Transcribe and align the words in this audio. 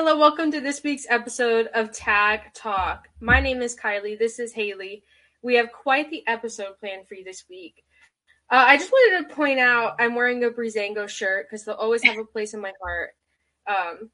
Hello, 0.00 0.16
welcome 0.16 0.52
to 0.52 0.60
this 0.60 0.84
week's 0.84 1.08
episode 1.10 1.66
of 1.74 1.90
Tag 1.90 2.54
Talk. 2.54 3.08
My 3.18 3.40
name 3.40 3.60
is 3.60 3.74
Kiley. 3.74 4.16
This 4.16 4.38
is 4.38 4.52
Haley. 4.52 5.02
We 5.42 5.56
have 5.56 5.72
quite 5.72 6.08
the 6.08 6.22
episode 6.28 6.78
planned 6.78 7.08
for 7.08 7.16
you 7.16 7.24
this 7.24 7.42
week. 7.50 7.82
Uh, 8.48 8.64
I 8.64 8.76
just 8.76 8.92
wanted 8.92 9.28
to 9.28 9.34
point 9.34 9.58
out 9.58 9.96
I'm 9.98 10.14
wearing 10.14 10.44
a 10.44 10.50
Brizango 10.50 11.08
shirt 11.08 11.48
because 11.50 11.64
they'll 11.64 11.74
always 11.74 12.04
have 12.04 12.16
a 12.16 12.24
place 12.24 12.54
in 12.54 12.60
my 12.60 12.70
heart. 12.80 13.10
Um, 13.66 14.10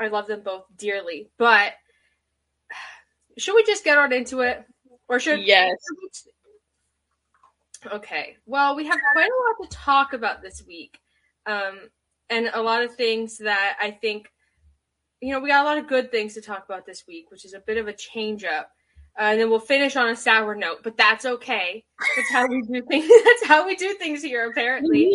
I 0.00 0.08
love 0.08 0.26
them 0.26 0.40
both 0.40 0.64
dearly. 0.74 1.28
But 1.36 1.74
should 3.36 3.56
we 3.56 3.64
just 3.64 3.84
get 3.84 3.98
on 3.98 4.14
into 4.14 4.40
it? 4.40 4.64
Or 5.06 5.20
should 5.20 5.40
Yes. 5.40 5.76
Okay. 7.92 8.38
Well, 8.46 8.74
we 8.74 8.86
have 8.86 8.98
quite 9.12 9.28
a 9.28 9.64
lot 9.64 9.68
to 9.68 9.76
talk 9.76 10.14
about 10.14 10.40
this 10.40 10.64
week. 10.66 10.98
Um, 11.44 11.90
and 12.30 12.50
a 12.54 12.62
lot 12.62 12.82
of 12.82 12.94
things 12.94 13.36
that 13.36 13.76
I 13.78 13.90
think, 13.90 14.30
you 15.26 15.32
know, 15.32 15.40
we 15.40 15.48
got 15.48 15.64
a 15.64 15.68
lot 15.68 15.76
of 15.76 15.88
good 15.88 16.12
things 16.12 16.34
to 16.34 16.40
talk 16.40 16.64
about 16.66 16.86
this 16.86 17.02
week, 17.08 17.32
which 17.32 17.44
is 17.44 17.52
a 17.52 17.58
bit 17.58 17.78
of 17.78 17.88
a 17.88 17.92
change 17.92 18.44
up. 18.44 18.70
Uh, 19.18 19.22
and 19.22 19.40
then 19.40 19.50
we'll 19.50 19.58
finish 19.58 19.96
on 19.96 20.08
a 20.08 20.14
sour 20.14 20.54
note, 20.54 20.84
but 20.84 20.96
that's 20.96 21.24
okay. 21.24 21.84
That's 22.14 22.30
how 22.30 22.46
we 22.46 22.62
do 22.62 22.80
things. 22.82 23.08
That's 23.24 23.46
how 23.46 23.66
we 23.66 23.74
do 23.74 23.94
things 23.94 24.22
here, 24.22 24.48
apparently. 24.48 25.12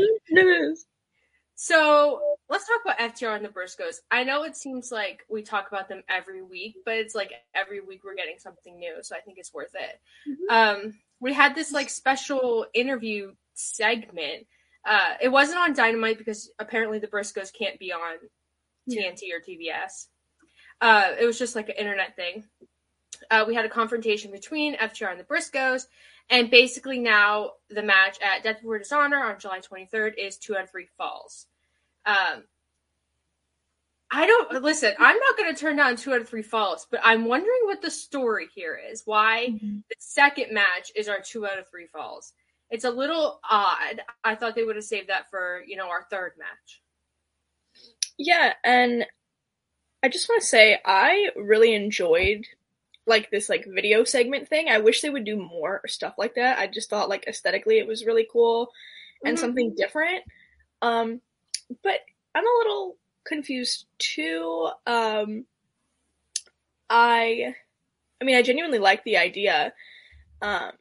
So 1.55 2.19
let's 2.49 2.67
talk 2.67 2.81
about 2.83 3.15
FTR 3.15 3.37
and 3.37 3.45
the 3.45 3.49
Briscoes. 3.49 3.99
I 4.09 4.25
know 4.25 4.43
it 4.43 4.57
seems 4.57 4.91
like 4.91 5.21
we 5.29 5.43
talk 5.43 5.69
about 5.71 5.87
them 5.87 6.03
every 6.09 6.41
week, 6.41 6.75
but 6.83 6.95
it's 6.95 7.15
like 7.15 7.31
every 7.55 7.79
week 7.79 8.01
we're 8.03 8.15
getting 8.15 8.37
something 8.37 8.77
new, 8.77 8.95
so 9.03 9.15
I 9.15 9.21
think 9.21 9.37
it's 9.37 9.53
worth 9.53 9.75
it. 9.75 10.01
Um, 10.49 10.95
we 11.21 11.31
had 11.31 11.55
this 11.55 11.71
like 11.71 11.89
special 11.89 12.65
interview 12.73 13.31
segment. 13.53 14.45
Uh, 14.83 15.13
it 15.21 15.29
wasn't 15.29 15.59
on 15.59 15.73
Dynamite 15.73 16.17
because 16.17 16.51
apparently 16.59 16.99
the 16.99 17.07
Briscoes 17.07 17.53
can't 17.53 17.79
be 17.79 17.93
on 17.93 18.17
TNT 18.91 19.23
or 19.33 19.39
TBS. 19.39 20.07
Uh, 20.79 21.13
it 21.19 21.25
was 21.25 21.37
just 21.37 21.55
like 21.55 21.69
an 21.69 21.75
internet 21.75 22.15
thing. 22.15 22.43
Uh, 23.29 23.45
we 23.47 23.53
had 23.53 23.65
a 23.65 23.69
confrontation 23.69 24.31
between 24.31 24.75
FTR 24.77 25.11
and 25.11 25.19
the 25.19 25.23
Briscoes, 25.23 25.85
and 26.29 26.49
basically 26.49 26.99
now 26.99 27.51
the 27.69 27.83
match 27.83 28.17
at 28.21 28.43
Death 28.43 28.61
Before 28.61 28.79
Dishonor 28.79 29.23
on 29.23 29.39
July 29.39 29.59
23rd 29.59 30.13
is 30.17 30.37
two 30.37 30.55
out 30.55 30.63
of 30.63 30.71
three 30.71 30.87
falls. 30.97 31.45
Um, 32.05 32.43
I 34.13 34.27
don't 34.27 34.61
listen. 34.61 34.93
I'm 34.99 35.17
not 35.17 35.37
going 35.37 35.53
to 35.53 35.59
turn 35.59 35.77
down 35.77 35.95
two 35.95 36.13
out 36.13 36.19
of 36.19 36.27
three 36.27 36.41
falls, 36.41 36.85
but 36.91 36.99
I'm 37.01 37.25
wondering 37.25 37.61
what 37.63 37.81
the 37.81 37.91
story 37.91 38.47
here 38.53 38.77
is. 38.91 39.03
Why 39.05 39.47
the 39.89 39.95
second 39.99 40.53
match 40.53 40.91
is 40.95 41.07
our 41.07 41.21
two 41.21 41.45
out 41.45 41.57
of 41.57 41.69
three 41.69 41.87
falls? 41.87 42.33
It's 42.69 42.83
a 42.83 42.91
little 42.91 43.39
odd. 43.49 44.01
I 44.23 44.35
thought 44.35 44.55
they 44.55 44.65
would 44.65 44.75
have 44.75 44.85
saved 44.85 45.09
that 45.09 45.29
for 45.29 45.61
you 45.65 45.77
know 45.77 45.87
our 45.89 46.07
third 46.09 46.33
match. 46.37 46.80
Yeah, 48.23 48.53
and 48.63 49.05
I 50.03 50.09
just 50.09 50.29
want 50.29 50.41
to 50.41 50.47
say 50.47 50.79
I 50.85 51.29
really 51.35 51.73
enjoyed 51.75 52.45
like 53.07 53.31
this 53.31 53.49
like 53.49 53.65
video 53.67 54.03
segment 54.03 54.47
thing. 54.47 54.69
I 54.69 54.79
wish 54.79 55.01
they 55.01 55.09
would 55.09 55.25
do 55.25 55.37
more 55.37 55.81
stuff 55.87 56.15
like 56.17 56.35
that. 56.35 56.59
I 56.59 56.67
just 56.67 56.89
thought 56.89 57.09
like 57.09 57.27
aesthetically 57.27 57.79
it 57.79 57.87
was 57.87 58.05
really 58.05 58.27
cool 58.31 58.71
and 59.25 59.37
Mhm. 59.37 59.39
something 59.39 59.75
different. 59.75 60.23
Um 60.81 61.21
but 61.83 62.01
I'm 62.35 62.45
a 62.45 62.57
little 62.59 62.97
confused 63.25 63.85
too. 63.99 64.69
Um 64.87 65.45
I 66.89 67.55
I 68.21 68.25
mean 68.25 68.37
I 68.37 68.41
genuinely 68.41 68.79
like 68.79 69.03
the 69.03 69.17
idea. 69.17 69.73
Um 70.41 70.73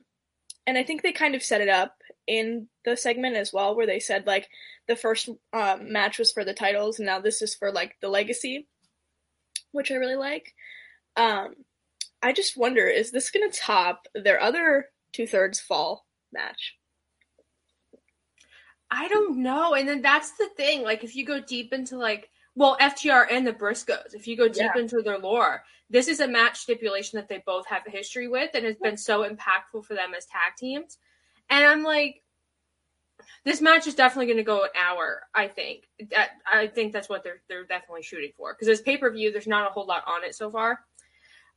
and 0.67 0.79
I 0.79 0.85
think 0.85 1.03
they 1.03 1.13
kind 1.13 1.35
of 1.37 1.43
set 1.45 1.63
it 1.63 1.71
up 1.71 2.00
in 2.31 2.69
the 2.85 2.97
segment 2.97 3.35
as 3.37 3.53
well 3.53 3.75
where 3.75 3.87
they 3.87 3.99
said 3.99 4.25
like 4.27 4.49
the 4.87 4.95
first 4.95 5.29
um, 5.53 5.93
match 5.93 6.17
was 6.19 6.31
for 6.31 6.45
the 6.45 6.55
titles 6.55 6.99
and 6.99 7.07
now 7.07 7.19
this 7.21 7.43
is 7.43 7.55
for 7.57 7.73
like 7.73 7.97
the 8.01 8.09
legacy 8.09 8.69
which 9.73 9.91
i 9.91 9.95
really 9.97 10.15
like 10.17 10.55
um 11.17 11.55
i 12.23 12.33
just 12.33 12.57
wonder 12.57 12.87
is 12.87 13.11
this 13.11 13.31
gonna 13.33 13.51
top 13.51 14.07
their 14.15 14.41
other 14.41 14.87
two-thirds 15.13 15.59
fall 15.59 16.07
match 16.33 16.77
I 18.91 19.07
don't 19.07 19.39
know. 19.43 19.75
And 19.75 19.89
then 19.89 20.03
that's 20.03 20.33
the 20.33 20.49
thing. 20.57 20.83
Like, 20.83 21.05
if 21.05 21.15
you 21.15 21.25
go 21.25 21.41
deep 21.41 21.73
into 21.73 21.97
like, 21.97 22.29
well, 22.57 22.77
FTR 22.81 23.27
and 23.31 23.47
the 23.47 23.53
Briscoes, 23.53 24.15
if 24.15 24.27
you 24.27 24.37
go 24.37 24.49
deep 24.49 24.73
Yeah. 24.75 24.81
into 24.81 25.01
their 25.03 25.19
lore, 25.19 25.63
this 25.89 26.09
is 26.09 26.19
a 26.19 26.27
match 26.27 26.59
stipulation 26.59 27.17
that 27.17 27.29
they 27.29 27.43
both 27.47 27.67
have 27.69 27.87
a 27.87 27.91
history 27.91 28.27
with 28.27 28.51
and 28.55 28.65
has 28.65 28.77
been 28.83 28.97
so 28.97 29.23
impactful 29.23 29.85
for 29.85 29.95
them 29.95 30.13
as 30.17 30.27
tag 30.27 30.57
teams. 30.59 30.99
And 31.51 31.65
I'm 31.65 31.83
like, 31.83 32.23
this 33.45 33.61
match 33.61 33.87
is 33.87 33.95
definitely 33.95 34.27
going 34.27 34.37
to 34.39 34.43
go 34.45 34.65
an 34.65 34.71
hour. 34.79 35.23
I 35.35 35.49
think. 35.49 35.89
I 36.51 36.67
think 36.69 36.93
that's 36.93 37.09
what 37.09 37.25
they're 37.25 37.43
they're 37.49 37.65
definitely 37.65 38.03
shooting 38.03 38.33
for 38.37 38.55
because 38.55 38.69
as 38.69 38.81
pay 38.81 38.97
per 38.97 39.11
view, 39.11 39.33
there's 39.33 39.47
not 39.47 39.69
a 39.69 39.73
whole 39.73 39.87
lot 39.87 40.05
on 40.07 40.25
it 40.25 40.35
so 40.35 40.51
far, 40.51 40.81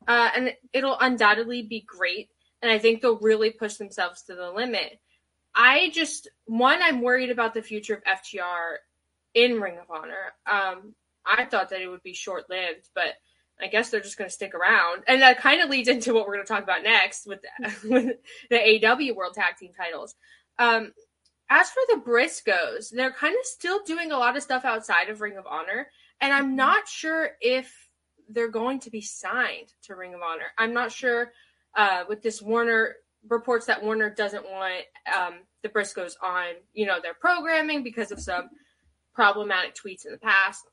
uh, 0.07 0.29
and 0.35 0.53
it'll 0.71 0.97
undoubtedly 0.99 1.61
be 1.63 1.81
great. 1.85 2.29
And 2.61 2.71
I 2.71 2.79
think 2.79 3.01
they'll 3.01 3.19
really 3.19 3.51
push 3.51 3.75
themselves 3.75 4.23
to 4.23 4.35
the 4.35 4.49
limit. 4.49 4.99
I 5.55 5.91
just 5.93 6.29
one, 6.45 6.81
I'm 6.81 7.01
worried 7.01 7.29
about 7.29 7.53
the 7.53 7.61
future 7.61 7.95
of 7.95 8.03
FTR 8.03 8.77
in 9.33 9.59
Ring 9.59 9.77
of 9.77 9.91
Honor. 9.91 10.33
Um, 10.49 10.95
I 11.25 11.45
thought 11.45 11.69
that 11.69 11.81
it 11.81 11.87
would 11.87 12.03
be 12.03 12.13
short 12.13 12.49
lived, 12.49 12.89
but 12.95 13.13
I 13.63 13.67
guess 13.67 13.89
they're 13.89 14.01
just 14.01 14.17
going 14.17 14.29
to 14.29 14.33
stick 14.33 14.53
around, 14.53 15.03
and 15.07 15.21
that 15.21 15.39
kind 15.39 15.61
of 15.61 15.69
leads 15.69 15.89
into 15.89 16.13
what 16.13 16.27
we're 16.27 16.35
going 16.35 16.45
to 16.45 16.53
talk 16.53 16.63
about 16.63 16.83
next 16.83 17.25
with 17.25 17.39
the, 17.41 17.89
with 17.89 18.17
the 18.49 18.55
AEW 18.57 19.15
World 19.15 19.33
Tag 19.33 19.57
Team 19.57 19.71
titles. 19.75 20.15
Um, 20.59 20.93
as 21.49 21.69
for 21.69 21.81
the 21.89 22.01
Briscoes, 22.01 22.89
they're 22.89 23.11
kind 23.11 23.35
of 23.35 23.45
still 23.45 23.83
doing 23.85 24.11
a 24.11 24.17
lot 24.17 24.37
of 24.37 24.43
stuff 24.43 24.65
outside 24.65 25.09
of 25.09 25.21
Ring 25.21 25.37
of 25.37 25.45
Honor, 25.47 25.87
and 26.21 26.33
I'm 26.33 26.55
not 26.55 26.87
sure 26.87 27.31
if 27.41 27.89
they're 28.29 28.49
going 28.49 28.79
to 28.81 28.89
be 28.89 29.01
signed 29.01 29.73
to 29.83 29.95
Ring 29.95 30.13
of 30.13 30.21
Honor. 30.21 30.47
I'm 30.57 30.73
not 30.73 30.91
sure 30.91 31.31
uh, 31.75 32.03
with 32.07 32.21
this 32.21 32.41
Warner 32.41 32.95
reports 33.29 33.65
that 33.67 33.83
Warner 33.83 34.09
doesn't 34.09 34.43
want 34.43 34.83
um, 35.15 35.35
the 35.61 35.69
Briscoes 35.69 36.13
on, 36.21 36.55
you 36.73 36.85
know, 36.85 36.99
their 37.01 37.13
programming 37.13 37.83
because 37.83 38.11
of 38.11 38.19
some 38.19 38.49
problematic 39.13 39.75
tweets 39.75 40.05
in 40.05 40.11
the 40.11 40.17
past. 40.17 40.65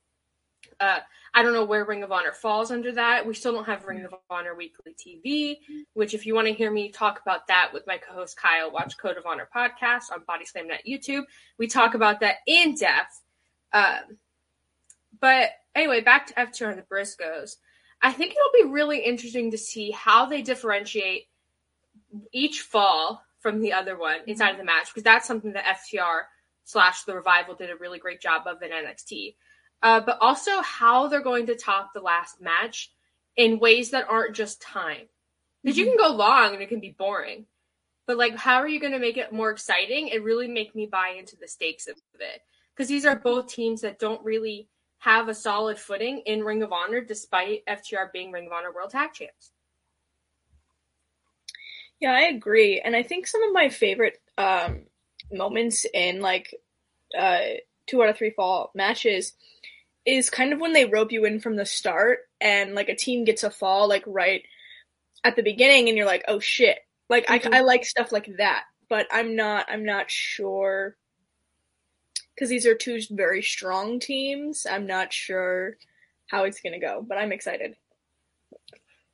Uh, 0.81 1.01
I 1.35 1.43
don't 1.43 1.53
know 1.53 1.65
where 1.65 1.85
Ring 1.85 2.03
of 2.03 2.11
Honor 2.11 2.33
falls 2.33 2.71
under 2.71 2.91
that. 2.93 3.27
We 3.27 3.35
still 3.35 3.53
don't 3.53 3.67
have 3.67 3.85
Ring 3.85 4.05
of 4.05 4.15
Honor 4.31 4.55
Weekly 4.55 4.95
TV, 4.95 5.59
which, 5.93 6.15
if 6.15 6.25
you 6.25 6.35
want 6.35 6.49
to 6.49 6.55
hear 6.55 6.71
me 6.71 6.91
talk 6.91 7.21
about 7.21 7.47
that 7.49 7.71
with 7.73 7.87
my 7.87 7.99
co 7.99 8.15
host 8.15 8.37
Kyle, 8.37 8.71
watch 8.71 8.97
Code 8.97 9.19
of 9.19 9.27
Honor 9.27 9.49
podcast 9.55 10.11
on 10.13 10.25
Body 10.27 10.47
Slam 10.47 10.69
Net 10.69 10.83
YouTube. 10.89 11.25
We 11.59 11.67
talk 11.67 11.95
about 11.95 12.21
that 12.21 12.37
in 12.47 12.75
depth. 12.75 13.21
Um, 13.73 14.19
but 15.21 15.51
anyway, 15.75 16.01
back 16.01 16.27
to 16.29 16.35
FTR 16.35 16.71
and 16.71 16.79
the 16.79 16.83
Briscoes. 16.83 17.57
I 18.03 18.13
think 18.13 18.33
it'll 18.33 18.67
be 18.67 18.73
really 18.73 19.01
interesting 19.01 19.51
to 19.51 19.59
see 19.59 19.91
how 19.91 20.27
they 20.27 20.41
differentiate 20.41 21.29
each 22.33 22.63
fall 22.63 23.23
from 23.39 23.61
the 23.61 23.73
other 23.73 23.99
one 23.99 24.21
inside 24.27 24.51
of 24.51 24.59
the 24.59 24.65
match 24.65 24.89
because 24.89 25.03
that's 25.03 25.27
something 25.27 25.53
that 25.53 25.65
FTR 25.65 26.23
slash 26.65 27.05
the 27.05 27.15
revival 27.15 27.55
did 27.55 27.71
a 27.71 27.77
really 27.77 27.99
great 27.99 28.21
job 28.21 28.47
of 28.47 28.63
in 28.63 28.71
NXT. 28.71 29.35
Uh, 29.83 30.01
but 30.01 30.19
also 30.21 30.61
how 30.63 31.09
they're 31.09 31.23
going 31.23 31.47
to 31.47 31.57
top 31.57 31.93
the 31.95 32.01
last 32.01 32.41
match 32.41 32.91
in 33.37 33.59
ways 33.59 33.91
that 33.91 34.07
aren't 34.09 34.37
just 34.37 34.61
time. 34.61 35.09
Because 35.63 35.79
you 35.79 35.87
can 35.87 35.97
go 35.97 36.13
long 36.13 36.55
and 36.55 36.63
it 36.63 36.69
can 36.69 36.81
be 36.81 36.95
boring. 36.97 37.47
But 38.07 38.19
like 38.19 38.37
how 38.37 38.57
are 38.57 38.69
you 38.69 38.81
going 38.81 38.93
to 38.93 38.99
make 38.99 39.17
it 39.17 39.33
more 39.33 39.51
exciting 39.51 40.11
and 40.13 40.25
really 40.25 40.49
make 40.49 40.75
me 40.75 40.87
buy 40.87 41.15
into 41.19 41.37
the 41.37 41.49
stakes 41.49 41.87
of 41.87 41.97
it? 42.19 42.43
Because 42.75 42.89
these 42.89 43.07
are 43.07 43.17
both 43.17 43.49
teams 43.49 43.83
that 43.83 43.99
don't 43.99 44.25
really 44.25 44.69
have 44.99 45.29
a 45.29 45.35
solid 45.35 45.79
footing 45.79 46.23
in 46.27 46.45
Ring 46.45 46.63
of 46.63 46.73
Honor 46.73 47.01
despite 47.01 47.65
FTR 47.67 48.13
being 48.13 48.33
Ring 48.33 48.47
of 48.47 48.53
Honor 48.53 48.73
World 48.73 48.91
Tag 48.91 49.13
Champs. 49.13 49.53
Yeah, 52.01 52.13
I 52.13 52.23
agree. 52.23 52.81
And 52.81 52.97
I 52.97 53.03
think 53.03 53.27
some 53.27 53.43
of 53.43 53.53
my 53.53 53.69
favorite 53.69 54.21
um, 54.39 54.83
moments 55.31 55.87
in 55.93 56.21
like 56.21 56.55
uh, 57.17 57.41
two 57.87 58.03
out 58.03 58.09
of 58.09 58.17
three 58.17 58.31
fall 58.31 58.71
matches 58.75 59.35
is 60.07 60.31
kind 60.31 60.53
of 60.53 60.61
when 60.61 60.73
they 60.73 60.85
rope 60.85 61.13
you 61.13 61.25
in 61.25 61.41
from 61.41 61.57
the 61.57 61.67
start 61.67 62.21
and 62.41 62.75
like 62.75 62.89
a 62.89 62.95
team 62.95 63.25
gets 63.25 63.45
a 63.45 63.51
fall 63.51 63.89
like 63.89 64.05
right 64.07 64.43
at 65.25 65.37
the 65.37 65.43
beginning 65.43 65.89
and 65.89 65.97
you're 65.97 66.07
like, 66.07 66.25
oh 66.29 66.41
shit. 66.41 66.79
Like 67.09 67.27
Mhm. 67.27 67.53
I, 67.53 67.59
I 67.59 67.61
like 67.61 67.85
stuff 67.85 68.13
like 68.13 68.37
that, 68.39 68.65
but 68.89 69.07
I'm 69.11 69.37
not 69.37 69.67
I'm 69.69 69.85
not 69.85 70.11
sure 70.11 70.97
because 72.35 72.49
these 72.49 72.67
are 72.67 72.75
two 72.75 73.01
very 73.11 73.43
strong 73.43 74.01
teams. 74.01 74.67
I'm 74.71 74.87
not 74.87 75.13
sure 75.13 75.77
how 76.27 76.45
it's 76.45 76.61
gonna 76.61 76.79
go, 76.79 77.05
but 77.07 77.19
I'm 77.19 77.33
excited. 77.33 77.77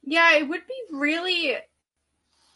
Yeah, 0.04 0.36
it 0.36 0.48
would 0.48 0.66
be 0.66 0.96
really 0.96 1.56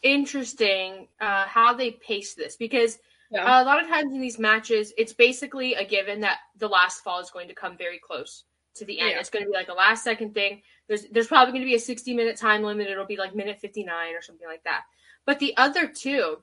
interesting 0.03 1.07
uh, 1.19 1.45
how 1.45 1.73
they 1.73 1.91
pace 1.91 2.33
this 2.33 2.55
because 2.55 2.97
Yeah. 3.31 3.63
a 3.63 3.65
lot 3.65 3.81
of 3.81 3.87
times 3.89 4.13
in 4.13 4.19
these 4.19 4.37
matches, 4.37 4.93
it's 4.97 5.13
basically 5.13 5.73
a 5.75 5.85
given 5.85 6.19
that 6.21 6.39
the 6.57 6.67
last 6.67 7.01
fall 7.03 7.19
is 7.19 7.31
going 7.31 7.47
to 7.47 7.53
come 7.53 7.77
very 7.77 7.97
close 7.97 8.43
to 8.75 8.85
the 8.85 8.99
end. 8.99 9.11
Yeah. 9.11 9.19
It's 9.19 9.29
going 9.29 9.45
to 9.45 9.49
be 9.51 9.55
like 9.55 9.69
a 9.69 9.73
last 9.73 10.03
second 10.03 10.33
thing. 10.33 10.61
There's 10.87 11.05
there's 11.07 11.27
probably 11.27 11.53
going 11.53 11.61
to 11.63 11.69
be 11.69 11.75
a 11.75 11.79
60 11.79 12.13
minute 12.13 12.37
time 12.37 12.63
limit. 12.63 12.87
It'll 12.87 13.05
be 13.05 13.17
like 13.17 13.33
minute 13.35 13.59
59 13.59 14.15
or 14.15 14.21
something 14.21 14.47
like 14.47 14.63
that. 14.65 14.83
But 15.25 15.39
the 15.39 15.55
other 15.57 15.87
two, 15.87 16.39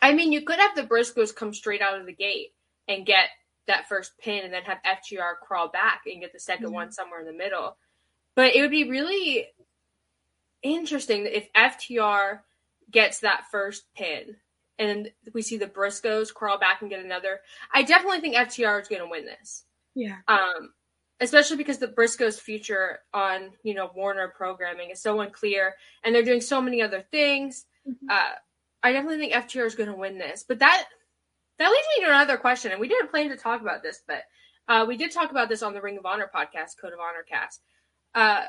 I 0.00 0.14
mean, 0.14 0.32
you 0.32 0.42
could 0.42 0.58
have 0.58 0.74
the 0.74 0.84
Briscoes 0.84 1.34
come 1.34 1.52
straight 1.52 1.82
out 1.82 2.00
of 2.00 2.06
the 2.06 2.12
gate 2.12 2.54
and 2.88 3.04
get 3.04 3.28
that 3.66 3.88
first 3.88 4.16
pin, 4.18 4.44
and 4.44 4.52
then 4.54 4.62
have 4.62 4.78
FTR 4.84 5.34
crawl 5.42 5.68
back 5.68 6.02
and 6.06 6.20
get 6.20 6.32
the 6.32 6.38
2nd 6.38 6.66
Mhm. 6.66 6.72
one 6.72 6.92
somewhere 6.92 7.18
in 7.20 7.26
the 7.26 7.32
middle. 7.32 7.76
But 8.36 8.54
it 8.54 8.60
would 8.60 8.70
be 8.70 8.88
really 8.88 9.48
interesting 10.62 11.26
if 11.26 11.48
FTR 11.52 12.44
gets 12.90 13.20
that 13.20 13.46
first 13.50 13.92
pin 13.94 14.36
and 14.78 15.10
we 15.32 15.42
see 15.42 15.56
the 15.56 15.66
Briscoes 15.66 16.32
crawl 16.32 16.58
back 16.58 16.80
and 16.80 16.90
get 16.90 17.04
another. 17.04 17.40
I 17.72 17.82
definitely 17.82 18.20
think 18.20 18.36
FTR 18.36 18.80
is 18.82 18.88
going 18.88 19.02
to 19.02 19.08
win 19.08 19.24
this. 19.24 19.64
Yeah. 19.94 20.16
Um, 20.28 20.72
especially 21.20 21.56
because 21.56 21.78
the 21.78 21.88
Briscoes' 21.88 22.38
future 22.38 23.00
on 23.14 23.50
you 23.62 23.74
know 23.74 23.90
Warner 23.94 24.32
programming 24.36 24.90
is 24.90 25.00
so 25.00 25.20
unclear, 25.20 25.74
and 26.04 26.14
they're 26.14 26.22
doing 26.22 26.40
so 26.40 26.60
many 26.60 26.82
other 26.82 27.04
things. 27.10 27.66
Mm-hmm. 27.88 28.10
Uh, 28.10 28.34
I 28.82 28.92
definitely 28.92 29.18
think 29.18 29.32
FTR 29.32 29.66
is 29.66 29.74
going 29.74 29.90
to 29.90 29.96
win 29.96 30.18
this, 30.18 30.44
but 30.46 30.58
that 30.58 30.84
that 31.58 31.70
leads 31.70 31.86
me 31.96 32.04
to 32.04 32.10
another 32.10 32.36
question, 32.36 32.72
and 32.72 32.80
we 32.80 32.88
didn't 32.88 33.10
plan 33.10 33.30
to 33.30 33.36
talk 33.36 33.60
about 33.60 33.82
this, 33.82 34.02
but 34.06 34.22
uh, 34.68 34.84
we 34.86 34.96
did 34.96 35.10
talk 35.10 35.30
about 35.30 35.48
this 35.48 35.62
on 35.62 35.74
the 35.74 35.80
Ring 35.80 35.96
of 35.96 36.06
Honor 36.06 36.30
podcast, 36.34 36.78
Code 36.80 36.92
of 36.92 37.00
Honor 37.00 37.24
cast. 37.28 37.62
Uh, 38.14 38.44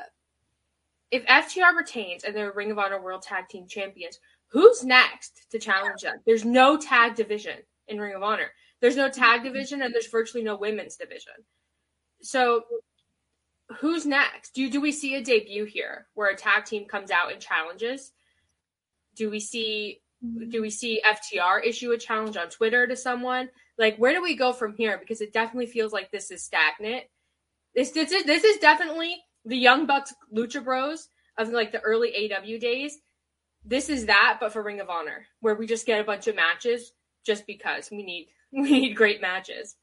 if 1.10 1.24
FTR 1.24 1.74
retains 1.76 2.24
and 2.24 2.36
they're 2.36 2.52
Ring 2.52 2.70
of 2.70 2.78
Honor 2.78 3.00
World 3.00 3.22
Tag 3.22 3.48
Team 3.48 3.66
Champions, 3.66 4.18
who's 4.48 4.84
next 4.84 5.46
to 5.50 5.58
challenge 5.58 6.02
them? 6.02 6.16
There's 6.26 6.44
no 6.44 6.76
tag 6.76 7.14
division 7.14 7.56
in 7.88 8.00
Ring 8.00 8.14
of 8.14 8.22
Honor. 8.22 8.50
There's 8.80 8.96
no 8.96 9.08
tag 9.08 9.42
division, 9.42 9.82
and 9.82 9.92
there's 9.92 10.06
virtually 10.06 10.44
no 10.44 10.56
women's 10.56 10.96
division. 10.96 11.32
So, 12.22 12.62
who's 13.80 14.06
next? 14.06 14.54
Do 14.54 14.70
do 14.70 14.80
we 14.80 14.92
see 14.92 15.14
a 15.14 15.22
debut 15.22 15.64
here 15.64 16.06
where 16.14 16.30
a 16.30 16.36
tag 16.36 16.64
team 16.64 16.84
comes 16.84 17.10
out 17.10 17.32
and 17.32 17.40
challenges? 17.40 18.12
Do 19.16 19.30
we 19.30 19.40
see 19.40 20.00
do 20.48 20.60
we 20.60 20.70
see 20.70 21.00
FTR 21.06 21.64
issue 21.64 21.92
a 21.92 21.98
challenge 21.98 22.36
on 22.36 22.48
Twitter 22.48 22.86
to 22.86 22.96
someone? 22.96 23.48
Like, 23.78 23.96
where 23.96 24.12
do 24.12 24.22
we 24.22 24.36
go 24.36 24.52
from 24.52 24.74
here? 24.76 24.98
Because 24.98 25.20
it 25.20 25.32
definitely 25.32 25.66
feels 25.66 25.92
like 25.92 26.10
this 26.10 26.30
is 26.30 26.44
stagnant. 26.44 27.04
This 27.74 27.90
this 27.90 28.12
is 28.12 28.24
this 28.24 28.44
is 28.44 28.58
definitely 28.58 29.16
the 29.44 29.56
Young 29.56 29.86
Bucks 29.86 30.14
Lucha 30.34 30.62
Bros 30.62 31.08
of 31.36 31.50
like 31.50 31.72
the 31.72 31.80
early 31.80 32.12
AEW 32.12 32.60
days. 32.60 32.98
This 33.64 33.88
is 33.88 34.06
that, 34.06 34.38
but 34.40 34.52
for 34.52 34.62
Ring 34.62 34.80
of 34.80 34.88
Honor, 34.88 35.26
where 35.40 35.54
we 35.54 35.66
just 35.66 35.86
get 35.86 36.00
a 36.00 36.04
bunch 36.04 36.26
of 36.26 36.36
matches 36.36 36.92
just 37.24 37.46
because 37.46 37.90
we 37.90 38.02
need 38.02 38.28
we 38.52 38.70
need 38.70 38.94
great 38.94 39.20
matches. 39.20 39.76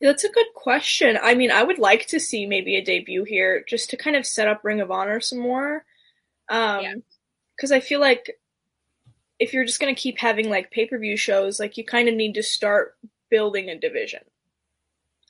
That's 0.00 0.24
a 0.24 0.30
good 0.30 0.46
question. 0.54 1.18
I 1.20 1.34
mean, 1.34 1.50
I 1.50 1.64
would 1.64 1.78
like 1.78 2.06
to 2.08 2.20
see 2.20 2.46
maybe 2.46 2.76
a 2.76 2.84
debut 2.84 3.24
here 3.24 3.64
just 3.68 3.90
to 3.90 3.96
kind 3.96 4.14
of 4.14 4.26
set 4.26 4.46
up 4.46 4.62
Ring 4.62 4.80
of 4.80 4.92
Honor 4.92 5.20
some 5.20 5.40
more. 5.40 5.84
Um, 6.48 6.82
yeah. 6.82 6.94
Because 7.56 7.72
I 7.72 7.80
feel 7.80 7.98
like 7.98 8.38
if 9.40 9.52
you're 9.52 9.64
just 9.64 9.80
going 9.80 9.92
to 9.92 10.00
keep 10.00 10.18
having 10.18 10.50
like 10.50 10.70
pay 10.70 10.86
per 10.86 10.98
view 10.98 11.16
shows, 11.16 11.58
like 11.58 11.76
you 11.76 11.84
kind 11.84 12.08
of 12.08 12.14
need 12.14 12.34
to 12.34 12.42
start 12.42 12.96
building 13.28 13.68
a 13.68 13.78
division. 13.78 14.20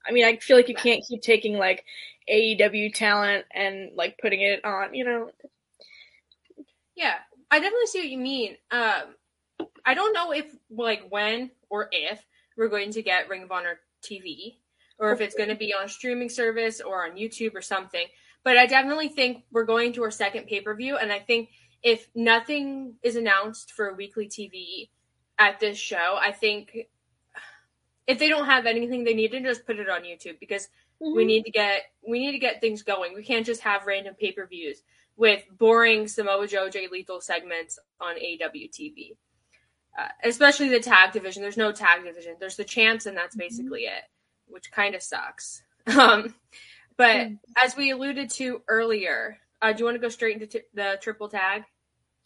I 0.06 0.12
mean, 0.12 0.24
I 0.24 0.36
feel 0.36 0.56
like 0.56 0.68
you 0.68 0.74
can't 0.74 1.04
keep 1.06 1.22
taking 1.22 1.58
like 1.58 1.84
AEW 2.30 2.94
talent 2.94 3.44
and 3.52 3.90
like 3.94 4.18
putting 4.20 4.40
it 4.40 4.64
on, 4.64 4.94
you 4.94 5.04
know. 5.04 5.30
Yeah, 6.98 7.14
I 7.48 7.60
definitely 7.60 7.86
see 7.86 8.00
what 8.00 8.08
you 8.08 8.18
mean. 8.18 8.56
Um, 8.72 9.14
I 9.86 9.94
don't 9.94 10.12
know 10.12 10.32
if 10.32 10.46
like 10.68 11.06
when 11.10 11.52
or 11.70 11.88
if 11.92 12.20
we're 12.56 12.68
going 12.68 12.90
to 12.90 13.02
get 13.02 13.28
Ring 13.28 13.44
of 13.44 13.52
Honor 13.52 13.78
TV 14.02 14.56
or 14.98 15.12
if 15.12 15.20
it's 15.20 15.36
going 15.36 15.48
to 15.48 15.54
be 15.54 15.72
on 15.72 15.88
streaming 15.88 16.28
service 16.28 16.80
or 16.80 17.06
on 17.06 17.16
YouTube 17.16 17.54
or 17.54 17.62
something. 17.62 18.04
But 18.42 18.56
I 18.58 18.66
definitely 18.66 19.08
think 19.10 19.44
we're 19.52 19.64
going 19.64 19.92
to 19.92 20.02
our 20.02 20.10
second 20.10 20.48
pay 20.48 20.60
per 20.60 20.74
view, 20.74 20.96
and 20.96 21.12
I 21.12 21.20
think 21.20 21.50
if 21.84 22.08
nothing 22.16 22.94
is 23.04 23.14
announced 23.14 23.72
for 23.74 23.94
weekly 23.94 24.26
TV 24.26 24.88
at 25.38 25.60
this 25.60 25.78
show, 25.78 26.18
I 26.20 26.32
think 26.32 26.88
if 28.08 28.18
they 28.18 28.28
don't 28.28 28.46
have 28.46 28.66
anything, 28.66 29.04
they 29.04 29.14
need 29.14 29.30
to 29.30 29.40
just 29.40 29.66
put 29.66 29.78
it 29.78 29.88
on 29.88 30.02
YouTube 30.02 30.40
because 30.40 30.64
mm-hmm. 31.00 31.14
we 31.14 31.24
need 31.24 31.44
to 31.44 31.52
get 31.52 31.82
we 32.08 32.18
need 32.18 32.32
to 32.32 32.40
get 32.40 32.60
things 32.60 32.82
going. 32.82 33.14
We 33.14 33.22
can't 33.22 33.46
just 33.46 33.60
have 33.60 33.86
random 33.86 34.16
pay 34.18 34.32
per 34.32 34.46
views 34.48 34.82
with 35.18 35.44
boring 35.58 36.06
Samoa 36.06 36.46
Joe 36.46 36.70
Jay 36.70 36.86
Lethal 36.90 37.20
segments 37.20 37.78
on 38.00 38.14
AEW 38.14 38.70
TV. 38.70 39.16
Uh, 39.98 40.06
especially 40.24 40.68
the 40.68 40.78
tag 40.78 41.12
division. 41.12 41.42
There's 41.42 41.56
no 41.56 41.72
tag 41.72 42.04
division. 42.04 42.36
There's 42.38 42.56
the 42.56 42.64
champs, 42.64 43.06
and 43.06 43.16
that's 43.16 43.34
mm-hmm. 43.34 43.40
basically 43.40 43.80
it, 43.82 44.04
which 44.46 44.70
kind 44.70 44.94
of 44.94 45.02
sucks. 45.02 45.62
Um, 45.88 46.34
but 46.98 47.28
as 47.62 47.74
we 47.74 47.92
alluded 47.92 48.28
to 48.32 48.60
earlier, 48.68 49.38
uh, 49.62 49.72
do 49.72 49.78
you 49.78 49.84
want 49.86 49.94
to 49.94 50.00
go 50.00 50.10
straight 50.10 50.34
into 50.34 50.46
t- 50.46 50.66
the 50.74 50.98
triple 51.00 51.28
tag? 51.28 51.62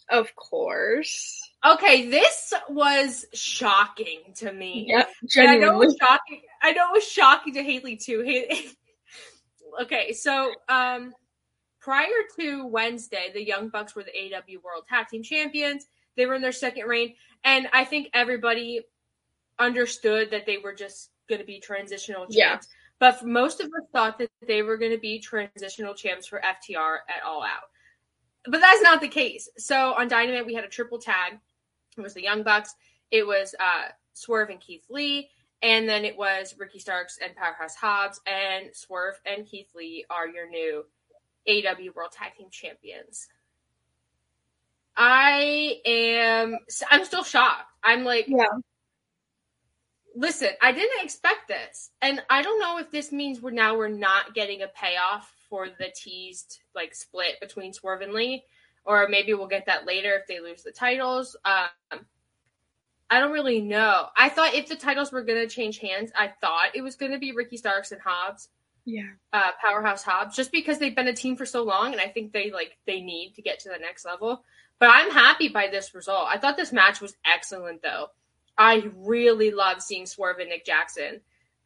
Of 0.09 0.35
course. 0.35 1.41
Okay, 1.65 2.11
this 2.11 2.53
was 2.69 3.25
shocking 3.33 4.21
to 4.37 4.53
me. 4.53 4.87
Yeah. 4.89 5.05
I 5.39 5.59
know 5.59 5.81
it 5.81 5.87
was 5.87 5.97
shocking. 6.01 6.43
I 6.61 6.73
know 6.73 6.89
it 6.89 6.93
was 6.95 7.07
shocking 7.07 7.55
to 7.55 7.63
Haley 7.63 7.97
too. 7.97 8.25
okay, 9.83 10.13
so 10.13 10.53
um, 10.69 11.13
prior 11.83 12.07
to 12.39 12.67
Wednesday, 12.67 13.31
the 13.35 13.45
Young 13.45 13.69
Bucks 13.69 13.95
were 13.95 14.05
the 14.05 14.13
AEW 14.13 14.63
World 14.63 14.85
Tag 14.89 15.09
Team 15.09 15.23
Champions. 15.23 15.87
They 16.17 16.27
were 16.27 16.35
in 16.35 16.43
their 16.43 16.53
second 16.53 16.87
reign, 16.87 17.15
and 17.45 17.69
I 17.73 17.85
think 17.85 18.09
everybody 18.15 18.83
understood 19.59 20.31
that 20.31 20.47
they 20.47 20.59
were 20.59 20.75
just 20.75 21.11
going 21.29 21.41
to 21.41 21.47
be 21.47 21.59
transitional 21.59 22.23
champs. 22.23 22.37
Yeah. 22.37 22.59
But 22.99 23.25
most 23.25 23.61
of 23.61 23.67
us 23.67 23.89
thought 23.93 24.19
that 24.19 24.31
they 24.47 24.63
were 24.63 24.77
going 24.77 24.93
to 24.93 24.99
be 24.99 25.19
transitional 25.19 25.95
champs 25.95 26.27
for 26.27 26.41
FTR 26.41 26.99
at 27.09 27.25
All 27.27 27.43
Out. 27.43 27.69
But 28.47 28.61
that's 28.61 28.83
not 28.83 29.01
the 29.01 29.09
case. 29.09 29.49
So 29.59 29.95
on 29.95 30.09
Dynamite, 30.09 30.47
we 30.47 30.55
had 30.55 30.65
a 30.65 30.69
triple 30.69 30.99
tag. 30.99 31.39
It 31.97 32.01
was 32.01 32.15
the 32.15 32.23
Young 32.23 32.43
Bucks. 32.43 32.75
It 33.11 33.27
was 33.27 33.55
uh, 33.59 33.89
Swerve 34.13 34.51
and 34.51 34.61
Keith 34.61 34.85
Lee. 34.89 35.31
And 35.63 35.89
then 35.89 36.05
it 36.05 36.17
was 36.17 36.55
Ricky 36.59 36.79
Starks 36.79 37.19
and 37.23 37.35
Powerhouse 37.35 37.75
Hobbs. 37.75 38.21
And 38.27 38.67
Swerve 38.73 39.21
and 39.27 39.47
Keith 39.47 39.71
Lee 39.75 40.05
are 40.11 40.29
your 40.29 40.49
new 40.49 40.85
AEW 41.49 41.95
World 41.95 42.13
Tag 42.13 42.35
Team 42.37 42.49
Champions. 42.51 43.29
I 44.97 45.81
am. 45.87 46.59
I'm 46.91 47.05
still 47.05 47.25
shocked. 47.25 47.65
I'm 47.83 48.05
like, 48.05 48.27
yeah 48.29 48.47
listen, 50.15 50.51
I 50.61 50.73
didn't 50.73 51.05
expect 51.05 51.49
this. 51.49 51.91
And 52.01 52.23
I 52.31 52.43
don't 52.43 52.61
know 52.61 52.79
if 52.79 52.91
this 52.91 53.13
means 53.13 53.41
we're 53.41 53.51
now 53.51 53.77
we're 53.77 53.89
not 53.89 54.35
getting 54.35 54.63
a 54.63 54.69
payoff 54.69 55.33
for 55.49 55.69
the 55.69 55.93
teased 55.95 56.61
like 56.75 56.95
split 56.95 57.41
between 57.41 57.73
Swerve 57.73 58.03
and 58.03 58.13
Lee, 58.13 58.45
or 58.85 59.09
maybe 59.09 59.35
we'll 59.35 59.47
get 59.47 59.67
that 59.67 59.87
later 59.87 60.15
if 60.15 60.27
they 60.27 60.41
lose 60.41 60.63
the 60.63 60.73
titles. 60.73 61.37
Um, 61.45 62.01
I 63.11 63.21
don't 63.21 63.33
really 63.33 63.61
know. 63.61 64.07
I 64.17 64.29
thought 64.29 64.55
if 64.55 64.69
the 64.69 64.77
titles 64.77 65.13
were 65.13 65.23
gonna 65.23 65.47
change 65.47 65.79
hands, 65.79 66.11
I 66.19 66.33
thought 66.41 66.75
it 66.75 66.83
was 66.83 66.97
gonna 66.97 67.19
be 67.19 67.33
Ricky 67.33 67.57
Starks 67.57 67.93
and 67.93 68.01
Hobbs. 68.01 68.49
Yeah. 68.85 69.11
Uh, 69.33 69.51
Powerhouse 69.61 70.03
Hobbs, 70.03 70.37
just 70.37 70.53
because 70.53 70.79
they've 70.79 70.97
been 70.97 71.09
a 71.09 71.13
team 71.13 71.37
for 71.37 71.47
so 71.47 71.63
long, 71.63 71.93
and 71.93 72.01
I 72.01 72.09
think 72.09 72.33
they 72.33 72.51
like 72.51 72.77
they 72.87 73.01
need 73.01 73.35
to 73.37 73.43
get 73.43 73.61
to 73.61 73.69
the 73.69 73.79
next 73.79 74.05
level. 74.05 74.43
But 74.79 74.91
I'm 74.93 75.11
happy 75.11 75.49
by 75.49 75.69
this 75.69 75.95
result. 75.95 76.27
I 76.29 76.39
thought 76.39 76.57
this 76.57 76.73
match 76.73 77.01
was 77.01 77.15
excellent, 77.25 77.83
though. 77.83 78.09
I 78.59 78.91
really 78.97 79.51
love 79.51 79.81
seeing 79.81 80.07
Swerve 80.07 80.41
and 80.41 80.49
Nick 80.49 80.67
Jackson. 80.67 81.21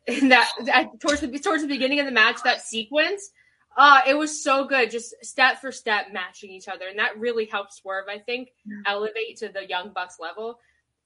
And 0.08 0.30
that, 0.30 0.52
that 0.66 1.00
towards 1.00 1.20
the 1.20 1.38
towards 1.38 1.62
the 1.62 1.68
beginning 1.68 1.98
of 1.98 2.06
the 2.06 2.12
match, 2.12 2.42
that 2.44 2.62
sequence, 2.62 3.30
uh, 3.76 4.00
it 4.06 4.14
was 4.14 4.42
so 4.42 4.64
good, 4.64 4.90
just 4.90 5.14
step 5.22 5.60
for 5.60 5.72
step 5.72 6.06
matching 6.12 6.50
each 6.50 6.68
other, 6.68 6.86
and 6.88 6.98
that 6.98 7.18
really 7.18 7.46
helped 7.46 7.74
Swerve, 7.74 8.06
I 8.08 8.18
think, 8.18 8.50
yeah. 8.64 8.76
elevate 8.86 9.36
to 9.38 9.48
the 9.48 9.68
Young 9.68 9.90
Bucks 9.92 10.18
level. 10.20 10.60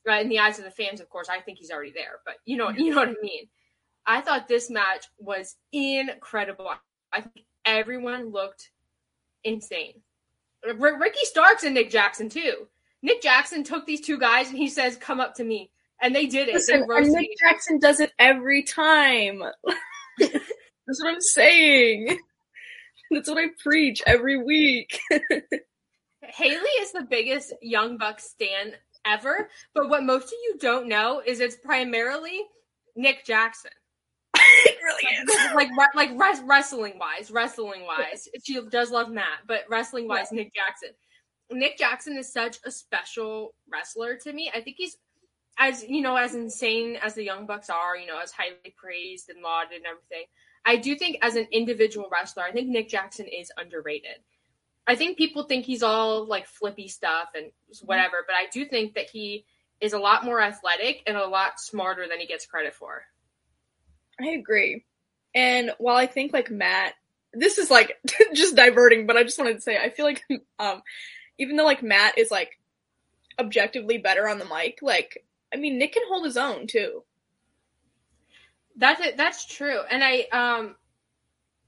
Right 0.06 0.22
in 0.22 0.28
the 0.28 0.38
eyes 0.38 0.58
of 0.58 0.64
the 0.64 0.70
fans, 0.70 1.00
of 1.00 1.08
course, 1.10 1.28
I 1.28 1.40
think 1.40 1.58
he's 1.58 1.70
already 1.70 1.92
there, 1.92 2.20
but 2.24 2.36
you 2.44 2.56
know, 2.56 2.70
you 2.70 2.90
know 2.90 2.98
what 2.98 3.08
I 3.08 3.14
mean. 3.22 3.48
I 4.06 4.20
thought 4.20 4.48
this 4.48 4.70
match 4.70 5.06
was 5.18 5.56
incredible. 5.72 6.70
I 7.12 7.20
think 7.20 7.46
everyone 7.64 8.30
looked 8.30 8.70
insane. 9.44 9.94
R- 10.66 10.98
Ricky 10.98 11.24
Starks 11.24 11.64
and 11.64 11.74
Nick 11.74 11.90
Jackson 11.90 12.28
too. 12.28 12.68
Nick 13.02 13.22
Jackson 13.22 13.64
took 13.64 13.86
these 13.86 14.00
two 14.00 14.18
guys 14.18 14.48
and 14.48 14.58
he 14.58 14.68
says, 14.68 14.96
"Come 14.96 15.20
up 15.20 15.34
to 15.36 15.44
me," 15.44 15.70
and 16.02 16.14
they 16.14 16.26
did 16.26 16.48
it. 16.48 16.54
Listen, 16.54 16.86
they 16.88 17.00
Nick 17.08 17.30
Jackson 17.40 17.78
does 17.78 18.00
it 18.00 18.12
every 18.18 18.62
time. 18.62 19.42
That's 20.18 21.02
what 21.02 21.14
I'm 21.14 21.20
saying. 21.20 22.18
That's 23.10 23.28
what 23.28 23.38
I 23.38 23.48
preach 23.62 24.02
every 24.06 24.42
week. 24.42 25.00
Haley 26.22 26.70
is 26.80 26.92
the 26.92 27.06
biggest 27.08 27.52
Young 27.62 27.96
Buck 27.96 28.20
stan 28.20 28.72
ever, 29.04 29.48
but 29.74 29.88
what 29.88 30.04
most 30.04 30.26
of 30.26 30.38
you 30.44 30.58
don't 30.60 30.88
know 30.88 31.22
is 31.24 31.40
it's 31.40 31.56
primarily 31.56 32.42
Nick 32.96 33.24
Jackson. 33.24 33.70
It 34.70 34.78
really 34.82 35.04
is. 35.16 35.52
Like 35.54 35.68
like, 35.94 35.94
like 35.94 36.40
wrestling 36.44 36.98
wise, 36.98 37.30
wrestling 37.30 37.86
wise, 37.86 38.28
she 38.44 38.60
does 38.70 38.90
love 38.90 39.10
Matt, 39.10 39.40
but 39.46 39.64
wrestling 39.68 40.08
wise, 40.08 40.28
yeah. 40.30 40.42
Nick 40.42 40.54
Jackson. 40.54 40.90
Nick 41.52 41.78
Jackson 41.78 42.16
is 42.16 42.32
such 42.32 42.58
a 42.64 42.70
special 42.70 43.54
wrestler 43.70 44.16
to 44.16 44.32
me. 44.32 44.50
I 44.54 44.60
think 44.60 44.76
he's 44.78 44.96
as 45.58 45.84
you 45.86 46.00
know, 46.00 46.16
as 46.16 46.34
insane 46.34 46.96
as 46.96 47.14
the 47.14 47.24
Young 47.24 47.46
Bucks 47.46 47.68
are, 47.68 47.96
you 47.96 48.06
know, 48.06 48.18
as 48.22 48.32
highly 48.32 48.74
praised 48.76 49.28
and 49.28 49.42
lauded 49.42 49.76
and 49.76 49.86
everything. 49.86 50.26
I 50.64 50.76
do 50.76 50.94
think 50.94 51.18
as 51.22 51.36
an 51.36 51.48
individual 51.50 52.08
wrestler, 52.10 52.44
I 52.44 52.52
think 52.52 52.68
Nick 52.68 52.88
Jackson 52.88 53.26
is 53.26 53.50
underrated. 53.56 54.18
I 54.86 54.94
think 54.94 55.18
people 55.18 55.44
think 55.44 55.64
he's 55.64 55.82
all 55.82 56.26
like 56.26 56.46
flippy 56.46 56.88
stuff 56.88 57.28
and 57.34 57.46
mm-hmm. 57.46 57.86
whatever, 57.86 58.24
but 58.26 58.34
I 58.34 58.46
do 58.52 58.64
think 58.64 58.94
that 58.94 59.10
he 59.10 59.44
is 59.80 59.92
a 59.92 59.98
lot 59.98 60.24
more 60.24 60.40
athletic 60.40 61.02
and 61.06 61.16
a 61.16 61.26
lot 61.26 61.60
smarter 61.60 62.06
than 62.08 62.20
he 62.20 62.26
gets 62.26 62.46
credit 62.46 62.74
for. 62.74 63.02
I 64.20 64.30
agree. 64.30 64.84
And 65.34 65.72
while 65.78 65.96
I 65.96 66.06
think 66.06 66.32
like 66.32 66.50
Matt 66.50 66.94
this 67.32 67.58
is 67.58 67.70
like 67.70 67.96
just 68.34 68.56
diverting, 68.56 69.06
but 69.06 69.16
I 69.16 69.22
just 69.22 69.38
wanted 69.38 69.54
to 69.54 69.60
say 69.60 69.78
I 69.78 69.90
feel 69.90 70.04
like 70.04 70.22
um 70.58 70.82
even 71.38 71.56
though 71.56 71.64
like 71.64 71.82
Matt 71.82 72.18
is 72.18 72.30
like 72.30 72.58
objectively 73.38 73.98
better 73.98 74.28
on 74.28 74.38
the 74.38 74.44
mic, 74.44 74.80
like 74.82 75.24
I 75.52 75.56
mean 75.56 75.78
Nick 75.78 75.92
can 75.92 76.02
hold 76.08 76.24
his 76.24 76.36
own 76.36 76.66
too. 76.66 77.04
That's 78.76 79.00
it. 79.00 79.16
That's 79.16 79.44
true, 79.46 79.80
and 79.90 80.02
I 80.02 80.26
um, 80.32 80.76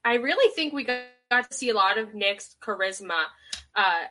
I 0.05 0.15
really 0.15 0.53
think 0.55 0.73
we 0.73 0.85
got, 0.85 1.03
got 1.31 1.51
to 1.51 1.57
see 1.57 1.69
a 1.69 1.75
lot 1.75 1.99
of 1.99 2.15
Nick's 2.15 2.57
charisma, 2.63 3.25
uh, 3.77 4.05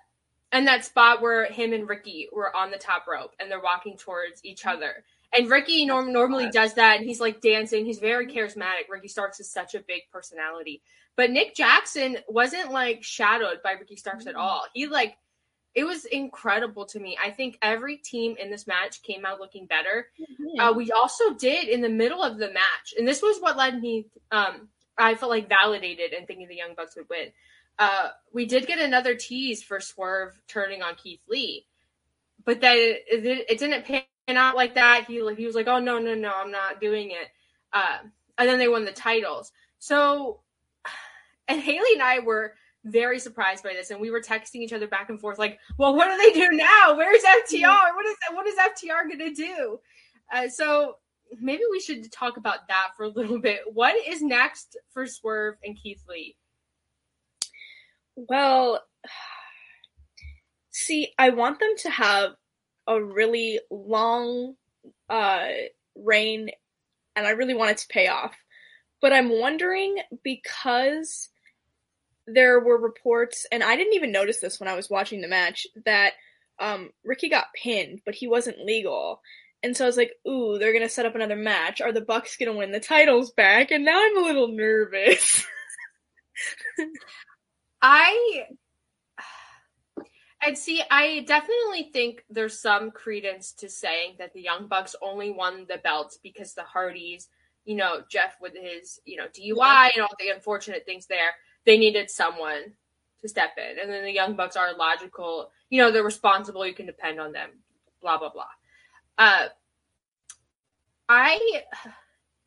and 0.52 0.68
that 0.68 0.86
spot 0.86 1.22
where 1.22 1.46
him 1.46 1.74
and 1.74 1.88
Ricky 1.88 2.28
were 2.32 2.56
on 2.56 2.70
the 2.70 2.78
top 2.78 3.08
rope 3.08 3.34
and 3.40 3.50
they're 3.50 3.62
walking 3.62 3.98
towards 3.98 4.44
each 4.44 4.66
other. 4.66 5.04
And 5.34 5.50
Ricky 5.50 5.86
norm- 5.86 6.12
normally 6.12 6.50
does 6.50 6.74
that, 6.74 6.98
and 6.98 7.06
he's 7.06 7.22
like 7.22 7.40
dancing. 7.42 7.86
He's 7.86 8.00
very 8.00 8.28
charismatic. 8.28 8.90
Ricky 8.90 9.08
Starks 9.08 9.40
is 9.40 9.50
such 9.50 9.76
a 9.76 9.80
big 9.80 10.02
personality, 10.12 10.82
but 11.16 11.32
Nick 11.32 11.56
Jackson 11.56 12.18
wasn't 12.28 12.72
like 12.72 13.04
shadowed 13.04 13.62
by 13.64 13.72
Ricky 13.74 13.96
Starks 13.96 14.28
at 14.28 14.36
all. 14.36 14.66
He 14.74 14.88
like 14.88 15.16
it 15.74 15.86
was 15.86 16.06
incredible 16.06 16.86
to 16.88 17.00
me. 17.00 17.18
I 17.24 17.30
think 17.30 17.58
every 17.62 17.98
team 17.98 18.36
in 18.38 18.52
this 18.52 18.68
match 18.68 19.02
came 19.04 19.26
out 19.26 19.40
looking 19.40 19.68
better. 19.68 20.08
Mm-hmm. 20.20 20.60
Uh, 20.60 20.74
we 20.74 20.92
also 20.92 21.34
did 21.34 21.70
in 21.70 21.82
the 21.82 21.90
middle 21.90 22.22
of 22.22 22.38
the 22.38 22.52
match, 22.52 22.94
and 22.98 23.08
this 23.08 23.22
was 23.22 23.40
what 23.40 23.58
led 23.58 23.80
me. 23.82 24.08
Um, 24.32 24.68
I 24.98 25.16
felt 25.16 25.32
like 25.32 25.48
validated 25.48 26.14
and 26.14 26.28
thinking 26.28 26.48
the 26.48 26.56
Young 26.56 26.76
Bucks 26.76 26.96
would 26.98 27.10
win. 27.10 27.32
Uh, 27.80 28.10
we 28.34 28.46
did 28.46 28.68
get 28.68 28.80
another 28.80 29.16
tease 29.16 29.64
for 29.64 29.80
Swerve 29.80 30.40
turning 30.48 30.82
on 30.84 30.96
Keith 30.96 31.22
Lee, 31.30 31.66
but 32.44 32.60
then 32.60 32.78
it, 32.78 33.26
it, 33.26 33.46
it 33.50 33.60
didn't 33.60 33.86
pan 33.86 34.04
out 34.30 34.56
like 34.56 34.76
that. 34.76 35.06
He 35.08 35.16
he 35.36 35.46
was 35.46 35.56
like, 35.56 35.68
"Oh 35.68 35.80
no, 35.80 36.00
no, 36.00 36.16
no, 36.16 36.32
I'm 36.34 36.52
not 36.52 36.80
doing 36.80 37.12
it." 37.12 37.30
Uh, 37.74 37.98
and 38.38 38.50
then 38.50 38.60
they 38.60 38.68
won 38.68 38.86
the 38.86 38.92
titles. 38.92 39.52
So, 39.80 40.42
and 41.48 41.60
Haley 41.60 41.94
and 41.94 42.02
I 42.02 42.20
were 42.20 42.54
very 42.86 43.20
surprised 43.20 43.64
by 43.64 43.74
this 43.74 43.92
and 43.92 44.02
we 44.02 44.10
were 44.10 44.22
texting 44.22 44.56
each 44.56 44.74
other 44.74 44.88
back 44.88 45.10
and 45.10 45.20
forth 45.20 45.38
like 45.38 45.60
well 45.78 45.96
what 45.96 46.08
do 46.08 46.18
they 46.18 46.34
do 46.34 46.50
now 46.56 46.96
where's 46.96 47.22
ftr 47.22 47.96
what 47.96 48.06
is 48.08 48.16
what 48.32 48.48
is 48.48 48.56
ftr 48.56 49.08
gonna 49.08 49.34
do 49.34 49.80
uh, 50.34 50.48
so 50.48 50.96
maybe 51.40 51.62
we 51.70 51.80
should 51.80 52.12
talk 52.12 52.38
about 52.38 52.68
that 52.68 52.88
for 52.98 53.04
a 53.04 53.10
little 53.10 53.40
bit 53.40 53.60
what 53.72 53.96
is 54.08 54.22
next 54.22 54.78
for 54.92 55.06
swerve 55.06 55.56
and 55.64 55.78
keith 55.78 56.04
lee 56.10 56.36
well 58.16 58.82
see 60.72 61.14
i 61.20 61.30
want 61.30 61.60
them 61.60 61.74
to 61.78 61.90
have 61.90 62.32
a 62.88 63.02
really 63.02 63.60
long 63.70 64.56
uh 65.10 65.48
reign 65.96 66.50
and 67.16 67.28
i 67.28 67.32
really 67.32 67.54
want 67.54 67.72
it 67.72 67.78
to 67.78 67.88
pay 67.88 68.08
off 68.08 68.36
but 69.02 69.14
i'm 69.14 69.30
wondering 69.30 69.98
because 70.24 71.30
there 72.28 72.60
were 72.60 72.78
reports, 72.78 73.46
and 73.52 73.64
I 73.64 73.76
didn't 73.76 73.96
even 73.96 74.12
notice 74.12 74.40
this 74.40 74.60
when 74.60 74.70
I 74.70 74.76
was 74.76 74.90
watching 74.90 75.22
the 75.22 75.28
match, 75.28 75.68
that 75.86 76.14
um, 76.60 76.92
Ricky 77.04 77.30
got 77.30 77.54
pinned, 77.54 78.02
but 78.06 78.16
he 78.16 78.28
wasn't 78.28 78.66
legal. 78.66 79.22
And 79.64 79.76
so 79.76 79.86
I 79.86 79.88
was 79.88 79.98
like, 79.98 80.14
ooh, 80.28 80.58
they're 80.58 80.74
gonna 80.74 80.90
set 80.90 81.06
up 81.06 81.16
another 81.16 81.36
match. 81.36 81.82
Are 81.82 81.92
the 81.92 82.02
Bucks 82.02 82.38
gonna 82.38 82.56
win 82.56 82.72
the 82.72 82.80
titles 82.80 83.32
back? 83.32 83.72
And 83.72 83.86
now 83.86 84.02
I'm 84.02 84.18
a 84.18 84.26
little 84.26 84.48
nervous. 84.50 85.46
I 87.82 88.46
and 90.46 90.58
see, 90.58 90.82
I 90.90 91.24
definitely 91.28 91.90
think 91.94 92.24
there's 92.30 92.60
some 92.60 92.92
credence 92.92 93.52
to 93.54 93.70
saying 93.70 94.16
that 94.20 94.34
the 94.34 94.42
Young 94.42 94.68
Bucks 94.68 94.96
only 95.02 95.32
won 95.32 95.66
the 95.70 95.78
belts 95.78 96.20
because 96.22 96.54
the 96.54 96.64
Hardys, 96.64 97.30
you 97.66 97.76
know, 97.76 98.02
Jeff 98.10 98.38
with 98.42 98.54
his, 98.56 99.00
you 99.06 99.18
know, 99.18 99.28
DUI 99.28 99.58
yeah. 99.58 99.90
and 99.96 100.04
all 100.04 100.16
the 100.20 100.30
unfortunate 100.30 100.86
things 100.86 101.06
there 101.06 101.32
they 101.66 101.78
needed 101.78 102.10
someone 102.10 102.74
to 103.22 103.30
step 103.30 103.52
in. 103.58 103.80
And 103.80 103.92
then 103.92 104.04
the 104.04 104.12
Young 104.12 104.36
Bucks 104.36 104.56
are 104.56 104.76
logical, 104.76 105.52
you 105.70 105.82
know, 105.82 105.92
they're 105.92 106.04
responsible, 106.04 106.66
you 106.66 106.74
can 106.74 106.86
depend 106.86 107.20
on 107.20 107.32
them, 107.32 107.50
blah, 108.02 108.18
blah, 108.18 108.32
blah. 108.32 108.44
Uh, 109.18 109.48
I, 111.08 111.64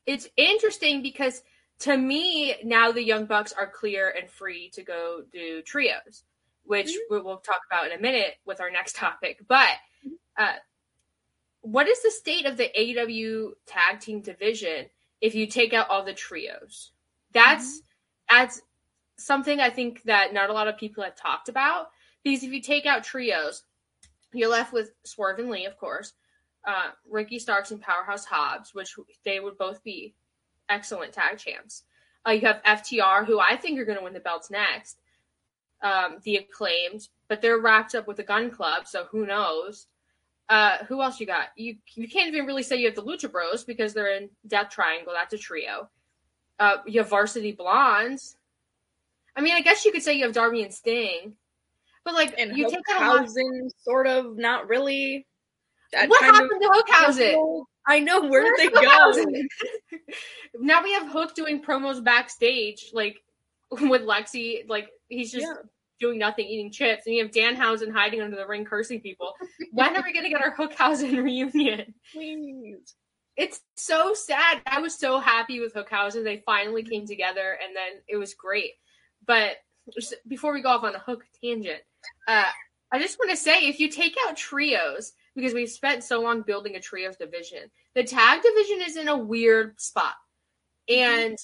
it's 0.07 0.29
interesting 0.37 1.03
because 1.03 1.43
to 1.81 1.97
me, 1.97 2.57
now 2.65 2.93
the 2.93 3.03
Young 3.03 3.27
Bucks 3.27 3.53
are 3.53 3.67
clear 3.67 4.15
and 4.19 4.29
free 4.29 4.71
to 4.71 4.83
go 4.83 5.23
do 5.33 5.63
trios, 5.63 6.25
which 6.65 6.89
mm-hmm. 6.89 7.25
we'll 7.25 7.39
talk 7.39 7.61
about 7.71 7.87
in 7.87 7.99
a 7.99 8.01
minute 8.01 8.35
with 8.45 8.61
our 8.61 8.71
next 8.71 8.97
topic. 8.97 9.41
But, 9.47 9.75
uh, 10.37 10.55
what 11.65 11.89
is 11.89 12.03
the 12.03 12.11
state 12.11 12.45
of 12.45 12.59
the 12.59 12.71
AEW 12.79 13.53
tag 13.67 14.01
team 14.01 14.21
division 14.21 14.87
if 15.23 15.35
you 15.35 15.47
take 15.47 15.73
out 15.73 15.89
all 15.89 16.05
the 16.05 16.13
trios? 16.13 16.93
That's 17.33 17.79
mm-hmm. 17.79 18.37
that's 18.37 18.61
something 19.17 19.61
I 19.61 19.71
think 19.71 20.03
that 20.03 20.35
not 20.35 20.51
a 20.51 20.53
lot 20.53 20.69
of 20.69 20.77
people 20.77 21.05
have 21.05 21.17
talked 21.17 21.49
about. 21.49 21.89
Because 22.23 22.43
if 22.43 22.53
you 22.53 22.61
take 22.61 22.87
out 22.87 23.05
trios, 23.05 23.63
you're 24.33 24.51
left 24.51 24.73
with 24.73 24.91
Swerve 25.05 25.39
and 25.39 25.51
Lee, 25.51 25.67
of 25.67 25.79
course, 25.79 26.13
uh, 26.67 26.91
Ricky 27.09 27.39
Starks 27.39 27.71
and 27.71 27.81
Powerhouse 27.81 28.25
Hobbs, 28.25 28.75
which 28.75 28.95
they 29.25 29.41
would 29.41 29.59
both 29.59 29.83
be 29.83 30.15
excellent 30.69 31.13
tag 31.13 31.39
champs. 31.39 31.85
Uh, 32.27 32.33
you 32.33 32.47
have 32.47 32.63
FTR, 32.63 33.27
who 33.27 33.39
I 33.39 33.57
think 33.57 33.79
are 33.79 33.85
going 33.85 33.99
to 33.99 34.05
win 34.05 34.15
the 34.15 34.21
belts 34.21 34.51
next. 34.51 34.99
Um, 35.83 36.17
the 36.23 36.37
acclaimed, 36.37 37.09
but 37.29 37.43
they're 37.43 37.59
wrapped 37.59 37.95
up 37.95 38.07
with 38.07 38.17
the 38.17 38.23
Gun 38.23 38.51
Club, 38.51 38.87
so 38.87 39.05
who 39.11 39.27
knows? 39.27 39.87
Uh, 40.49 40.79
who 40.89 41.03
else 41.03 41.21
you 41.21 41.27
got? 41.27 41.49
You 41.57 41.77
you 41.95 42.09
can't 42.09 42.29
even 42.29 42.47
really 42.47 42.63
say 42.63 42.77
you 42.77 42.87
have 42.87 42.95
the 42.95 43.03
Lucha 43.03 43.31
Bros 43.31 43.65
because 43.65 43.93
they're 43.93 44.17
in 44.17 44.31
Death 44.47 44.71
Triangle. 44.71 45.13
That's 45.15 45.35
a 45.35 45.39
trio. 45.39 45.91
Uh, 46.59 46.79
you 46.87 47.01
have 47.01 47.11
Varsity 47.11 47.53
Blondes, 47.53 48.37
I 49.37 49.41
mean, 49.41 49.55
I 49.55 49.61
guess 49.61 49.85
you 49.85 49.93
could 49.93 50.03
say 50.03 50.15
you 50.15 50.25
have 50.25 50.33
Darby 50.33 50.63
and 50.63 50.73
Sting, 50.73 51.35
but 52.05 52.15
like 52.15 52.35
and 52.39 52.57
you 52.57 52.69
take 52.69 52.81
Hookhausen, 52.89 53.71
sort 53.79 54.07
of, 54.07 54.37
not 54.37 54.69
really. 54.69 55.27
What 55.93 56.23
happened 56.23 56.51
of, 56.53 56.61
to 56.61 56.83
Hookhausen? 56.93 57.65
I 57.87 58.01
know 58.01 58.23
where 58.23 58.57
did 58.57 58.73
they 58.73 58.81
go? 58.81 59.13
now 60.61 60.83
we 60.83 60.93
have 60.93 61.09
Hook 61.09 61.35
doing 61.35 61.63
promos 61.63 62.03
backstage, 62.03 62.91
like 62.93 63.23
with 63.71 64.03
Lexi. 64.03 64.69
Like 64.69 64.91
he's 65.15 65.33
just 65.33 65.47
yeah. 65.47 65.55
doing 66.01 66.19
nothing, 66.19 66.47
eating 66.47 66.71
chips, 66.71 67.07
and 67.07 67.15
you 67.15 67.23
have 67.23 67.33
Danhausen 67.33 67.93
hiding 67.93 68.21
under 68.21 68.37
the 68.37 68.47
ring, 68.47 68.65
cursing 68.65 69.01
people. 69.01 69.33
when 69.73 69.97
are 69.97 70.03
we 70.03 70.13
gonna 70.13 70.29
get 70.29 70.43
our 70.43 70.55
Hookhausen 70.55 71.23
reunion? 71.23 71.95
Please. 72.13 72.95
It's 73.37 73.61
so 73.77 74.15
sad. 74.15 74.61
I 74.67 74.81
was 74.81 74.97
so 74.97 75.19
happy 75.19 75.59
with 75.59 75.75
Hookhausen. 75.75 76.23
They 76.23 76.43
finally 76.47 76.85
came 76.85 77.07
together, 77.07 77.59
and 77.65 77.75
then 77.75 78.01
it 78.09 78.17
was 78.17 78.35
great. 78.35 78.73
But 79.27 79.57
before 80.29 80.53
we 80.53 80.63
go 80.63 80.71
off 80.71 80.85
on 80.85 80.95
a 80.95 81.01
hook 81.01 81.25
tangent, 81.43 81.83
uh, 82.29 82.51
I 82.93 82.99
just 83.01 83.19
want 83.19 83.31
to 83.33 83.37
say 83.37 83.67
if 83.67 83.81
you 83.81 83.89
take 83.89 84.15
out 84.27 84.37
trios, 84.37 85.13
because 85.35 85.53
we've 85.53 85.71
spent 85.71 86.05
so 86.05 86.21
long 86.21 86.43
building 86.43 86.77
a 86.77 86.81
trios 86.81 87.17
division, 87.17 87.71
the 87.95 88.05
tag 88.05 88.41
division 88.43 88.83
is 88.83 88.97
in 88.97 89.09
a 89.09 89.19
weird 89.19 89.81
spot. 89.81 90.15
And 90.89 91.37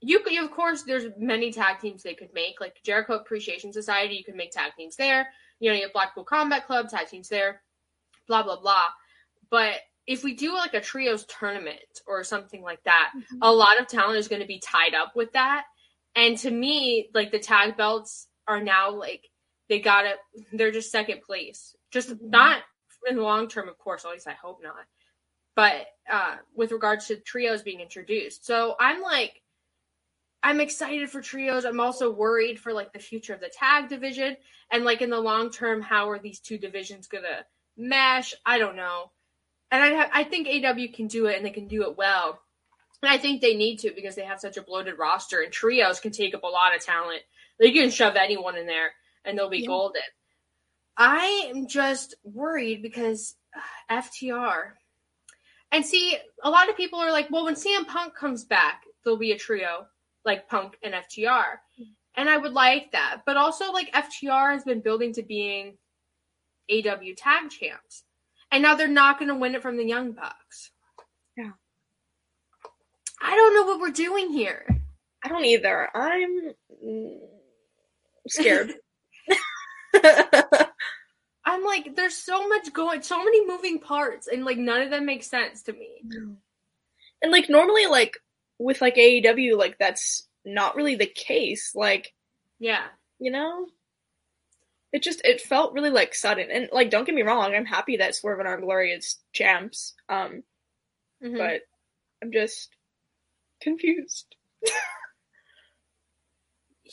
you 0.00 0.20
could, 0.20 0.36
of 0.38 0.50
course, 0.50 0.82
there's 0.82 1.10
many 1.18 1.52
tag 1.52 1.80
teams 1.80 2.02
they 2.02 2.14
could 2.14 2.32
make, 2.32 2.60
like 2.60 2.82
Jericho 2.84 3.14
Appreciation 3.14 3.72
Society, 3.72 4.14
you 4.14 4.24
could 4.24 4.36
make 4.36 4.52
tag 4.52 4.72
teams 4.76 4.96
there. 4.96 5.28
You 5.60 5.70
know, 5.70 5.76
you 5.76 5.82
have 5.82 5.92
Blackpool 5.92 6.24
Combat 6.24 6.66
Club, 6.66 6.88
tag 6.88 7.08
teams 7.08 7.28
there, 7.28 7.62
blah, 8.28 8.42
blah, 8.42 8.60
blah. 8.60 8.86
But 9.50 9.74
if 10.06 10.22
we 10.22 10.34
do 10.34 10.54
like 10.54 10.74
a 10.74 10.80
trios 10.80 11.24
tournament 11.26 12.02
or 12.06 12.22
something 12.22 12.62
like 12.62 12.82
that, 12.84 13.12
mm-hmm. 13.16 13.38
a 13.42 13.52
lot 13.52 13.80
of 13.80 13.88
talent 13.88 14.18
is 14.18 14.28
going 14.28 14.40
to 14.40 14.46
be 14.46 14.60
tied 14.60 14.94
up 14.94 15.16
with 15.16 15.32
that. 15.32 15.64
And 16.14 16.38
to 16.38 16.50
me, 16.50 17.10
like 17.12 17.32
the 17.32 17.38
tag 17.38 17.76
belts 17.76 18.28
are 18.46 18.62
now 18.62 18.90
like 18.90 19.28
they 19.68 19.80
got 19.80 20.06
it. 20.06 20.16
They're 20.52 20.70
just 20.70 20.90
second 20.90 21.22
place. 21.22 21.76
Just 21.90 22.10
mm-hmm. 22.10 22.30
not 22.30 22.62
in 23.08 23.16
the 23.16 23.22
long 23.22 23.48
term, 23.48 23.68
of 23.68 23.78
course. 23.78 24.04
At 24.04 24.12
least 24.12 24.28
I 24.28 24.32
hope 24.32 24.60
not. 24.62 24.86
But 25.54 25.86
uh, 26.10 26.36
with 26.54 26.72
regards 26.72 27.08
to 27.08 27.16
trios 27.16 27.62
being 27.62 27.80
introduced, 27.80 28.46
so 28.46 28.76
I'm 28.78 29.02
like, 29.02 29.42
I'm 30.42 30.60
excited 30.60 31.10
for 31.10 31.20
trios. 31.20 31.64
I'm 31.64 31.80
also 31.80 32.10
worried 32.12 32.60
for 32.60 32.72
like 32.72 32.92
the 32.92 32.98
future 32.98 33.34
of 33.34 33.40
the 33.40 33.50
tag 33.52 33.88
division 33.88 34.36
and 34.70 34.84
like 34.84 35.02
in 35.02 35.10
the 35.10 35.20
long 35.20 35.50
term, 35.50 35.80
how 35.80 36.10
are 36.10 36.18
these 36.18 36.40
two 36.40 36.58
divisions 36.58 37.08
gonna 37.08 37.44
mesh? 37.76 38.34
I 38.46 38.58
don't 38.58 38.76
know. 38.76 39.10
And 39.70 39.82
I 39.82 40.08
I 40.12 40.24
think 40.24 40.46
AEW 40.46 40.94
can 40.94 41.08
do 41.08 41.26
it 41.26 41.36
and 41.36 41.44
they 41.44 41.50
can 41.50 41.66
do 41.66 41.82
it 41.82 41.96
well. 41.96 42.40
And 43.02 43.10
I 43.10 43.18
think 43.18 43.40
they 43.40 43.56
need 43.56 43.78
to 43.80 43.92
because 43.94 44.14
they 44.14 44.24
have 44.24 44.40
such 44.40 44.56
a 44.56 44.62
bloated 44.62 44.98
roster, 44.98 45.42
and 45.42 45.52
trios 45.52 46.00
can 46.00 46.10
take 46.10 46.34
up 46.34 46.42
a 46.42 46.48
lot 46.48 46.74
of 46.74 46.84
talent. 46.84 47.22
They 47.60 47.70
can 47.70 47.90
shove 47.90 48.16
anyone 48.16 48.56
in 48.56 48.66
there, 48.66 48.92
and 49.24 49.38
they'll 49.38 49.48
be 49.48 49.60
yeah. 49.60 49.66
golden. 49.66 50.02
I 50.96 51.50
am 51.54 51.68
just 51.68 52.16
worried 52.24 52.82
because 52.82 53.36
uh, 53.56 54.02
FTR. 54.02 54.72
And 55.70 55.86
see, 55.86 56.16
a 56.42 56.50
lot 56.50 56.68
of 56.68 56.76
people 56.76 56.98
are 56.98 57.12
like, 57.12 57.30
well, 57.30 57.44
when 57.44 57.54
CM 57.54 57.86
Punk 57.86 58.16
comes 58.16 58.44
back, 58.44 58.82
there'll 59.04 59.18
be 59.18 59.32
a 59.32 59.38
trio 59.38 59.86
like 60.28 60.48
Punk 60.48 60.76
and 60.84 60.94
FTR. 60.94 61.26
Mm-hmm. 61.26 61.82
And 62.16 62.28
I 62.28 62.36
would 62.36 62.52
like 62.52 62.92
that. 62.92 63.22
But 63.26 63.36
also, 63.36 63.72
like, 63.72 63.92
FTR 63.92 64.52
has 64.52 64.62
been 64.62 64.80
building 64.80 65.12
to 65.14 65.22
being 65.22 65.78
AEW 66.70 67.14
tag 67.16 67.50
champs. 67.50 68.04
And 68.52 68.62
now 68.62 68.74
they're 68.74 68.88
not 68.88 69.18
going 69.18 69.28
to 69.28 69.34
win 69.34 69.54
it 69.54 69.62
from 69.62 69.76
the 69.76 69.84
Young 69.84 70.12
Bucks. 70.12 70.70
Yeah. 71.36 71.50
I 73.20 73.34
don't 73.34 73.54
know 73.54 73.64
what 73.64 73.80
we're 73.80 73.90
doing 73.90 74.30
here. 74.30 74.66
I 75.24 75.28
don't 75.28 75.44
either. 75.44 75.88
I'm 75.94 76.52
scared. 78.28 78.74
I'm 81.44 81.64
like, 81.64 81.96
there's 81.96 82.16
so 82.16 82.46
much 82.46 82.72
going, 82.72 83.02
so 83.02 83.24
many 83.24 83.46
moving 83.46 83.78
parts, 83.78 84.28
and 84.28 84.44
like 84.44 84.58
none 84.58 84.82
of 84.82 84.90
them 84.90 85.06
make 85.06 85.24
sense 85.24 85.62
to 85.62 85.72
me. 85.72 86.02
and 87.22 87.32
like 87.32 87.48
normally, 87.48 87.86
like 87.86 88.18
with 88.58 88.80
like 88.80 88.96
AEW, 88.96 89.56
like 89.56 89.78
that's 89.78 90.26
not 90.44 90.76
really 90.76 90.94
the 90.96 91.06
case. 91.06 91.72
Like, 91.74 92.12
Yeah. 92.58 92.86
you 93.18 93.30
know, 93.30 93.66
it 94.92 95.02
just 95.02 95.20
it 95.24 95.40
felt 95.40 95.74
really 95.74 95.90
like 95.90 96.14
sudden. 96.14 96.50
And 96.50 96.68
like, 96.72 96.90
don't 96.90 97.04
get 97.04 97.14
me 97.14 97.22
wrong, 97.22 97.54
I'm 97.54 97.66
happy 97.66 97.98
that 97.98 98.14
Swerve 98.14 98.40
in 98.40 98.46
Our 98.46 98.60
Glory 98.60 98.92
is 98.92 99.18
champs. 99.32 99.94
Um, 100.08 100.42
Mhm. 101.22 101.36
but 101.38 101.62
I'm 102.22 102.32
just 102.32 102.70
confused. 103.60 104.34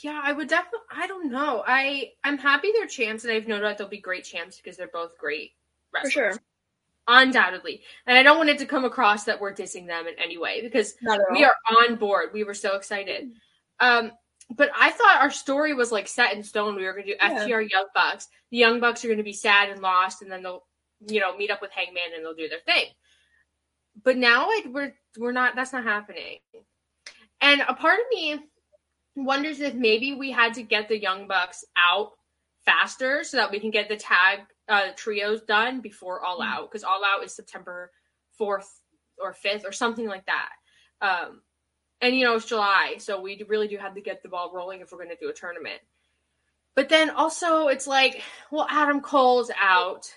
Yeah, 0.04 0.20
I 0.22 0.34
would 0.34 0.50
definitely. 0.50 0.80
I 0.92 1.08
don't 1.08 1.32
know. 1.32 1.64
I 1.66 2.12
I'm 2.24 2.38
happy 2.38 2.72
they're 2.74 2.86
champs, 2.88 3.24
and 3.24 3.32
I've 3.32 3.48
no 3.48 3.60
doubt 3.62 3.78
they'll 3.78 3.88
be 3.88 4.02
great 4.02 4.26
champs 4.26 4.58
because 4.58 4.76
they're 4.78 4.90
both 4.92 5.18
great 5.18 5.52
For 6.02 6.10
sure. 6.10 6.34
Undoubtedly. 7.08 7.82
And 8.06 8.18
I 8.18 8.24
don't 8.24 8.38
want 8.38 8.50
it 8.50 8.58
to 8.60 8.66
come 8.66 8.86
across 8.86 9.24
that 9.26 9.40
we're 9.40 9.54
dissing 9.54 9.88
them 9.88 10.08
in 10.08 10.14
any 10.24 10.38
way 10.38 10.62
because 10.62 10.96
we 11.32 11.44
are 11.44 11.56
on 11.80 11.96
board. 11.96 12.30
We 12.34 12.44
were 12.44 12.54
so 12.54 12.76
excited. 12.76 13.32
Um, 13.80 14.12
but 14.56 14.70
I 14.78 14.92
thought 14.92 15.22
our 15.22 15.32
story 15.32 15.74
was 15.74 15.92
like 15.92 16.08
set 16.08 16.34
in 16.34 16.44
stone. 16.44 16.76
We 16.76 16.86
were 16.86 16.94
going 16.94 17.06
to 17.06 17.14
do 17.14 17.18
Yeah. 17.22 17.46
FTR 17.46 17.70
Young 17.70 17.88
Bucks. 17.96 18.28
The 18.52 18.58
Young 18.58 18.80
Bucks 18.80 19.04
are 19.04 19.08
going 19.08 19.18
to 19.18 19.24
be 19.24 19.34
sad 19.34 19.70
and 19.70 19.82
lost, 19.82 20.22
and 20.22 20.32
then 20.32 20.44
they'll, 20.44 20.64
you 21.08 21.20
know, 21.20 21.36
meet 21.36 21.52
up 21.52 21.62
with 21.62 21.72
Hangman 21.72 22.14
and 22.16 22.24
they'll 22.24 22.36
do 22.36 22.48
their 22.48 22.60
thing. 22.60 22.86
But 24.04 24.18
now 24.18 24.48
like, 24.48 24.66
we're 24.72 24.94
we're 25.18 25.32
not. 25.32 25.56
That's 25.56 25.74
not 25.74 25.84
happening. 25.84 26.40
And 27.42 27.62
a 27.68 27.74
part 27.74 28.00
of 28.00 28.06
me 28.12 28.40
wonders 29.16 29.62
if 29.62 29.74
maybe 29.74 30.14
we 30.14 30.32
had 30.32 30.54
to 30.56 30.64
get 30.64 30.90
the 30.90 31.00
Young 31.00 31.28
Bucks 31.28 31.66
out 31.78 32.12
faster 32.66 33.24
so 33.24 33.38
that 33.38 33.52
we 33.52 33.60
can 33.60 33.72
get 33.72 33.90
the 33.90 33.96
tag 33.96 34.40
uh, 34.68 34.88
trios 34.96 35.42
done 35.42 35.82
before 35.82 36.24
All 36.26 36.40
Mm. 36.40 36.48
Out 36.48 36.72
because 36.72 36.84
All 36.84 37.02
Out 37.06 37.24
is 37.24 37.36
September 37.36 37.92
fourth 38.38 38.82
or 39.22 39.34
fifth 39.34 39.66
or 39.66 39.72
something 39.72 40.08
like 40.08 40.26
that. 40.26 40.50
Um, 41.02 41.42
and 42.02 42.16
you 42.16 42.26
know 42.26 42.36
it's 42.36 42.46
July, 42.46 42.96
so 43.00 43.22
we 43.22 43.42
really 43.48 43.68
do 43.68 43.78
have 43.78 43.96
to 43.96 44.02
get 44.02 44.22
the 44.22 44.30
ball 44.30 44.52
rolling 44.54 44.82
if 44.82 44.92
we're 44.92 44.98
going 44.98 45.10
to 45.10 45.16
do 45.16 45.30
a 45.30 45.34
tournament. 45.34 45.80
But 46.76 46.90
then 46.90 47.10
also 47.10 47.68
it's 47.68 47.88
like, 47.88 48.22
well, 48.52 48.68
Adam 48.70 49.00
Cole's 49.02 49.50
out, 49.62 50.12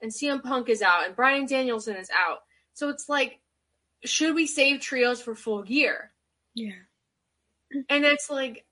and 0.00 0.10
CM 0.10 0.42
Punk 0.42 0.68
is 0.68 0.80
out, 0.82 1.06
and 1.06 1.14
Bryan 1.14 1.46
Danielson 1.46 1.96
is 1.96 2.10
out. 2.10 2.38
So 2.72 2.88
it's 2.88 3.08
like, 3.08 3.40
should 4.04 4.34
we 4.34 4.46
save 4.46 4.80
trios 4.80 5.20
for 5.20 5.34
full 5.34 5.62
gear? 5.62 6.12
Yeah. 6.54 6.72
and 7.88 8.04
it's 8.04 8.30
like 8.30 8.64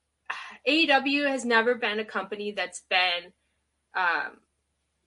AEW 0.68 1.28
has 1.28 1.44
never 1.44 1.74
been 1.74 2.00
a 2.00 2.04
company 2.04 2.52
that's 2.52 2.82
been 2.88 3.32
um, 3.96 4.38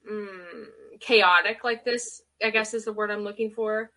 mm, 0.09 0.65
chaotic 0.99 1.63
like 1.63 1.85
this. 1.85 2.21
I 2.43 2.49
guess 2.49 2.73
is 2.73 2.85
the 2.85 2.93
word 2.93 3.11
I'm 3.11 3.23
looking 3.23 3.51
for. 3.51 3.91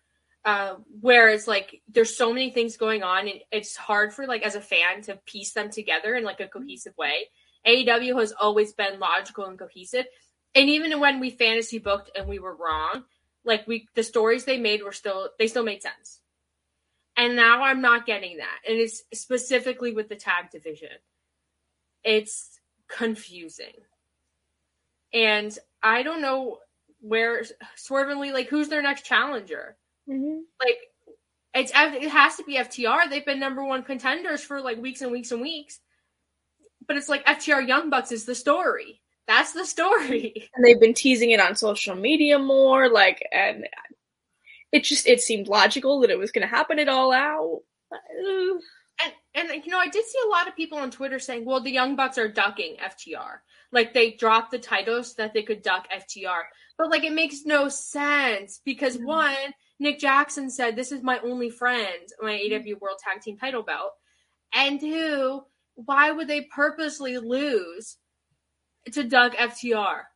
Uh, 0.45 0.75
where 1.01 1.27
it's 1.27 1.47
like 1.47 1.81
there's 1.89 2.15
so 2.15 2.31
many 2.31 2.51
things 2.51 2.77
going 2.77 3.03
on, 3.03 3.27
and 3.27 3.39
it's 3.51 3.75
hard 3.75 4.13
for 4.13 4.25
like 4.25 4.43
as 4.43 4.55
a 4.55 4.61
fan 4.61 5.01
to 5.01 5.19
piece 5.25 5.53
them 5.53 5.69
together 5.69 6.15
in 6.15 6.23
like 6.23 6.39
a 6.39 6.47
cohesive 6.47 6.95
way. 6.97 7.27
AEW 7.67 8.17
has 8.19 8.33
always 8.39 8.71
been 8.71 8.99
logical 8.99 9.45
and 9.45 9.59
cohesive, 9.59 10.05
and 10.55 10.69
even 10.69 10.99
when 10.99 11.19
we 11.19 11.31
fantasy 11.31 11.79
booked 11.79 12.11
and 12.15 12.27
we 12.27 12.39
were 12.39 12.55
wrong, 12.55 13.03
like 13.43 13.67
we 13.67 13.87
the 13.95 14.03
stories 14.03 14.45
they 14.45 14.57
made 14.57 14.83
were 14.83 14.93
still 14.93 15.29
they 15.37 15.47
still 15.47 15.63
made 15.63 15.81
sense. 15.81 16.21
And 17.17 17.35
now 17.35 17.63
I'm 17.63 17.81
not 17.81 18.05
getting 18.05 18.37
that. 18.37 18.59
And 18.69 18.77
it's 18.77 19.01
specifically 19.13 19.91
with 19.91 20.07
the 20.07 20.15
tag 20.15 20.51
division. 20.51 20.89
It's 22.07 22.59
confusing. 22.87 23.73
And 25.13 25.57
I 25.83 26.03
don't 26.03 26.21
know 26.21 26.59
where 27.01 27.43
swervingly 27.75 28.31
like 28.31 28.47
who's 28.47 28.69
their 28.69 28.81
next 28.81 29.05
challenger? 29.05 29.75
Mm-hmm. 30.09 30.39
Like 30.59 30.77
it's 31.53 31.71
it 31.75 32.09
has 32.09 32.37
to 32.37 32.43
be 32.43 32.57
FTR. 32.57 33.09
They've 33.09 33.25
been 33.25 33.41
number 33.41 33.63
one 33.63 33.83
contenders 33.83 34.41
for 34.41 34.61
like 34.61 34.81
weeks 34.81 35.01
and 35.01 35.11
weeks 35.11 35.31
and 35.31 35.41
weeks. 35.41 35.79
But 36.87 36.95
it's 36.95 37.09
like 37.09 37.25
FTR 37.25 37.67
Young 37.67 37.89
Bucks 37.89 38.13
is 38.13 38.23
the 38.25 38.35
story. 38.35 39.01
That's 39.27 39.51
the 39.51 39.65
story. 39.65 40.49
And 40.55 40.65
they've 40.65 40.79
been 40.79 40.93
teasing 40.93 41.31
it 41.31 41.41
on 41.41 41.55
social 41.55 41.95
media 41.95 42.39
more, 42.39 42.89
like, 42.89 43.21
and 43.33 43.67
it 44.71 44.85
just 44.85 45.07
it 45.07 45.19
seemed 45.19 45.47
logical 45.47 45.99
that 45.99 46.09
it 46.09 46.17
was 46.17 46.31
going 46.31 46.47
to 46.47 46.55
happen 46.55 46.79
at 46.79 46.87
all 46.87 47.11
out. 47.11 47.61
And 49.03 49.13
and 49.35 49.65
you 49.65 49.71
know, 49.71 49.79
I 49.79 49.87
did 49.87 50.05
see 50.05 50.19
a 50.25 50.29
lot 50.29 50.47
of 50.47 50.55
people 50.55 50.77
on 50.77 50.91
Twitter 50.91 51.19
saying, 51.19 51.45
"Well, 51.45 51.61
the 51.61 51.71
Young 51.71 51.95
Bucks 51.95 52.17
are 52.17 52.27
ducking 52.27 52.77
FTR. 52.79 53.43
Like 53.71 53.93
they 53.93 54.11
dropped 54.11 54.51
the 54.51 54.59
titles 54.59 55.09
so 55.15 55.21
that 55.23 55.33
they 55.33 55.43
could 55.43 55.61
duck 55.61 55.87
FTR." 55.91 56.43
But 56.77 56.89
like 56.89 57.03
it 57.03 57.13
makes 57.13 57.45
no 57.45 57.69
sense 57.69 58.61
because 58.65 58.97
Mhm. 58.97 59.05
one, 59.05 59.53
Nick 59.79 59.99
Jackson 59.99 60.49
said, 60.49 60.75
"This 60.75 60.91
is 60.91 61.03
my 61.03 61.19
only 61.19 61.49
friend, 61.49 62.07
my 62.21 62.33
AEW 62.33 62.77
World 62.77 62.99
Tag 62.99 63.21
Team 63.21 63.37
title 63.37 63.63
belt." 63.63 63.93
And 64.53 64.79
two, 64.79 65.45
why 65.75 66.11
would 66.11 66.27
they 66.27 66.41
purposely 66.43 67.17
lose 67.19 67.97
to 68.91 69.03
duck 69.03 69.35
FTR? 69.37 70.07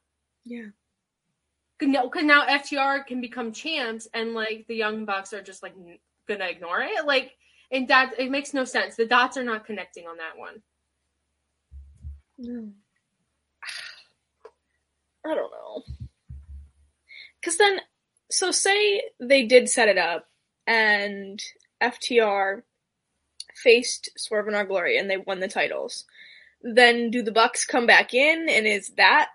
Yeah. 0.43 0.69
Because 1.77 2.23
now 2.23 2.45
FTR 2.45 3.03
can 3.05 3.21
become 3.21 3.51
champs, 3.53 4.07
and 4.13 4.33
like 4.33 4.65
the 4.67 4.75
Young 4.75 5.05
Bucks 5.05 5.33
are 5.33 5.41
just 5.41 5.63
like 5.63 5.73
gonna 6.27 6.45
ignore 6.45 6.81
it. 6.81 7.05
Like, 7.05 7.35
and 7.71 7.87
that 7.87 8.13
it 8.19 8.29
makes 8.29 8.53
no 8.53 8.63
sense. 8.65 8.95
The 8.95 9.05
dots 9.05 9.37
are 9.37 9.43
not 9.43 9.65
connecting 9.65 10.05
on 10.07 10.17
that 10.17 10.37
one. 10.37 10.61
No. 12.37 12.69
I 15.25 15.35
don't 15.35 15.51
know. 15.51 15.83
Because 17.39 17.57
then, 17.57 17.79
so 18.29 18.51
say 18.51 19.03
they 19.19 19.45
did 19.45 19.69
set 19.69 19.89
it 19.89 19.97
up 19.97 20.27
and 20.67 21.41
FTR 21.81 22.63
faced 23.55 24.09
Swerve 24.17 24.47
in 24.47 24.55
Our 24.55 24.65
Glory 24.65 24.97
and 24.97 25.09
they 25.09 25.17
won 25.17 25.39
the 25.39 25.47
titles. 25.47 26.05
Then 26.61 27.09
do 27.09 27.21
the 27.23 27.31
Bucks 27.31 27.65
come 27.65 27.87
back 27.87 28.13
in 28.13 28.47
and 28.49 28.67
is 28.67 28.89
that, 28.97 29.29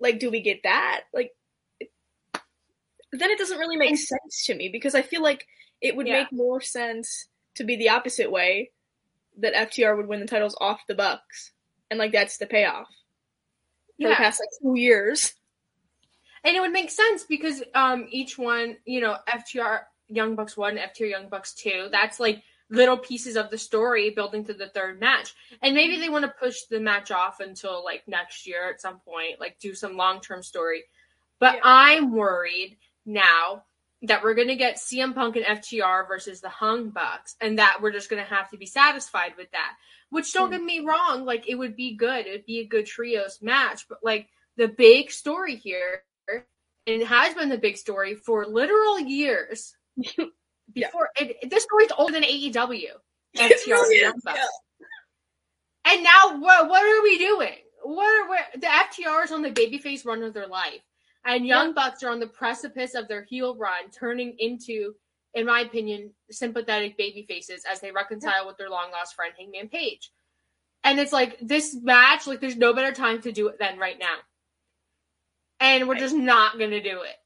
like, 0.00 0.18
do 0.18 0.30
we 0.30 0.40
get 0.40 0.60
that? 0.64 1.02
Like, 1.12 1.32
it- 1.80 1.90
then 3.12 3.30
it 3.30 3.38
doesn't 3.38 3.58
really 3.58 3.76
make 3.76 3.90
And- 3.90 3.98
sense 3.98 4.44
to 4.46 4.54
me 4.54 4.68
because 4.68 4.94
I 4.94 5.02
feel 5.02 5.22
like 5.22 5.46
it 5.80 5.94
would 5.96 6.06
Yeah. 6.06 6.20
make 6.22 6.32
more 6.32 6.60
sense 6.60 7.28
to 7.56 7.64
be 7.64 7.76
the 7.76 7.90
opposite 7.90 8.30
way 8.30 8.70
that 9.38 9.54
FTR 9.54 9.96
would 9.96 10.06
win 10.06 10.20
the 10.20 10.26
titles 10.26 10.56
off 10.60 10.86
the 10.88 10.94
Bucks. 10.94 11.52
And 11.90 11.98
like 11.98 12.12
that's 12.12 12.38
the 12.38 12.46
payoff 12.46 12.88
for 14.00 14.08
the 14.08 14.14
past 14.14 14.40
like 14.40 14.48
two 14.60 14.78
years. 14.80 15.34
and 16.44 16.56
it 16.56 16.60
would 16.60 16.72
make 16.72 16.90
sense 16.90 17.24
because 17.24 17.62
um 17.74 18.06
each 18.10 18.36
one, 18.38 18.76
you 18.84 19.00
know, 19.00 19.16
FTR 19.28 19.80
Young 20.08 20.34
Bucks 20.34 20.56
one, 20.56 20.76
FTR 20.76 21.10
Young 21.10 21.28
Bucks 21.28 21.54
two. 21.54 21.88
That's 21.90 22.18
like 22.20 22.42
little 22.70 22.96
pieces 22.96 23.36
of 23.36 23.50
the 23.50 23.58
story 23.58 24.10
building 24.10 24.44
to 24.46 24.54
the 24.54 24.68
third 24.68 24.98
match. 24.98 25.34
And 25.62 25.74
maybe 25.74 25.98
they 25.98 26.08
want 26.08 26.24
to 26.24 26.34
push 26.40 26.56
the 26.70 26.80
match 26.80 27.10
off 27.10 27.40
until 27.40 27.84
like 27.84 28.02
next 28.08 28.46
year 28.46 28.68
at 28.70 28.80
some 28.80 28.98
point, 29.00 29.38
like 29.40 29.58
do 29.60 29.74
some 29.74 29.96
long 29.96 30.20
term 30.20 30.42
story. 30.42 30.84
But 31.38 31.56
Yeah. 31.56 31.60
I'm 31.64 32.12
worried 32.12 32.78
now 33.06 33.64
that 34.06 34.22
we're 34.22 34.34
gonna 34.34 34.56
get 34.56 34.76
CM 34.76 35.14
Punk 35.14 35.36
and 35.36 35.44
FTR 35.44 36.06
versus 36.06 36.40
the 36.40 36.48
Hung 36.48 36.90
Bucks, 36.90 37.36
and 37.40 37.58
that 37.58 37.78
we're 37.80 37.92
just 37.92 38.10
gonna 38.10 38.22
have 38.24 38.50
to 38.50 38.56
be 38.56 38.66
satisfied 38.66 39.32
with 39.36 39.50
that. 39.52 39.76
Which 40.10 40.32
don't 40.32 40.50
get 40.50 40.62
me 40.62 40.80
wrong, 40.80 41.24
like 41.24 41.48
it 41.48 41.56
would 41.56 41.74
be 41.76 41.96
good, 41.96 42.26
it'd 42.26 42.46
be 42.46 42.60
a 42.60 42.66
good 42.66 42.86
trios 42.86 43.40
match, 43.42 43.86
but 43.88 43.98
like 44.02 44.28
the 44.56 44.68
big 44.68 45.10
story 45.10 45.56
here, 45.56 46.02
and 46.28 46.42
it 46.86 47.06
has 47.06 47.34
been 47.34 47.48
the 47.48 47.58
big 47.58 47.76
story 47.76 48.14
for 48.14 48.46
literal 48.46 48.98
years. 49.00 49.74
Yeah. 50.74 50.86
Before 50.88 51.10
it, 51.16 51.50
this 51.50 51.64
story's 51.64 51.90
older 51.98 52.14
than 52.14 52.22
AEW. 52.22 52.88
FTR 53.36 53.66
really 53.66 54.00
Young 54.00 54.18
Bucks. 54.24 54.38
yeah. 54.80 55.92
And 55.92 56.02
now 56.02 56.38
what 56.40 56.70
what 56.70 56.82
are 56.82 57.02
we 57.02 57.18
doing? 57.18 57.54
What 57.82 58.06
are 58.06 58.30
we, 58.30 58.60
the 58.60 58.66
FTR 58.66 59.24
is 59.24 59.32
on 59.32 59.42
the 59.42 59.50
babyface 59.50 60.06
run 60.06 60.22
of 60.22 60.32
their 60.32 60.46
life. 60.46 60.80
And 61.26 61.46
Young 61.46 61.72
Bucks 61.72 62.02
are 62.02 62.10
on 62.10 62.20
the 62.20 62.26
precipice 62.26 62.94
of 62.94 63.08
their 63.08 63.24
heel 63.24 63.56
run, 63.56 63.90
turning 63.90 64.36
into, 64.38 64.94
in 65.32 65.46
my 65.46 65.60
opinion, 65.60 66.10
sympathetic 66.30 66.98
baby 66.98 67.24
faces 67.26 67.64
as 67.70 67.80
they 67.80 67.90
reconcile 67.92 68.46
with 68.46 68.58
their 68.58 68.68
long 68.68 68.90
lost 68.92 69.14
friend 69.14 69.32
Hangman 69.38 69.68
Page. 69.68 70.10
And 70.84 71.00
it's 71.00 71.12
like 71.14 71.38
this 71.40 71.74
match, 71.82 72.26
like 72.26 72.40
there's 72.42 72.56
no 72.58 72.74
better 72.74 72.92
time 72.92 73.22
to 73.22 73.32
do 73.32 73.48
it 73.48 73.58
than 73.58 73.78
right 73.78 73.98
now. 73.98 74.16
And 75.60 75.88
we're 75.88 75.94
just 75.94 76.14
not 76.14 76.58
gonna 76.58 76.82
do 76.82 77.00
it. 77.02 77.16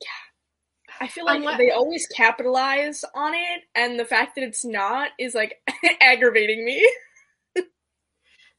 Yeah. 0.00 0.96
I 1.00 1.06
feel 1.06 1.24
like 1.24 1.38
Unless- 1.38 1.58
they 1.58 1.70
always 1.70 2.04
capitalize 2.08 3.04
on 3.14 3.34
it, 3.34 3.62
and 3.76 3.98
the 4.00 4.04
fact 4.04 4.34
that 4.34 4.42
it's 4.44 4.64
not 4.64 5.10
is 5.20 5.34
like 5.36 5.60
aggravating 6.00 6.64
me. 6.64 6.84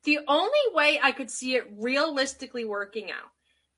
The 0.03 0.19
only 0.27 0.59
way 0.73 0.99
I 1.01 1.11
could 1.11 1.31
see 1.31 1.55
it 1.55 1.71
realistically 1.77 2.65
working 2.65 3.09
out 3.09 3.31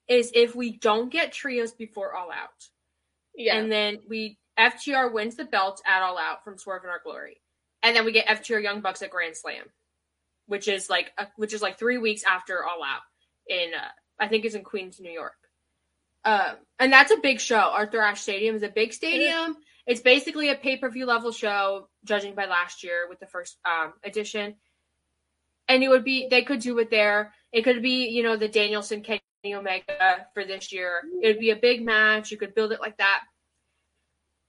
is 0.07 0.31
if 0.33 0.55
we 0.55 0.77
don't 0.77 1.11
get 1.11 1.31
trios 1.31 1.71
before 1.71 2.15
All 2.15 2.31
Out. 2.31 2.69
Yeah, 3.35 3.57
and 3.57 3.71
then 3.71 3.99
we 4.07 4.37
FTR 4.57 5.11
wins 5.11 5.35
the 5.35 5.45
belt 5.45 5.81
at 5.85 6.01
All 6.01 6.17
Out 6.17 6.43
from 6.43 6.57
Swerve 6.57 6.83
in 6.83 6.89
Our 6.89 7.01
Glory, 7.03 7.41
and 7.83 7.95
then 7.95 8.05
we 8.05 8.11
get 8.11 8.27
FTR 8.27 8.63
Young 8.63 8.81
Bucks 8.81 9.01
at 9.01 9.09
Grand 9.09 9.35
Slam, 9.35 9.65
which 10.47 10.67
is 10.67 10.89
like 10.89 11.11
a, 11.17 11.27
which 11.35 11.53
is 11.53 11.61
like 11.61 11.77
three 11.77 11.97
weeks 11.97 12.23
after 12.23 12.63
All 12.63 12.83
Out 12.83 13.01
in 13.47 13.71
uh, 13.73 13.87
I 14.19 14.27
think 14.27 14.45
it's 14.45 14.55
in 14.55 14.63
Queens, 14.63 14.99
New 14.99 15.11
York. 15.11 15.33
Um, 16.23 16.55
and 16.79 16.91
that's 16.91 17.11
a 17.11 17.17
big 17.17 17.39
show. 17.39 17.57
Arthur 17.57 18.01
Ashe 18.01 18.21
Stadium 18.21 18.55
is 18.55 18.63
a 18.63 18.69
big 18.69 18.93
stadium. 18.93 19.57
It's 19.85 20.01
basically 20.01 20.49
a 20.49 20.55
pay 20.55 20.77
per 20.77 20.89
view 20.89 21.05
level 21.05 21.31
show, 21.31 21.87
judging 22.03 22.33
by 22.33 22.45
last 22.45 22.83
year 22.83 23.07
with 23.07 23.19
the 23.19 23.27
first 23.27 23.57
um, 23.65 23.93
edition. 24.03 24.55
And 25.67 25.83
it 25.83 25.89
would 25.89 26.03
be 26.03 26.27
they 26.29 26.43
could 26.43 26.59
do 26.59 26.77
it 26.79 26.89
there. 26.91 27.33
It 27.51 27.63
could 27.63 27.81
be 27.81 28.07
you 28.07 28.23
know 28.23 28.37
the 28.37 28.47
Danielson 28.47 29.01
Kenny 29.01 29.21
Omega 29.47 30.27
for 30.33 30.45
this 30.45 30.71
year. 30.71 31.01
It 31.21 31.27
would 31.27 31.39
be 31.39 31.51
a 31.51 31.55
big 31.55 31.83
match. 31.83 32.31
You 32.31 32.37
could 32.37 32.55
build 32.55 32.71
it 32.71 32.81
like 32.81 32.97
that. 32.97 33.21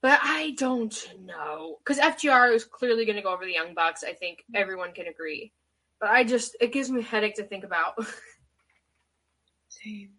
But 0.01 0.19
I 0.21 0.51
don't 0.57 0.95
know 1.25 1.77
because 1.79 1.99
FTR 1.99 2.53
is 2.53 2.63
clearly 2.63 3.05
going 3.05 3.15
to 3.15 3.21
go 3.21 3.33
over 3.33 3.45
the 3.45 3.53
Young 3.53 3.73
Bucks. 3.73 4.03
I 4.03 4.13
think 4.13 4.39
mm-hmm. 4.39 4.61
everyone 4.61 4.93
can 4.93 5.07
agree. 5.07 5.51
But 5.99 6.09
I 6.11 6.23
just 6.23 6.55
it 6.61 6.71
gives 6.71 6.91
me 6.91 7.01
a 7.01 7.03
headache 7.03 7.35
to 7.35 7.43
think 7.43 7.63
about. 7.63 7.95
Same. 9.69 10.11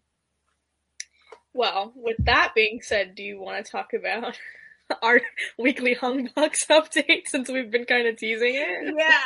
Well, 1.54 1.92
with 1.96 2.16
that 2.24 2.52
being 2.54 2.80
said, 2.82 3.14
do 3.14 3.22
you 3.22 3.40
want 3.40 3.64
to 3.64 3.70
talk 3.70 3.92
about 3.92 4.38
our 5.02 5.20
weekly 5.58 5.94
Hung 5.94 6.28
Bucks 6.34 6.66
update 6.66 7.26
since 7.26 7.48
we've 7.48 7.70
been 7.70 7.84
kind 7.84 8.06
of 8.06 8.16
teasing 8.16 8.54
it? 8.54 8.94
Yeah. 8.96 9.18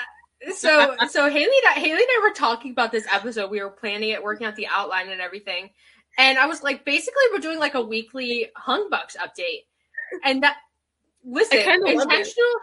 So 0.57 0.97
so 1.09 1.31
Haley 1.31 1.45
and 1.45 1.71
I, 1.71 1.73
Haley 1.75 1.93
and 1.93 2.01
I 2.01 2.21
were 2.23 2.35
talking 2.35 2.73
about 2.73 2.91
this 2.91 3.07
episode. 3.13 3.51
We 3.51 3.63
were 3.63 3.71
planning 3.71 4.11
it, 4.11 4.23
working 4.23 4.47
out 4.47 4.57
the 4.57 4.67
outline 4.67 5.11
and 5.11 5.21
everything. 5.21 5.71
And 6.19 6.39
I 6.39 6.47
was 6.47 6.63
like, 6.63 6.85
basically, 6.85 7.23
we're 7.33 7.39
doing 7.39 7.59
like 7.59 7.75
a 7.75 7.81
weekly 7.81 8.51
Hung 8.57 8.91
Bucks 8.91 9.17
update. 9.17 9.65
And 10.25 10.43
that 10.43 10.57
listen, 11.25 11.59
intentional 11.59 12.61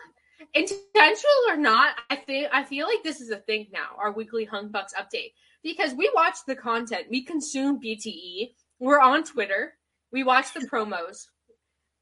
intentional 0.53 1.43
or 1.47 1.57
not, 1.57 1.95
I 2.09 2.15
think 2.15 2.47
I 2.51 2.63
feel 2.63 2.87
like 2.87 3.03
this 3.03 3.21
is 3.21 3.29
a 3.29 3.37
thing 3.37 3.67
now, 3.71 3.95
our 3.97 4.11
weekly 4.11 4.45
Hung 4.45 4.69
Bucks 4.69 4.93
update. 4.99 5.33
Because 5.63 5.93
we 5.93 6.09
watch 6.15 6.37
the 6.47 6.55
content, 6.55 7.07
we 7.09 7.23
consume 7.23 7.81
BTE, 7.81 8.51
we're 8.79 8.99
on 8.99 9.23
Twitter, 9.23 9.73
we 10.11 10.23
watch 10.23 10.53
the 10.53 10.61
promos, 10.61 11.27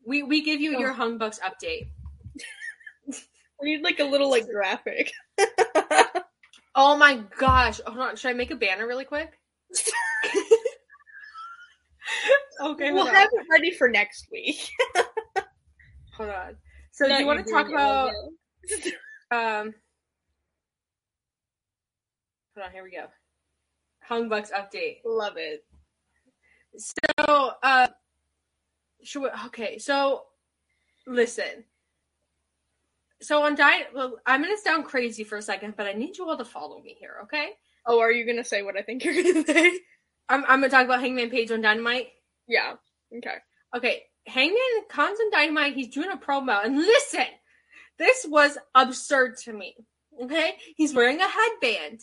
we 0.05 0.23
we 0.23 0.43
give 0.43 0.61
you 0.61 0.75
oh. 0.75 0.79
your 0.79 0.93
Hung 0.93 1.17
Bucks 1.17 1.39
update. 1.39 1.87
We 3.59 3.75
need 3.75 3.83
like 3.83 3.99
a 3.99 4.03
little 4.03 4.29
like 4.29 4.47
graphic. 4.47 5.11
Oh 6.75 6.97
my 6.97 7.23
gosh. 7.37 7.79
Hold 7.85 7.99
on, 7.99 8.15
should 8.15 8.29
I 8.29 8.33
make 8.33 8.51
a 8.51 8.55
banner 8.55 8.87
really 8.87 9.05
quick? 9.05 9.37
okay, 12.61 12.91
we'll 12.91 13.03
hold 13.03 13.09
on. 13.09 13.15
have 13.15 13.29
it 13.31 13.45
ready 13.51 13.71
for 13.71 13.89
next 13.89 14.27
week. 14.31 14.69
Hold 16.15 16.29
on. 16.29 16.55
So 16.91 17.05
Not 17.05 17.17
do 17.17 17.21
you 17.21 17.27
want 17.27 17.45
to 17.45 17.51
talk 17.51 17.69
about 17.69 18.09
um 19.31 19.73
Hold 22.55 22.65
on, 22.65 22.71
here 22.71 22.83
we 22.83 22.91
go. 22.91 23.05
Hung 24.01 24.29
Bucks 24.29 24.51
update. 24.51 25.01
Love 25.05 25.33
it. 25.37 25.63
So, 26.75 27.51
uh, 27.61 27.87
should 29.03 29.21
we, 29.21 29.29
okay, 29.47 29.77
so 29.77 30.23
listen. 31.05 31.65
So 33.21 33.41
on 33.43 33.55
diet, 33.55 33.87
well, 33.95 34.17
I'm 34.25 34.41
gonna 34.41 34.57
sound 34.57 34.85
crazy 34.85 35.23
for 35.23 35.37
a 35.37 35.41
second, 35.41 35.73
but 35.75 35.87
I 35.87 35.93
need 35.93 36.17
you 36.17 36.29
all 36.29 36.37
to 36.37 36.45
follow 36.45 36.79
me 36.81 36.95
here, 36.99 37.15
okay? 37.23 37.49
Oh, 37.85 37.99
are 37.99 38.11
you 38.11 38.25
gonna 38.25 38.43
say 38.43 38.61
what 38.61 38.77
I 38.77 38.81
think 38.83 39.03
you're 39.03 39.15
gonna 39.15 39.43
say? 39.47 39.79
I'm, 40.29 40.43
I'm 40.43 40.59
gonna 40.61 40.69
talk 40.69 40.85
about 40.85 40.99
Hangman 41.01 41.29
Page 41.29 41.51
on 41.51 41.61
Dynamite. 41.61 42.09
Yeah. 42.47 42.73
Okay. 43.15 43.35
Okay, 43.75 44.03
Hangman 44.27 44.59
comes 44.89 45.19
on 45.19 45.31
Dynamite. 45.31 45.73
He's 45.75 45.89
doing 45.89 46.11
a 46.11 46.17
promo, 46.17 46.63
and 46.63 46.77
listen, 46.77 47.25
this 47.97 48.25
was 48.29 48.57
absurd 48.75 49.37
to 49.45 49.53
me. 49.53 49.75
Okay, 50.23 50.53
he's 50.75 50.93
wearing 50.93 51.19
a 51.21 51.27
headband. 51.27 51.99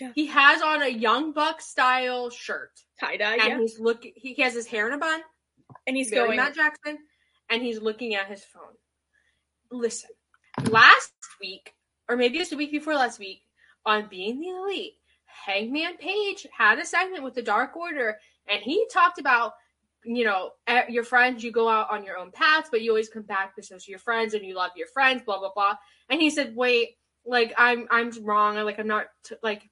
Yeah. 0.00 0.12
He 0.14 0.26
has 0.26 0.60
on 0.62 0.82
a 0.82 0.88
Young 0.88 1.32
Buck 1.32 1.60
style 1.60 2.30
shirt, 2.30 2.72
Tie 3.00 3.16
dye. 3.16 3.34
and 3.34 3.42
Yeah. 3.48 3.58
he's 3.60 3.78
looking. 3.78 4.12
He 4.16 4.34
has 4.42 4.54
his 4.54 4.66
hair 4.66 4.86
in 4.88 4.92
a 4.94 4.98
bun. 4.98 5.20
And 5.86 5.96
he's 5.96 6.10
very 6.10 6.26
going. 6.28 6.36
Matt 6.36 6.54
Jackson, 6.54 6.98
and 7.50 7.62
he's 7.62 7.80
looking 7.80 8.14
at 8.14 8.26
his 8.28 8.42
phone. 8.44 8.74
Listen, 9.70 10.10
last 10.70 11.12
week, 11.40 11.72
or 12.08 12.16
maybe 12.16 12.38
it's 12.38 12.50
the 12.50 12.56
week 12.56 12.72
before 12.72 12.94
last 12.94 13.18
week, 13.18 13.42
on 13.86 14.08
Being 14.08 14.40
the 14.40 14.48
Elite, 14.48 14.94
Hangman 15.26 15.96
Page 15.96 16.46
had 16.56 16.78
a 16.78 16.86
segment 16.86 17.24
with 17.24 17.34
the 17.34 17.42
Dark 17.42 17.76
Order, 17.76 18.16
and 18.48 18.62
he 18.62 18.86
talked 18.92 19.18
about, 19.18 19.52
you 20.04 20.24
know, 20.24 20.50
eh, 20.66 20.84
your 20.88 21.04
friends, 21.04 21.42
you 21.42 21.50
go 21.50 21.68
out 21.68 21.90
on 21.90 22.04
your 22.04 22.18
own 22.18 22.30
paths, 22.30 22.68
but 22.70 22.82
you 22.82 22.90
always 22.90 23.08
come 23.08 23.22
back 23.22 23.54
because 23.54 23.88
your 23.88 23.98
friends 23.98 24.34
and 24.34 24.44
you 24.44 24.54
love 24.54 24.70
your 24.76 24.88
friends, 24.88 25.22
blah 25.24 25.38
blah 25.38 25.50
blah. 25.54 25.74
And 26.08 26.20
he 26.20 26.30
said, 26.30 26.54
"Wait, 26.54 26.96
like 27.24 27.54
I'm 27.56 27.86
I'm 27.90 28.10
wrong. 28.24 28.56
Like 28.56 28.78
I'm 28.78 28.86
not 28.86 29.06
t- 29.24 29.36
like." 29.42 29.68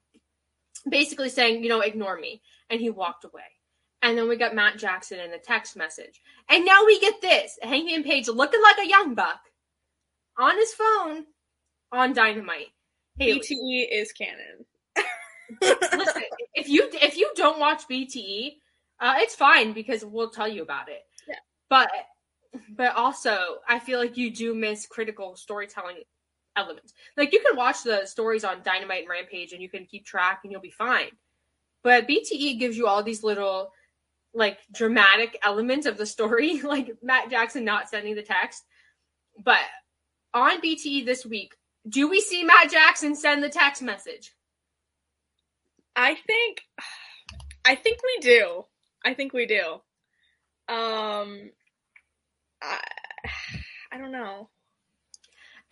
Basically 0.89 1.29
saying, 1.29 1.63
you 1.63 1.69
know, 1.69 1.79
ignore 1.79 2.19
me. 2.19 2.41
And 2.69 2.81
he 2.81 2.89
walked 2.89 3.23
away. 3.23 3.43
And 4.01 4.17
then 4.17 4.27
we 4.27 4.35
got 4.35 4.53
Matt 4.53 4.77
Jackson 4.77 5.17
in 5.17 5.31
a 5.31 5.37
text 5.37 5.77
message. 5.77 6.19
And 6.49 6.65
now 6.65 6.83
we 6.85 6.99
get 6.99 7.21
this 7.21 7.57
Hangman 7.61 8.03
Page 8.03 8.27
looking 8.27 8.61
like 8.61 8.85
a 8.85 8.89
young 8.89 9.15
buck 9.15 9.39
on 10.37 10.57
his 10.57 10.73
phone 10.73 11.25
on 11.91 12.13
Dynamite. 12.13 12.67
Haley, 13.17 13.39
BTE 13.39 13.87
is 13.91 14.11
canon. 14.11 14.65
listen, 15.97 16.23
if 16.55 16.67
you 16.67 16.89
if 16.93 17.17
you 17.17 17.31
don't 17.35 17.59
watch 17.59 17.83
BTE, 17.89 18.53
uh, 18.99 19.15
it's 19.17 19.35
fine 19.35 19.73
because 19.73 20.03
we'll 20.03 20.29
tell 20.29 20.47
you 20.47 20.63
about 20.63 20.89
it. 20.89 21.01
Yeah. 21.27 21.35
But 21.69 21.91
but 22.75 22.95
also, 22.95 23.37
I 23.67 23.79
feel 23.79 23.99
like 23.99 24.17
you 24.17 24.31
do 24.31 24.55
miss 24.55 24.87
critical 24.87 25.35
storytelling 25.35 25.97
elements. 26.55 26.93
Like 27.17 27.33
you 27.33 27.39
can 27.39 27.55
watch 27.55 27.83
the 27.83 28.05
stories 28.05 28.43
on 28.43 28.61
Dynamite 28.63 29.01
and 29.01 29.09
Rampage, 29.09 29.53
and 29.53 29.61
you 29.61 29.69
can 29.69 29.85
keep 29.85 30.05
track, 30.05 30.41
and 30.43 30.51
you'll 30.51 30.61
be 30.61 30.71
fine. 30.71 31.11
But 31.83 32.07
BTE 32.07 32.59
gives 32.59 32.77
you 32.77 32.87
all 32.87 33.03
these 33.03 33.23
little 33.23 33.71
like 34.33 34.57
dramatic 34.71 35.37
elements 35.43 35.85
of 35.85 35.97
the 35.97 36.05
story, 36.05 36.61
like 36.63 36.91
Matt 37.03 37.29
Jackson 37.29 37.63
not 37.63 37.89
sending 37.89 38.15
the 38.15 38.23
text. 38.23 38.63
But 39.43 39.61
on 40.33 40.61
BTE 40.61 41.05
this 41.05 41.25
week, 41.25 41.55
do 41.87 42.09
we 42.09 42.21
see 42.21 42.43
Matt 42.43 42.71
Jackson 42.71 43.15
send 43.15 43.43
the 43.43 43.49
text 43.49 43.81
message? 43.81 44.33
I 45.95 46.15
think 46.15 46.61
I 47.65 47.75
think 47.75 47.99
we 48.03 48.19
do. 48.21 48.65
I 49.05 49.13
think 49.13 49.33
we 49.33 49.45
do. 49.45 49.73
Um 50.67 51.51
I 52.61 52.79
I 53.91 53.97
don't 53.97 54.11
know. 54.11 54.49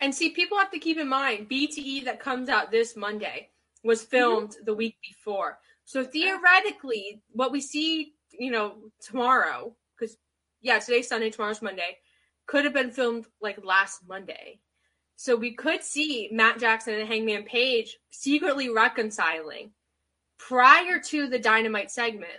And 0.00 0.14
see, 0.14 0.30
people 0.30 0.58
have 0.58 0.70
to 0.72 0.78
keep 0.78 0.98
in 0.98 1.08
mind 1.08 1.48
BTE 1.48 2.04
that 2.04 2.20
comes 2.20 2.48
out 2.48 2.70
this 2.70 2.96
Monday 2.96 3.50
was 3.84 4.02
filmed 4.02 4.56
the 4.64 4.74
week 4.74 4.96
before. 5.02 5.58
So 5.84 6.04
theoretically, 6.04 7.20
what 7.30 7.52
we 7.52 7.60
see, 7.60 8.14
you 8.30 8.50
know, 8.50 8.76
tomorrow, 9.00 9.74
because 9.98 10.16
yeah, 10.60 10.78
today's 10.78 11.08
Sunday, 11.08 11.30
tomorrow's 11.30 11.62
Monday, 11.62 11.98
could 12.46 12.64
have 12.64 12.74
been 12.74 12.90
filmed 12.90 13.26
like 13.40 13.64
last 13.64 14.00
Monday. 14.08 14.60
So 15.16 15.36
we 15.36 15.54
could 15.54 15.82
see 15.82 16.28
Matt 16.32 16.58
Jackson 16.58 16.94
and 16.94 17.08
Hangman 17.08 17.44
Page 17.44 17.98
secretly 18.10 18.68
reconciling 18.68 19.70
prior 20.38 20.98
to 20.98 21.28
the 21.28 21.38
Dynamite 21.38 21.90
segment. 21.90 22.32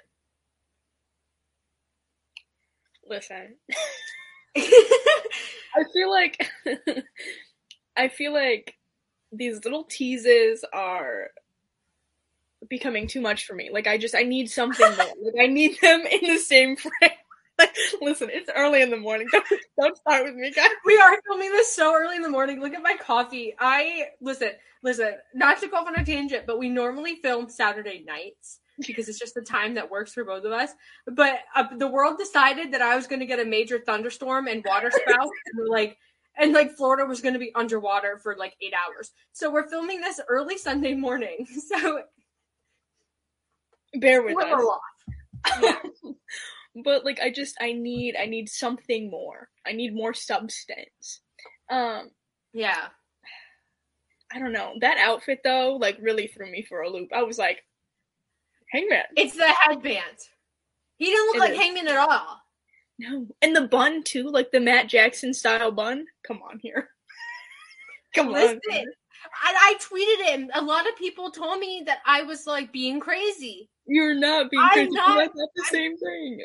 Listen. 3.08 3.56
I 4.56 5.84
feel 5.94 6.12
like 6.12 6.50
I 7.98 8.08
feel 8.08 8.34
like 8.34 8.76
these 9.32 9.64
little 9.64 9.84
teases 9.86 10.64
are 10.74 11.32
becoming 12.70 13.08
too 13.08 13.22
much 13.22 13.46
for 13.46 13.56
me. 13.56 13.70
Like 13.72 13.88
I 13.88 13.98
just 13.98 14.16
I 14.16 14.24
need 14.24 14.50
something 14.50 14.86
more. 14.86 15.14
Like 15.22 15.42
I 15.42 15.48
need 15.48 15.78
them 15.82 16.02
in 16.02 16.34
the 16.34 16.40
same 16.40 16.76
frame. 16.76 17.12
Like, 17.58 17.76
listen, 18.02 18.30
it's 18.32 18.50
early 18.56 18.82
in 18.82 18.90
the 18.90 18.98
morning. 18.98 19.28
Don't, 19.32 19.46
don't 19.80 19.98
start 19.98 20.24
with 20.24 20.36
me, 20.36 20.52
guys. 20.52 20.70
we 20.86 20.98
are 20.98 21.20
filming 21.28 21.52
this 21.52 21.74
so 21.76 21.94
early 21.94 22.16
in 22.16 22.22
the 22.22 22.30
morning. 22.30 22.60
Look 22.60 22.74
at 22.74 22.84
my 22.84 22.96
coffee. 23.00 23.54
I 23.60 24.08
listen, 24.22 24.52
listen, 24.82 25.14
not 25.34 25.60
to 25.60 25.68
go 25.68 25.78
off 25.78 25.88
on 25.88 25.96
a 25.96 26.06
tangent, 26.06 26.46
but 26.46 26.60
we 26.60 26.70
normally 26.70 27.16
film 27.16 27.50
Saturday 27.50 28.04
nights 28.06 28.60
because 28.80 29.08
it's 29.08 29.20
just 29.20 29.36
the 29.36 29.42
time 29.42 29.76
that 29.76 29.90
works 29.90 30.14
for 30.14 30.24
both 30.24 30.46
of 30.46 30.52
us. 30.52 30.72
But 31.08 31.40
uh, 31.56 31.66
the 31.78 31.88
world 31.88 32.18
decided 32.18 32.74
that 32.74 32.82
I 32.82 32.96
was 32.96 33.08
going 33.08 33.20
to 33.20 33.26
get 33.26 33.40
a 33.40 33.46
major 33.46 33.80
thunderstorm 33.80 34.48
and 34.48 34.64
water 34.66 34.92
spout, 34.92 35.30
and 35.54 35.70
like, 35.70 35.98
and 36.38 36.54
like 36.54 36.76
Florida 36.76 37.06
was 37.06 37.22
going 37.22 37.34
to 37.34 37.40
be 37.40 37.54
underwater 37.56 38.20
for 38.22 38.36
like 38.38 38.56
eight 38.62 38.74
hours. 38.74 39.12
So 39.32 39.52
we're 39.52 39.70
filming 39.70 40.02
this 40.02 40.20
early 40.28 40.58
Sunday 40.58 40.94
morning. 40.94 41.48
So 41.68 42.02
Bear 43.96 44.24
with 44.24 44.36
we're 44.36 44.42
us. 44.42 44.80
off. 45.56 46.16
But 46.84 47.06
like 47.06 47.20
I 47.22 47.30
just 47.30 47.56
I 47.62 47.74
need 47.74 48.16
I 48.20 48.26
need 48.26 48.50
something 48.50 49.10
more. 49.10 49.50
I 49.66 49.74
need 49.74 49.94
more 49.96 50.14
substance. 50.14 51.22
Um 51.70 52.10
Yeah. 52.54 52.88
I 54.34 54.40
don't 54.40 54.54
know. 54.54 54.74
That 54.82 54.98
outfit 54.98 55.42
though, 55.44 55.78
like 55.80 55.98
really 56.02 56.28
threw 56.28 56.52
me 56.52 56.64
for 56.68 56.82
a 56.82 56.90
loop. 56.90 57.10
I 57.14 57.22
was 57.24 57.38
like, 57.38 57.64
Hangman. 58.72 59.04
It's 59.16 59.36
the 59.36 59.48
headband. 59.48 60.18
He 60.98 61.06
didn't 61.06 61.28
look 61.28 61.36
It 61.36 61.40
like 61.40 61.52
is. 61.54 61.60
Hangman 61.60 61.88
at 61.88 61.98
all. 61.98 62.40
No. 63.00 63.28
And 63.42 63.56
the 63.56 63.68
bun 63.68 64.04
too, 64.04 64.30
like 64.30 64.52
the 64.52 64.60
Matt 64.60 64.88
Jackson 64.88 65.34
style 65.34 65.72
bun. 65.72 66.06
Come 66.26 66.42
on 66.50 66.60
here. 66.62 66.90
Come 68.16 68.30
Listen, 68.32 68.60
on. 68.72 68.86
I, 69.44 69.54
I 69.54 69.76
tweeted 69.80 70.26
him. 70.30 70.50
A 70.54 70.62
lot 70.62 70.88
of 70.88 70.96
people 70.98 71.32
told 71.32 71.60
me 71.60 71.84
that 71.86 72.00
I 72.06 72.24
was 72.24 72.46
like 72.48 72.72
being 72.72 73.00
crazy. 73.00 73.70
You're 73.88 74.14
not 74.16 74.50
being 74.52 74.64
crazy. 74.72 74.82
I'm 74.82 74.86
crazy. 74.88 74.96
not- 74.96 75.18
That's 75.18 75.36
not 75.36 75.50
the 75.56 75.64
I'm- 75.64 75.72
same 75.72 75.98
thing. 75.98 76.44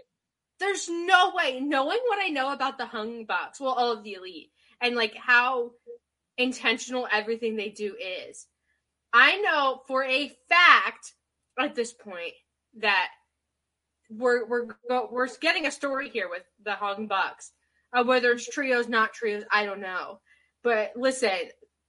There's 0.61 0.89
no 0.89 1.33
way, 1.35 1.61
knowing 1.61 1.99
what 2.07 2.19
I 2.21 2.29
know 2.29 2.53
about 2.53 2.79
the 2.79 2.87
Hung 2.87 3.25
Bucks, 3.25 3.61
well, 3.61 3.73
all 3.73 3.93
of 3.93 4.03
the 4.03 4.15
elite, 4.15 4.51
and 4.81 4.97
like 4.97 5.15
how 5.15 5.73
intentional 6.37 7.09
everything 7.11 7.57
they 7.57 7.69
do 7.69 7.95
is, 7.95 8.47
I 9.13 9.39
know 9.39 9.83
for 9.87 10.05
a 10.05 10.33
fact 10.49 11.15
at 11.59 11.75
this 11.75 11.93
point 11.93 12.35
that 12.79 13.09
we're 14.11 14.47
we're 14.47 14.67
we're 15.11 15.29
getting 15.41 15.67
a 15.67 15.71
story 15.71 16.09
here 16.09 16.29
with 16.29 16.43
the 16.65 16.73
Hung 16.73 17.07
Bucks. 17.07 17.53
Uh, 17.93 18.05
whether 18.05 18.33
it's 18.33 18.49
trios, 18.49 18.87
not 18.87 19.15
trios, 19.15 19.45
I 19.51 19.65
don't 19.65 19.81
know. 19.81 20.21
But 20.63 20.93
listen, 20.95 21.31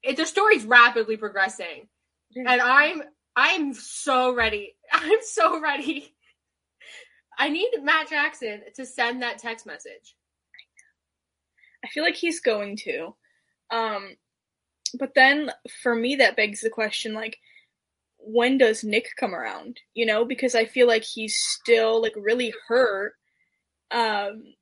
it, 0.02 0.16
the 0.16 0.26
story's 0.26 0.64
rapidly 0.64 1.18
progressing, 1.18 1.88
and 2.36 2.48
I'm 2.48 3.04
I'm 3.36 3.74
so 3.74 4.34
ready. 4.34 4.76
I'm 4.94 5.20
so 5.22 5.62
ready. 5.62 6.14
I 7.40 7.48
need 7.50 7.72
Matt 7.82 8.10
Jackson 8.10 8.62
to 8.76 8.86
send 8.86 9.22
that 9.22 9.40
text 9.40 9.66
message. 9.66 10.16
I 11.84 11.88
feel 11.88 12.04
like 12.04 12.16
he's 12.16 12.42
going 12.42 12.78
to. 12.84 13.16
Um 13.72 14.16
but 15.00 15.14
then 15.16 15.52
for 15.82 15.96
me 15.96 16.16
that 16.18 16.36
begs 16.36 16.62
the 16.62 16.70
question 16.70 17.14
like 17.14 17.38
when 18.18 18.58
does 18.58 18.84
Nick 18.84 19.08
come 19.18 19.34
around? 19.34 19.80
You 19.94 20.06
know, 20.06 20.26
because 20.26 20.54
I 20.54 20.66
feel 20.66 20.88
like 20.88 21.04
he's 21.04 21.38
still 21.38 22.02
like 22.02 22.14
really 22.18 22.54
hurt. 22.68 23.14
Um 23.92 24.54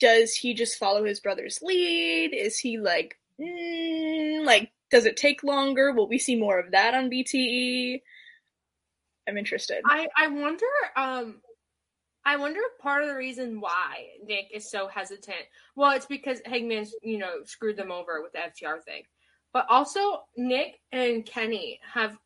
does 0.00 0.34
he 0.34 0.52
just 0.52 0.78
follow 0.78 1.04
his 1.04 1.20
brother's 1.20 1.60
lead? 1.62 2.34
Is 2.34 2.58
he 2.58 2.78
like 2.78 3.16
mm, 3.40 4.44
like 4.44 4.72
does 4.90 5.06
it 5.06 5.16
take 5.16 5.44
longer? 5.44 5.92
Will 5.92 6.08
we 6.08 6.18
see 6.18 6.34
more 6.34 6.58
of 6.58 6.72
that 6.72 6.94
on 6.94 7.08
BTE? 7.08 8.02
I'm 9.28 9.38
interested. 9.38 9.82
I 9.86 10.08
I 10.16 10.26
wonder 10.26 10.66
um 10.96 11.36
I 12.24 12.36
wonder 12.36 12.60
if 12.60 12.78
part 12.80 13.02
of 13.02 13.08
the 13.08 13.16
reason 13.16 13.60
why 13.60 14.06
Nick 14.24 14.46
is 14.52 14.70
so 14.70 14.86
hesitant. 14.86 15.42
Well, 15.74 15.90
it's 15.92 16.06
because 16.06 16.40
Hangman, 16.46 16.86
you 17.02 17.18
know, 17.18 17.42
screwed 17.44 17.76
them 17.76 17.90
over 17.90 18.22
with 18.22 18.32
the 18.32 18.38
FTR 18.38 18.82
thing. 18.82 19.02
But 19.52 19.66
also 19.68 20.22
Nick 20.36 20.80
and 20.92 21.26
Kenny 21.26 21.80
have 21.92 22.16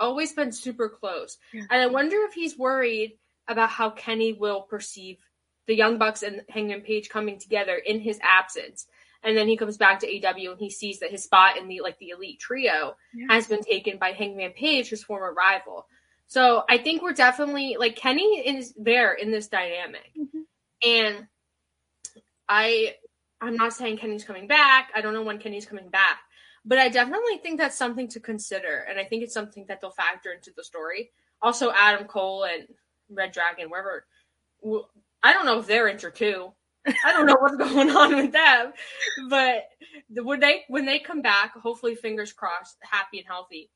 always 0.00 0.32
been 0.32 0.52
super 0.52 0.88
close. 0.88 1.38
And 1.52 1.80
I 1.82 1.86
wonder 1.86 2.16
if 2.28 2.32
he's 2.34 2.58
worried 2.58 3.18
about 3.48 3.70
how 3.70 3.90
Kenny 3.90 4.32
will 4.32 4.62
perceive 4.62 5.18
the 5.66 5.74
Young 5.74 5.98
Bucks 5.98 6.22
and 6.22 6.42
Hangman 6.48 6.80
Page 6.82 7.08
coming 7.08 7.38
together 7.38 7.74
in 7.76 8.00
his 8.00 8.18
absence. 8.22 8.86
And 9.22 9.36
then 9.36 9.48
he 9.48 9.56
comes 9.56 9.76
back 9.76 10.00
to 10.00 10.06
AEW 10.06 10.52
and 10.52 10.60
he 10.60 10.70
sees 10.70 11.00
that 11.00 11.10
his 11.10 11.24
spot 11.24 11.56
in 11.56 11.66
the 11.68 11.80
like 11.80 11.98
the 11.98 12.10
elite 12.10 12.38
trio 12.38 12.96
Yeah. 13.14 13.26
has 13.30 13.46
been 13.48 13.62
taken 13.62 13.98
by 13.98 14.12
Hangman 14.12 14.52
Page, 14.52 14.88
his 14.90 15.02
former 15.04 15.32
rival. 15.32 15.86
So 16.28 16.64
I 16.68 16.78
think 16.78 17.02
we're 17.02 17.12
definitely 17.12 17.76
like 17.78 17.96
Kenny 17.96 18.46
is 18.46 18.74
there 18.76 19.14
in 19.14 19.30
this 19.30 19.48
dynamic. 19.48 20.10
Mhm. 20.18 20.44
And 20.84 21.26
I 22.48 22.94
I'm 23.40 23.56
not 23.56 23.72
saying 23.74 23.98
Kenny's 23.98 24.24
coming 24.24 24.46
back. 24.46 24.90
I 24.94 25.00
don't 25.02 25.12
know 25.12 25.22
when 25.22 25.38
Kenny's 25.38 25.66
coming 25.66 25.88
back. 25.90 26.20
But 26.64 26.78
I 26.78 26.88
definitely 26.88 27.38
think 27.38 27.58
that's 27.60 27.76
something 27.76 28.08
to 28.08 28.18
consider. 28.20 28.78
And 28.88 28.98
I 28.98 29.04
think 29.04 29.22
it's 29.22 29.34
something 29.34 29.66
that 29.68 29.80
they'll 29.80 29.90
factor 29.90 30.32
into 30.32 30.50
the 30.56 30.64
story. 30.64 31.10
Also 31.42 31.70
Adam 31.72 32.06
Cole 32.08 32.44
and 32.44 32.66
Red 33.10 33.30
Dragon, 33.32 33.70
wherever 33.70 34.06
I 35.22 35.32
don't 35.32 35.46
know 35.46 35.60
if 35.60 35.66
they're 35.66 35.88
injured 35.88 36.16
too. 36.16 36.52
I 36.86 37.12
don't 37.12 37.26
know 37.26 37.36
what's 37.38 37.56
going 37.72 37.90
on 37.90 38.16
with 38.16 38.32
them. 38.32 38.72
But 39.28 39.68
the- 40.10 40.24
when 40.24 40.40
they 40.40 40.64
when 40.68 40.86
they 40.86 40.98
come 40.98 41.22
back, 41.22 41.52
hopefully 41.56 41.94
fingers 41.94 42.32
crossed, 42.32 42.76
happy 42.80 43.18
and 43.18 43.26
healthy. 43.28 43.70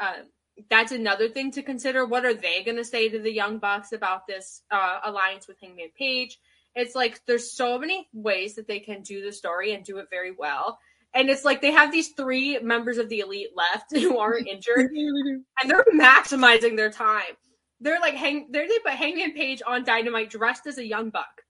Um, 0.00 0.26
that's 0.70 0.92
another 0.92 1.28
thing 1.28 1.50
to 1.52 1.62
consider. 1.62 2.04
What 2.06 2.24
are 2.24 2.34
they 2.34 2.62
going 2.62 2.76
to 2.76 2.84
say 2.84 3.08
to 3.08 3.18
the 3.18 3.32
Young 3.32 3.58
Bucks 3.58 3.92
about 3.92 4.26
this 4.26 4.62
uh, 4.70 5.00
alliance 5.04 5.48
with 5.48 5.58
Hangman 5.60 5.90
Page? 5.96 6.38
It's 6.74 6.94
like 6.94 7.20
there's 7.26 7.52
so 7.52 7.78
many 7.78 8.08
ways 8.12 8.54
that 8.54 8.66
they 8.66 8.80
can 8.80 9.02
do 9.02 9.22
the 9.22 9.32
story 9.32 9.74
and 9.74 9.84
do 9.84 9.98
it 9.98 10.08
very 10.10 10.32
well. 10.32 10.78
And 11.14 11.28
it's 11.28 11.44
like 11.44 11.60
they 11.60 11.72
have 11.72 11.92
these 11.92 12.10
three 12.16 12.58
members 12.60 12.96
of 12.96 13.08
the 13.08 13.20
elite 13.20 13.50
left 13.54 13.90
who 13.92 14.18
aren't 14.18 14.48
injured, 14.48 14.90
and 14.92 15.44
they're 15.66 15.84
maximizing 15.94 16.76
their 16.76 16.90
time. 16.90 17.36
They're 17.80 18.00
like 18.00 18.14
hang, 18.14 18.48
they're 18.50 18.68
they 18.68 18.78
put 18.78 18.92
Hangman 18.92 19.32
Page 19.32 19.60
on 19.66 19.84
Dynamite 19.84 20.30
dressed 20.30 20.66
as 20.66 20.78
a 20.78 20.86
young 20.86 21.10
buck. 21.10 21.42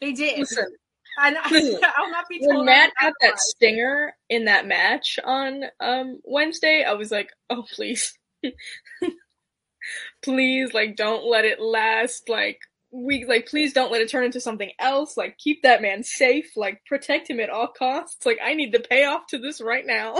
They 0.00 0.12
did, 0.12 0.38
Listen, 0.38 0.66
and 1.20 1.36
I, 1.38 1.92
I'll 1.96 2.10
not 2.10 2.28
be 2.28 2.40
told. 2.40 2.56
when 2.56 2.66
Matt 2.66 2.92
got 3.00 3.12
that 3.20 3.38
stinger 3.38 4.14
in 4.28 4.46
that 4.46 4.66
match 4.66 5.18
on 5.22 5.64
um 5.80 6.20
Wednesday, 6.24 6.84
I 6.84 6.94
was 6.94 7.10
like, 7.10 7.30
oh 7.50 7.64
please. 7.74 8.16
Please, 10.22 10.74
like 10.74 10.96
don't 10.96 11.24
let 11.28 11.44
it 11.44 11.60
last 11.60 12.28
like 12.28 12.60
weeks 12.90 13.26
like 13.28 13.46
please 13.46 13.72
don't 13.72 13.90
let 13.90 14.02
it 14.02 14.10
turn 14.10 14.24
into 14.24 14.40
something 14.40 14.70
else. 14.78 15.16
Like 15.16 15.38
keep 15.38 15.62
that 15.62 15.82
man 15.82 16.02
safe, 16.04 16.52
like 16.56 16.84
protect 16.86 17.30
him 17.30 17.40
at 17.40 17.50
all 17.50 17.68
costs. 17.68 18.24
Like 18.26 18.38
I 18.44 18.54
need 18.54 18.72
the 18.72 18.80
payoff 18.80 19.26
to 19.28 19.38
this 19.38 19.60
right 19.60 19.86
now. 19.86 20.14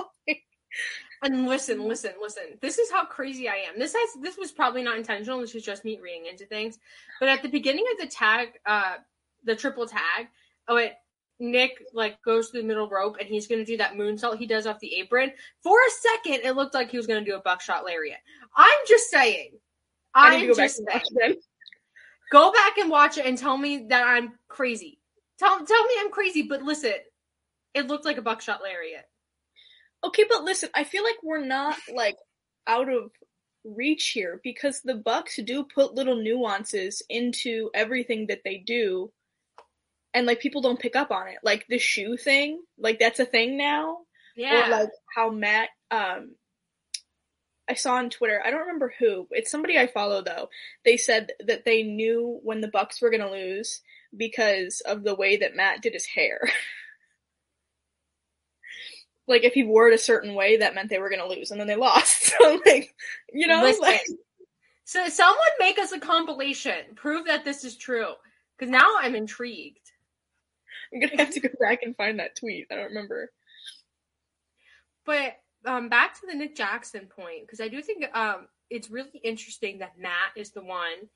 And 1.24 1.46
listen, 1.46 1.86
listen, 1.86 2.14
listen. 2.20 2.42
This 2.60 2.78
is 2.78 2.90
how 2.90 3.04
crazy 3.04 3.48
I 3.48 3.54
am. 3.72 3.78
This 3.78 3.94
has 3.94 4.22
this 4.22 4.36
was 4.36 4.50
probably 4.50 4.82
not 4.82 4.98
intentional. 4.98 5.40
This 5.40 5.54
was 5.54 5.62
just 5.62 5.84
me 5.84 6.00
reading 6.02 6.26
into 6.26 6.46
things. 6.46 6.78
But 7.20 7.28
at 7.28 7.42
the 7.42 7.48
beginning 7.48 7.84
of 7.92 8.00
the 8.00 8.12
tag, 8.12 8.48
uh, 8.66 8.96
the 9.44 9.54
triple 9.54 9.86
tag, 9.86 10.26
oh 10.66 10.76
it 10.76 10.94
Nick 11.42 11.82
like 11.92 12.22
goes 12.22 12.50
to 12.50 12.58
the 12.58 12.66
middle 12.66 12.88
rope 12.88 13.16
and 13.18 13.28
he's 13.28 13.48
gonna 13.48 13.64
do 13.64 13.76
that 13.76 13.94
moonsault 13.94 14.38
he 14.38 14.46
does 14.46 14.66
off 14.66 14.78
the 14.78 14.94
apron. 14.94 15.32
For 15.62 15.76
a 15.76 15.90
second, 15.90 16.44
it 16.44 16.54
looked 16.54 16.72
like 16.72 16.90
he 16.90 16.96
was 16.96 17.06
gonna 17.06 17.24
do 17.24 17.34
a 17.34 17.40
buckshot 17.40 17.84
lariat. 17.84 18.20
I'm 18.56 18.78
just 18.86 19.10
saying. 19.10 19.50
I 20.14 20.36
I'm 20.36 20.46
go 20.46 20.54
just 20.54 20.80
saying. 20.86 21.34
Go 22.30 22.52
back 22.52 22.78
and 22.78 22.88
watch 22.88 23.18
it 23.18 23.26
and 23.26 23.36
tell 23.36 23.58
me 23.58 23.86
that 23.88 24.06
I'm 24.06 24.34
crazy. 24.48 25.00
Tell 25.38 25.66
tell 25.66 25.84
me 25.84 25.94
I'm 25.98 26.12
crazy, 26.12 26.42
but 26.42 26.62
listen, 26.62 26.94
it 27.74 27.88
looked 27.88 28.04
like 28.04 28.18
a 28.18 28.22
buckshot 28.22 28.62
lariat. 28.62 29.04
Okay, 30.04 30.24
but 30.28 30.44
listen, 30.44 30.70
I 30.74 30.84
feel 30.84 31.02
like 31.02 31.18
we're 31.24 31.44
not 31.44 31.76
like 31.92 32.16
out 32.68 32.88
of 32.88 33.10
reach 33.64 34.08
here 34.08 34.40
because 34.44 34.80
the 34.80 34.94
Bucks 34.94 35.38
do 35.44 35.64
put 35.64 35.94
little 35.94 36.16
nuances 36.16 37.02
into 37.08 37.70
everything 37.74 38.26
that 38.28 38.42
they 38.44 38.58
do 38.58 39.10
and 40.14 40.26
like 40.26 40.40
people 40.40 40.62
don't 40.62 40.80
pick 40.80 40.96
up 40.96 41.10
on 41.10 41.28
it. 41.28 41.38
Like 41.42 41.66
the 41.68 41.78
shoe 41.78 42.16
thing, 42.16 42.62
like 42.78 42.98
that's 42.98 43.20
a 43.20 43.24
thing 43.24 43.56
now. 43.56 43.98
Yeah. 44.36 44.66
Or 44.66 44.70
like 44.70 44.90
how 45.14 45.30
Matt 45.30 45.68
um 45.90 46.34
I 47.68 47.74
saw 47.74 47.94
on 47.94 48.10
Twitter, 48.10 48.42
I 48.44 48.50
don't 48.50 48.60
remember 48.60 48.92
who, 48.98 49.28
it's 49.30 49.50
somebody 49.50 49.78
I 49.78 49.86
follow 49.86 50.22
though. 50.22 50.48
They 50.84 50.96
said 50.96 51.30
that 51.46 51.64
they 51.64 51.82
knew 51.82 52.40
when 52.42 52.60
the 52.60 52.68
Bucks 52.68 53.00
were 53.00 53.10
gonna 53.10 53.30
lose 53.30 53.80
because 54.16 54.82
of 54.84 55.04
the 55.04 55.14
way 55.14 55.38
that 55.38 55.56
Matt 55.56 55.80
did 55.80 55.94
his 55.94 56.06
hair. 56.06 56.40
like 59.28 59.44
if 59.44 59.54
he 59.54 59.64
wore 59.64 59.88
it 59.88 59.94
a 59.94 59.98
certain 59.98 60.34
way, 60.34 60.58
that 60.58 60.74
meant 60.74 60.90
they 60.90 60.98
were 60.98 61.10
gonna 61.10 61.28
lose, 61.28 61.50
and 61.50 61.60
then 61.60 61.68
they 61.68 61.76
lost. 61.76 62.32
So 62.42 62.60
like, 62.64 62.94
you 63.32 63.46
know, 63.46 63.62
Listen, 63.62 63.82
like, 63.82 64.00
so 64.84 65.08
someone 65.08 65.36
make 65.60 65.78
us 65.78 65.92
a 65.92 66.00
compilation. 66.00 66.94
Prove 66.96 67.26
that 67.26 67.44
this 67.44 67.62
is 67.62 67.76
true. 67.76 68.12
Because 68.58 68.70
now 68.70 68.88
I'm 69.00 69.14
intrigued. 69.14 69.81
I'm 70.92 71.00
gonna 71.00 71.16
have 71.16 71.30
to 71.34 71.40
go 71.40 71.48
back 71.60 71.82
and 71.82 71.96
find 71.96 72.18
that 72.18 72.36
tweet. 72.36 72.66
I 72.70 72.76
don't 72.76 72.86
remember. 72.86 73.30
But 75.04 75.34
um, 75.64 75.88
back 75.88 76.14
to 76.20 76.26
the 76.26 76.34
Nick 76.34 76.56
Jackson 76.56 77.06
point, 77.06 77.42
because 77.46 77.60
I 77.60 77.68
do 77.68 77.80
think 77.82 78.04
um, 78.16 78.48
it's 78.70 78.90
really 78.90 79.20
interesting 79.22 79.78
that 79.78 79.98
Matt 79.98 80.32
is 80.36 80.52
the 80.52 80.62
one 80.62 81.08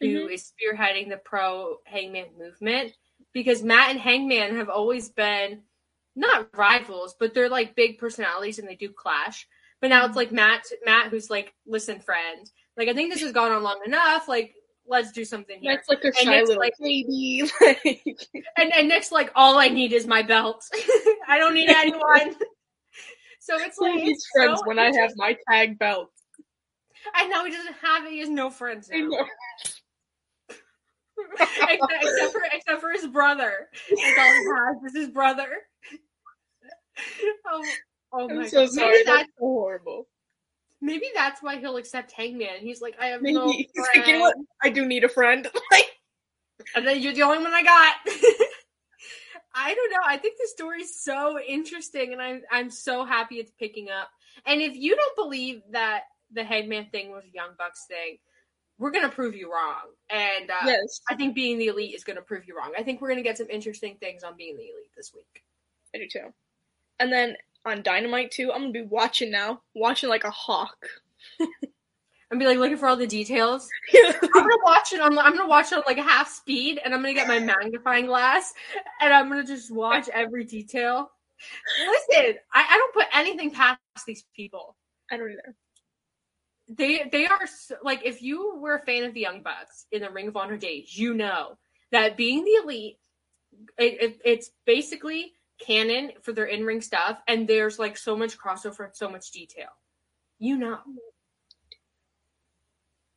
who 0.00 0.26
Mhm. 0.28 0.32
is 0.32 0.52
spearheading 0.52 1.08
the 1.08 1.16
pro 1.18 1.78
Hangman 1.86 2.36
movement. 2.38 2.92
Because 3.32 3.62
Matt 3.62 3.90
and 3.90 4.00
Hangman 4.00 4.56
have 4.56 4.68
always 4.68 5.08
been 5.08 5.62
not 6.14 6.54
rivals, 6.56 7.14
but 7.18 7.32
they're 7.32 7.48
like 7.48 7.74
big 7.76 7.98
personalities 7.98 8.58
and 8.58 8.68
they 8.68 8.74
do 8.74 8.90
clash. 8.90 9.46
But 9.80 9.88
now 9.88 10.04
it's 10.04 10.16
like 10.16 10.32
Matt, 10.32 10.66
Matt, 10.84 11.08
who's 11.08 11.30
like, 11.30 11.54
listen, 11.66 12.00
friend, 12.00 12.50
like 12.76 12.88
I 12.88 12.92
think 12.94 13.12
this 13.12 13.22
has 13.22 13.32
gone 13.32 13.52
on 13.52 13.62
long 13.62 13.80
enough. 13.86 14.28
Like, 14.28 14.54
let's 14.86 15.12
do 15.12 15.24
something 15.24 15.60
here. 15.60 15.74
That's 15.74 15.88
like 15.88 16.04
a 16.04 16.08
And 16.08 16.16
shy 16.16 16.40
little 16.40 16.58
like- 16.58 16.74
baby. 16.80 17.50
Like, 17.60 18.28
And 18.56 18.72
and 18.74 18.88
Nick's 18.88 19.12
like, 19.12 19.30
all 19.34 19.58
I 19.58 19.68
need 19.68 19.92
is 19.92 20.06
my 20.06 20.22
belt. 20.22 20.64
I 21.28 21.38
don't 21.38 21.54
need 21.54 21.68
anyone. 21.70 22.34
so 23.40 23.56
it's 23.58 23.78
like 23.78 24.00
it's 24.02 24.26
friends 24.34 24.60
so 24.60 24.66
when 24.66 24.78
I 24.78 24.94
have 24.96 25.12
my 25.16 25.36
tag 25.48 25.78
belt? 25.78 26.10
And 27.18 27.30
now 27.30 27.44
he 27.44 27.50
doesn't 27.50 27.76
have 27.82 28.04
it. 28.04 28.12
He 28.12 28.20
has 28.20 28.28
no 28.28 28.48
friends 28.50 28.88
except, 28.92 29.30
except 31.40 32.32
for 32.32 32.42
except 32.52 32.80
for 32.80 32.90
his 32.92 33.06
brother. 33.06 33.68
That's 33.90 34.18
all 34.18 34.32
he 34.32 34.46
has 34.46 34.92
is 34.92 34.96
his 35.06 35.10
brother. 35.10 35.48
Oh, 37.48 37.64
oh 38.12 38.28
my 38.28 38.42
I'm 38.42 38.48
so 38.48 38.66
god. 38.66 38.70
sorry. 38.72 38.90
Maybe 38.92 39.04
That's 39.04 39.18
that's 39.18 39.30
so 39.38 39.46
horrible. 39.46 40.06
Maybe 40.82 41.06
that's 41.14 41.42
why 41.42 41.56
he'll 41.56 41.76
accept 41.76 42.12
Hangman. 42.12 42.58
He's 42.60 42.82
like, 42.82 42.96
I 43.00 43.06
have 43.06 43.22
Maybe 43.22 43.36
no 43.36 43.50
he's 43.50 43.68
like, 43.94 44.06
you 44.06 44.14
know 44.14 44.20
what? 44.20 44.36
I 44.62 44.68
do 44.68 44.84
need 44.84 45.04
a 45.04 45.08
friend. 45.08 45.48
Like, 45.70 45.88
And 46.76 46.86
then 46.86 47.00
you're 47.00 47.14
the 47.14 47.22
only 47.22 47.38
one 47.38 47.52
I 47.52 47.62
got. 47.62 47.94
I 49.54 49.74
don't 49.74 49.90
know. 49.90 49.98
I 50.06 50.16
think 50.16 50.36
the 50.38 50.48
story's 50.48 50.94
so 51.00 51.38
interesting, 51.40 52.12
and 52.12 52.22
I'm 52.22 52.42
I'm 52.50 52.70
so 52.70 53.04
happy 53.04 53.36
it's 53.36 53.50
picking 53.58 53.88
up. 53.90 54.08
And 54.46 54.60
if 54.62 54.76
you 54.76 54.94
don't 54.94 55.16
believe 55.16 55.62
that 55.72 56.02
the 56.30 56.44
Hangman 56.44 56.86
thing 56.86 57.10
was 57.10 57.24
Young 57.32 57.50
Bucks 57.58 57.86
thing, 57.88 58.18
we're 58.78 58.92
gonna 58.92 59.08
prove 59.08 59.34
you 59.34 59.52
wrong. 59.52 59.90
And 60.08 60.50
uh, 60.50 60.66
yes, 60.66 61.00
I 61.10 61.16
think 61.16 61.34
being 61.34 61.58
the 61.58 61.66
elite 61.66 61.94
is 61.94 62.04
gonna 62.04 62.22
prove 62.22 62.46
you 62.46 62.56
wrong. 62.56 62.72
I 62.78 62.82
think 62.82 63.00
we're 63.00 63.08
gonna 63.08 63.22
get 63.22 63.38
some 63.38 63.50
interesting 63.50 63.96
things 63.98 64.22
on 64.22 64.36
being 64.36 64.56
the 64.56 64.64
elite 64.64 64.92
this 64.96 65.12
week. 65.14 65.42
I 65.94 65.98
do 65.98 66.08
too. 66.08 66.32
And 67.00 67.12
then 67.12 67.36
on 67.64 67.82
Dynamite 67.82 68.30
too, 68.30 68.52
I'm 68.52 68.62
gonna 68.62 68.72
be 68.72 68.82
watching 68.82 69.30
now, 69.30 69.62
watching 69.74 70.08
like 70.08 70.24
a 70.24 70.30
hawk. 70.30 70.86
and 72.32 72.40
be 72.40 72.46
like 72.46 72.58
looking 72.58 72.78
for 72.78 72.88
all 72.88 72.96
the 72.96 73.06
details. 73.06 73.68
I'm 73.94 74.30
gonna 74.32 74.56
watch 74.64 74.92
it 74.92 75.00
on. 75.00 75.16
I'm 75.18 75.36
gonna 75.36 75.48
watch 75.48 75.70
it 75.70 75.76
on 75.76 75.84
like 75.86 75.98
half 75.98 76.28
speed, 76.28 76.80
and 76.82 76.94
I'm 76.94 77.02
gonna 77.02 77.14
get 77.14 77.28
my 77.28 77.38
magnifying 77.38 78.06
glass, 78.06 78.52
and 79.00 79.12
I'm 79.12 79.28
gonna 79.28 79.44
just 79.44 79.70
watch 79.70 80.08
every 80.08 80.44
detail. 80.44 81.10
Listen, 81.78 82.36
I, 82.52 82.66
I 82.70 82.78
don't 82.78 82.94
put 82.94 83.06
anything 83.14 83.50
past 83.50 83.78
these 84.06 84.24
people. 84.34 84.76
I 85.10 85.18
don't 85.18 85.30
either. 85.30 85.54
They 86.68 87.08
they 87.12 87.26
are 87.26 87.46
so, 87.46 87.76
like 87.82 88.00
if 88.04 88.22
you 88.22 88.56
were 88.58 88.76
a 88.76 88.80
fan 88.80 89.04
of 89.04 89.12
the 89.12 89.20
Young 89.20 89.42
Bucks 89.42 89.86
in 89.92 90.00
the 90.00 90.10
Ring 90.10 90.28
of 90.28 90.36
Honor 90.36 90.56
days, 90.56 90.96
you 90.96 91.12
know 91.12 91.58
that 91.90 92.16
being 92.16 92.44
the 92.44 92.62
elite, 92.62 92.96
it, 93.76 94.02
it, 94.02 94.20
it's 94.24 94.50
basically 94.64 95.32
canon 95.58 96.12
for 96.22 96.32
their 96.32 96.46
in 96.46 96.64
ring 96.64 96.80
stuff, 96.80 97.18
and 97.28 97.46
there's 97.46 97.78
like 97.78 97.96
so 97.96 98.16
much 98.16 98.38
crossover, 98.38 98.90
so 98.92 99.08
much 99.08 99.30
detail. 99.30 99.68
You 100.38 100.56
know. 100.56 100.78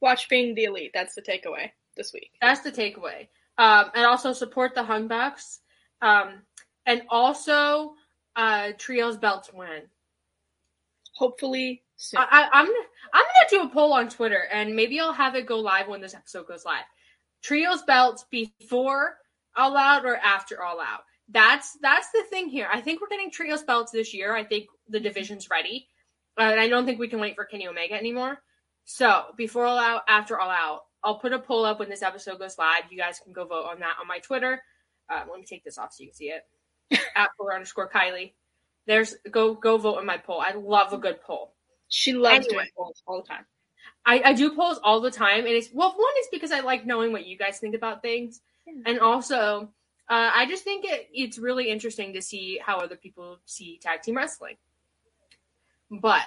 Watch 0.02 0.30
being 0.30 0.54
the 0.54 0.66
elite. 0.66 0.92
That's 0.94 1.16
the 1.16 1.22
takeaway 1.22 1.72
this 1.96 2.14
week. 2.14 2.32
That's 2.42 2.62
the 2.62 2.72
takeaway. 2.72 3.28
Um, 3.58 3.92
and 3.96 4.06
also 4.06 4.34
support 4.34 4.76
the 4.76 4.84
Hung 4.84 5.08
Bucks. 5.08 5.62
Um, 6.02 6.42
and 6.86 7.02
also 7.10 7.94
uh, 8.36 8.72
trios 8.78 9.18
belts 9.18 9.52
win. 9.54 9.84
Hopefully 11.16 11.84
soon. 11.96 12.20
I, 12.20 12.28
I, 12.30 12.50
I'm 12.60 12.68
I'm 13.14 13.24
gonna 13.24 13.50
do 13.50 13.62
a 13.62 13.74
poll 13.74 13.94
on 13.94 14.10
Twitter, 14.10 14.44
and 14.52 14.76
maybe 14.76 15.00
I'll 15.00 15.14
have 15.14 15.36
it 15.36 15.46
go 15.46 15.60
live 15.60 15.88
when 15.88 16.02
this 16.02 16.14
episode 16.14 16.48
goes 16.48 16.66
live. 16.66 16.84
Trios 17.42 17.84
belts 17.84 18.26
before 18.30 19.18
All 19.56 19.78
Out 19.78 20.06
or 20.06 20.18
after 20.18 20.62
All 20.62 20.82
Out. 20.82 21.04
That's 21.30 21.78
that's 21.82 22.12
the 22.12 22.24
thing 22.30 22.50
here. 22.50 22.68
I 22.72 22.82
think 22.82 23.02
we're 23.02 23.08
getting 23.10 23.32
trios 23.32 23.64
belts 23.64 23.92
this 23.92 24.14
year. 24.14 24.36
I 24.36 24.44
think 24.44 24.68
the 24.90 25.00
division's 25.00 25.50
ready, 25.50 25.88
uh, 26.38 26.44
and 26.44 26.60
I 26.60 26.68
don't 26.68 26.86
think 26.86 27.00
we 27.00 27.08
can 27.08 27.20
wait 27.20 27.36
for 27.36 27.46
Kenny 27.46 27.68
Omega 27.68 27.96
anymore. 27.96 28.38
So 28.86 29.26
before 29.36 29.66
all 29.66 29.80
out, 29.80 30.04
after 30.08 30.40
all 30.40 30.50
out, 30.52 30.82
I'll 31.04 31.18
put 31.20 31.34
a 31.34 31.40
poll 31.40 31.66
up 31.66 31.80
when 31.80 31.90
this 31.90 32.04
episode 32.04 32.38
goes 32.38 32.58
live. 32.60 32.84
You 32.92 32.98
guys 32.98 33.20
can 33.24 33.34
go 33.34 33.46
vote 33.46 33.66
on 33.66 33.80
that 33.80 33.96
on 34.00 34.08
my 34.08 34.20
Twitter. 34.20 34.62
Uh, 35.10 35.24
let 35.30 35.40
me 35.40 35.46
take 35.46 35.64
this 35.64 35.78
off 35.80 35.94
so 35.94 36.04
you 36.04 36.10
can 36.10 36.16
see 36.16 36.26
it. 36.32 36.44
At 37.16 37.30
for 37.38 37.54
underscore 37.54 37.90
Kiley. 37.90 38.34
There's 38.86 39.16
go 39.32 39.56
go 39.56 39.78
vote 39.78 39.98
on 39.98 40.06
my 40.06 40.18
poll. 40.18 40.40
I 40.40 40.54
love 40.54 40.94
a 40.94 41.00
good 41.00 41.22
poll. 41.22 41.54
She 41.88 42.14
loves 42.14 42.46
Anyway. 42.46 42.54
doing 42.54 42.68
polls 42.78 43.02
all 43.08 43.22
the 43.24 43.28
time. 43.28 43.46
I, 44.06 44.22
I 44.26 44.34
do 44.34 44.54
polls 44.56 44.80
all 44.84 45.02
the 45.02 45.10
time, 45.12 45.40
and 45.40 45.48
it's 45.56 45.70
well, 45.74 45.90
one 45.90 46.14
is 46.22 46.28
because 46.32 46.52
I 46.52 46.60
like 46.60 46.86
knowing 46.86 47.12
what 47.12 47.26
you 47.26 47.36
guys 47.38 47.58
think 47.58 47.74
about 47.76 48.04
things, 48.04 48.42
Yeah. 48.68 48.84
and 48.86 49.00
also 49.00 49.70
uh, 50.10 50.32
I 50.36 50.46
just 50.46 50.64
think 50.64 50.86
it, 50.86 51.10
it's 51.14 51.38
really 51.40 51.70
interesting 51.70 52.14
to 52.14 52.22
see 52.22 52.60
how 52.64 52.78
other 52.78 52.96
people 52.96 53.40
see 53.46 53.80
tag 53.82 54.02
team 54.02 54.16
wrestling. 54.18 54.56
But 55.90 56.22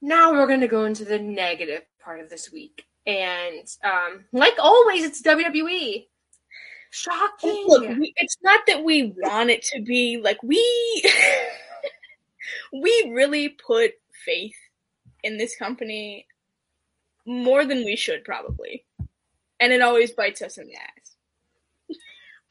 now 0.00 0.32
we're 0.32 0.46
going 0.46 0.60
to 0.60 0.68
go 0.68 0.84
into 0.84 1.04
the 1.04 1.18
negative 1.18 1.82
part 2.02 2.20
of 2.20 2.28
this 2.30 2.50
week, 2.52 2.84
and 3.06 3.66
um, 3.84 4.24
like 4.32 4.54
always, 4.58 5.04
it's 5.04 5.22
WWE. 5.22 6.06
Shocking. 6.90 7.64
Look, 7.66 7.88
we, 7.98 8.12
it's 8.16 8.36
not 8.42 8.60
that 8.68 8.84
we 8.84 9.14
want 9.16 9.50
it 9.50 9.62
to 9.72 9.82
be 9.82 10.20
like 10.22 10.40
we 10.44 10.62
we 12.72 13.10
really 13.12 13.48
put 13.48 13.92
faith 14.24 14.54
in 15.24 15.38
this 15.38 15.56
company 15.56 16.26
more 17.26 17.64
than 17.64 17.84
we 17.84 17.96
should 17.96 18.24
probably. 18.24 18.84
And 19.60 19.72
it 19.72 19.82
always 19.82 20.12
bites 20.12 20.42
us 20.42 20.58
in 20.58 20.66
the 20.66 20.74
ass. 20.74 21.03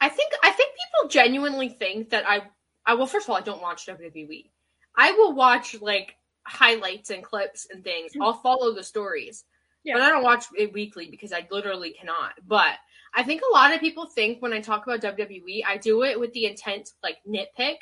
I 0.04 0.10
think 0.10 0.32
I 0.42 0.50
think 0.50 0.70
people 0.74 1.08
genuinely 1.08 1.70
think 1.70 2.10
that 2.10 2.28
I 2.28 2.42
I 2.84 2.94
well 2.94 3.06
first 3.06 3.26
of 3.26 3.30
all 3.30 3.36
I 3.36 3.40
don't 3.40 3.62
watch 3.62 3.86
WWE. 3.86 4.50
I 4.94 5.12
will 5.12 5.32
watch 5.32 5.80
like 5.80 6.16
highlights 6.46 7.08
and 7.08 7.24
clips 7.24 7.66
and 7.72 7.82
things. 7.82 8.12
I'll 8.20 8.34
follow 8.34 8.74
the 8.74 8.84
stories. 8.84 9.44
Yeah. 9.82 9.94
But 9.94 10.02
I 10.02 10.10
don't 10.10 10.22
watch 10.22 10.44
it 10.58 10.74
weekly 10.74 11.08
because 11.10 11.32
I 11.32 11.46
literally 11.50 11.94
cannot. 11.98 12.32
But 12.46 12.74
I 13.14 13.22
think 13.22 13.40
a 13.40 13.54
lot 13.54 13.72
of 13.72 13.80
people 13.80 14.04
think 14.04 14.42
when 14.42 14.52
I 14.52 14.60
talk 14.60 14.86
about 14.86 15.00
WWE, 15.00 15.62
I 15.66 15.78
do 15.78 16.02
it 16.02 16.20
with 16.20 16.34
the 16.34 16.46
intent 16.46 16.86
to 16.86 16.92
like 17.02 17.16
nitpick 17.26 17.76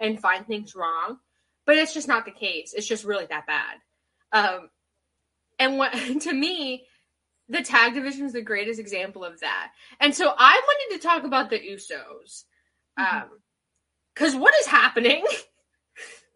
and 0.00 0.20
find 0.20 0.44
things 0.44 0.74
wrong. 0.74 1.18
But 1.66 1.76
it's 1.76 1.94
just 1.94 2.08
not 2.08 2.24
the 2.24 2.32
case. 2.32 2.74
It's 2.74 2.88
just 2.88 3.04
really 3.04 3.26
that 3.26 3.46
bad. 3.46 3.76
Um 4.32 4.70
and 5.60 5.78
what 5.78 5.92
to 6.22 6.32
me, 6.32 6.86
the 7.50 7.62
tag 7.62 7.92
division 7.94 8.24
is 8.24 8.32
the 8.32 8.40
greatest 8.42 8.80
example 8.80 9.24
of 9.24 9.40
that. 9.40 9.72
And 10.00 10.14
so 10.14 10.32
I 10.36 10.60
wanted 10.64 10.96
to 11.00 11.06
talk 11.06 11.24
about 11.24 11.50
the 11.50 11.58
Usos. 11.58 12.44
Um, 12.96 13.24
because 14.14 14.34
what 14.34 14.54
is 14.60 14.66
happening? 14.66 15.24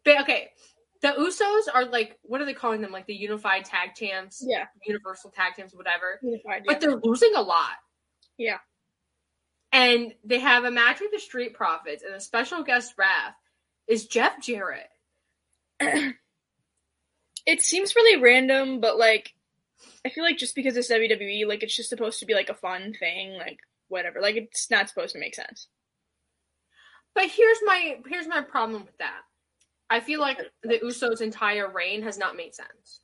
But, 0.04 0.20
okay, 0.20 0.50
the 1.00 1.08
Usos 1.18 1.74
are 1.74 1.86
like, 1.86 2.18
what 2.24 2.42
are 2.42 2.44
they 2.44 2.52
calling 2.52 2.82
them? 2.82 2.92
Like 2.92 3.06
the 3.06 3.14
unified 3.14 3.64
tag 3.64 3.94
champs, 3.94 4.44
Yeah. 4.46 4.66
universal 4.86 5.30
tag 5.30 5.54
champs, 5.56 5.74
whatever. 5.74 6.20
Unified, 6.22 6.64
But 6.66 6.82
they're 6.82 6.96
losing 7.02 7.34
a 7.34 7.40
lot. 7.40 7.76
Yeah. 8.36 8.58
And 9.72 10.12
they 10.24 10.40
have 10.40 10.64
a 10.64 10.70
match 10.70 11.00
with 11.00 11.10
the 11.10 11.18
Street 11.18 11.54
Profits, 11.54 12.02
and 12.02 12.14
a 12.14 12.20
special 12.20 12.62
guest 12.64 12.92
ref 12.98 13.34
is 13.86 14.06
Jeff 14.06 14.42
Jarrett. 14.42 14.88
it 15.80 16.14
seems 17.62 17.96
really 17.96 18.20
random, 18.20 18.80
but 18.80 18.98
like 18.98 19.33
I 20.04 20.10
feel 20.10 20.24
like 20.24 20.36
just 20.38 20.54
because 20.54 20.76
it's 20.76 20.90
WWE, 20.90 21.46
like 21.46 21.62
it's 21.62 21.76
just 21.76 21.88
supposed 21.88 22.18
to 22.20 22.26
be 22.26 22.34
like 22.34 22.48
a 22.50 22.54
fun 22.54 22.94
thing, 22.98 23.34
like 23.34 23.58
whatever. 23.88 24.20
Like 24.20 24.36
it's 24.36 24.70
not 24.70 24.88
supposed 24.88 25.12
to 25.14 25.18
make 25.20 25.34
sense. 25.34 25.68
But 27.14 27.28
here's 27.30 27.58
my 27.64 28.00
here's 28.06 28.26
my 28.26 28.42
problem 28.42 28.84
with 28.84 28.96
that. 28.98 29.22
I 29.90 30.00
feel 30.00 30.20
like 30.20 30.40
the 30.62 30.78
Usos' 30.80 31.20
entire 31.20 31.70
reign 31.70 32.02
has 32.02 32.18
not 32.18 32.36
made 32.36 32.54
sense. 32.54 33.00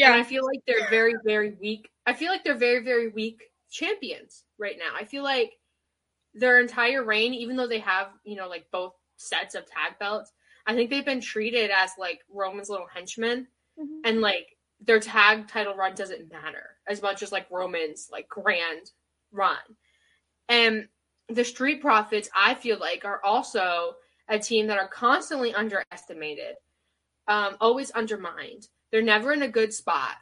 Yeah. 0.00 0.14
I 0.14 0.22
feel 0.22 0.44
like 0.44 0.60
they're 0.66 0.88
very, 0.90 1.14
very 1.24 1.52
weak. 1.60 1.90
I 2.06 2.12
feel 2.12 2.30
like 2.30 2.44
they're 2.44 2.54
very, 2.56 2.84
very 2.84 3.08
weak 3.08 3.42
champions 3.70 4.44
right 4.58 4.76
now. 4.78 4.94
I 4.94 5.04
feel 5.04 5.22
like 5.24 5.52
their 6.34 6.60
entire 6.60 7.04
reign, 7.04 7.34
even 7.34 7.56
though 7.56 7.68
they 7.68 7.80
have, 7.80 8.08
you 8.24 8.36
know, 8.36 8.48
like 8.48 8.70
both 8.70 8.94
sets 9.16 9.54
of 9.54 9.66
tag 9.66 9.98
belts, 9.98 10.32
I 10.66 10.74
think 10.74 10.90
they've 10.90 11.04
been 11.04 11.20
treated 11.20 11.70
as 11.70 11.92
like 11.98 12.20
Roman's 12.28 12.70
little 12.70 12.86
henchmen. 12.88 13.48
Mhm. 13.78 14.00
And 14.04 14.20
like 14.20 14.53
their 14.84 15.00
tag 15.00 15.48
title 15.48 15.74
run 15.74 15.94
doesn't 15.94 16.30
matter 16.30 16.76
as 16.86 17.02
much 17.02 17.22
as 17.22 17.32
like 17.32 17.50
Roman's 17.50 18.08
like 18.10 18.28
grand 18.28 18.90
run. 19.32 19.56
And 20.48 20.88
the 21.28 21.44
Street 21.44 21.80
Profits, 21.80 22.28
I 22.36 22.54
feel 22.54 22.78
like, 22.78 23.04
are 23.04 23.20
also 23.24 23.94
a 24.28 24.38
team 24.38 24.66
that 24.66 24.78
are 24.78 24.88
constantly 24.88 25.54
underestimated, 25.54 26.56
um, 27.28 27.56
always 27.60 27.90
undermined. 27.92 28.68
They're 28.90 29.02
never 29.02 29.32
in 29.32 29.42
a 29.42 29.48
good 29.48 29.72
spot. 29.72 30.16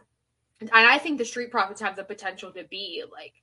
And 0.61 0.71
I 0.73 0.99
think 0.99 1.19
the 1.19 1.25
Street 1.25 1.51
Profits 1.51 1.81
have 1.81 1.97
the 1.97 2.05
potential 2.05 2.53
to 2.53 2.65
be 2.65 3.03
like 3.11 3.35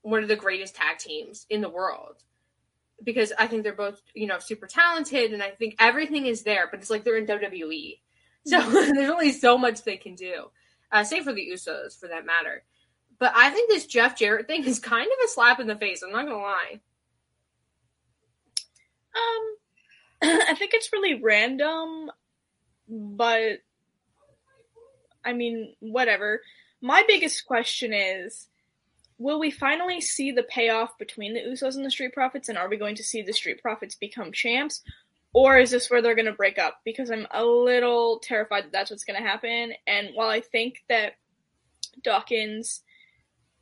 one 0.00 0.22
of 0.22 0.28
the 0.28 0.36
greatest 0.36 0.74
tag 0.74 0.98
teams 0.98 1.46
in 1.50 1.60
the 1.60 1.68
world. 1.68 2.22
Because 3.04 3.32
I 3.38 3.48
think 3.48 3.64
they're 3.64 3.74
both, 3.74 4.00
you 4.14 4.26
know, 4.26 4.38
super 4.38 4.66
talented 4.66 5.32
and 5.32 5.42
I 5.42 5.50
think 5.50 5.74
everything 5.78 6.26
is 6.26 6.42
there, 6.42 6.68
but 6.70 6.80
it's 6.80 6.90
like 6.90 7.04
they're 7.04 7.18
in 7.18 7.26
WWE. 7.26 7.98
So 8.46 8.60
there's 8.70 9.08
only 9.08 9.30
so 9.30 9.56
much 9.56 9.84
they 9.84 9.96
can 9.96 10.16
do. 10.16 10.50
Uh, 10.90 11.04
for 11.04 11.32
the 11.32 11.48
Usos 11.52 11.98
for 11.98 12.08
that 12.08 12.26
matter. 12.26 12.64
But 13.18 13.32
I 13.36 13.50
think 13.50 13.70
this 13.70 13.86
Jeff 13.86 14.18
Jarrett 14.18 14.48
thing 14.48 14.64
is 14.64 14.78
kind 14.78 15.06
of 15.06 15.24
a 15.24 15.28
slap 15.28 15.60
in 15.60 15.68
the 15.68 15.76
face, 15.76 16.02
I'm 16.02 16.12
not 16.12 16.26
gonna 16.26 16.38
lie. 16.38 16.80
Um, 19.14 19.56
I 20.48 20.54
think 20.54 20.74
it's 20.74 20.92
really 20.92 21.22
random, 21.22 22.10
but 22.88 23.60
I 25.24 25.32
mean, 25.32 25.74
whatever. 25.80 26.42
My 26.80 27.04
biggest 27.06 27.46
question 27.46 27.92
is 27.92 28.48
will 29.18 29.38
we 29.38 29.50
finally 29.50 30.00
see 30.00 30.32
the 30.32 30.42
payoff 30.42 30.98
between 30.98 31.34
the 31.34 31.40
Usos 31.40 31.76
and 31.76 31.86
the 31.86 31.90
Street 31.90 32.12
Profits, 32.12 32.48
and 32.48 32.58
are 32.58 32.68
we 32.68 32.76
going 32.76 32.96
to 32.96 33.04
see 33.04 33.22
the 33.22 33.32
Street 33.32 33.62
Profits 33.62 33.94
become 33.94 34.32
champs? 34.32 34.82
Or 35.34 35.56
is 35.58 35.70
this 35.70 35.90
where 35.90 36.02
they're 36.02 36.14
going 36.14 36.26
to 36.26 36.32
break 36.32 36.58
up? 36.58 36.80
Because 36.84 37.10
I'm 37.10 37.26
a 37.30 37.44
little 37.44 38.18
terrified 38.18 38.64
that 38.64 38.72
that's 38.72 38.90
what's 38.90 39.04
going 39.04 39.20
to 39.20 39.26
happen. 39.26 39.72
And 39.86 40.10
while 40.14 40.28
I 40.28 40.40
think 40.42 40.84
that 40.88 41.14
Dawkins, 42.02 42.82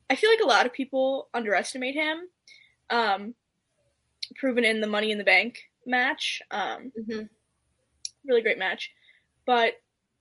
I 0.09 0.17
feel 0.17 0.31
like 0.31 0.41
a 0.43 0.49
lot 0.49 0.67
of 0.67 0.73
people 0.73 1.29
underestimate 1.33 1.95
him, 1.95 2.23
um, 2.91 3.35
proven 4.37 4.65
in 4.65 4.81
the 4.81 4.87
Money 4.89 5.13
in 5.13 5.19
the 5.19 5.25
Bank 5.25 5.59
match. 5.87 6.43
Um, 6.51 6.93
Mm-hmm. 6.99 7.23
really 8.27 8.43
great 8.43 8.59
match. 8.59 8.91
But 9.47 9.75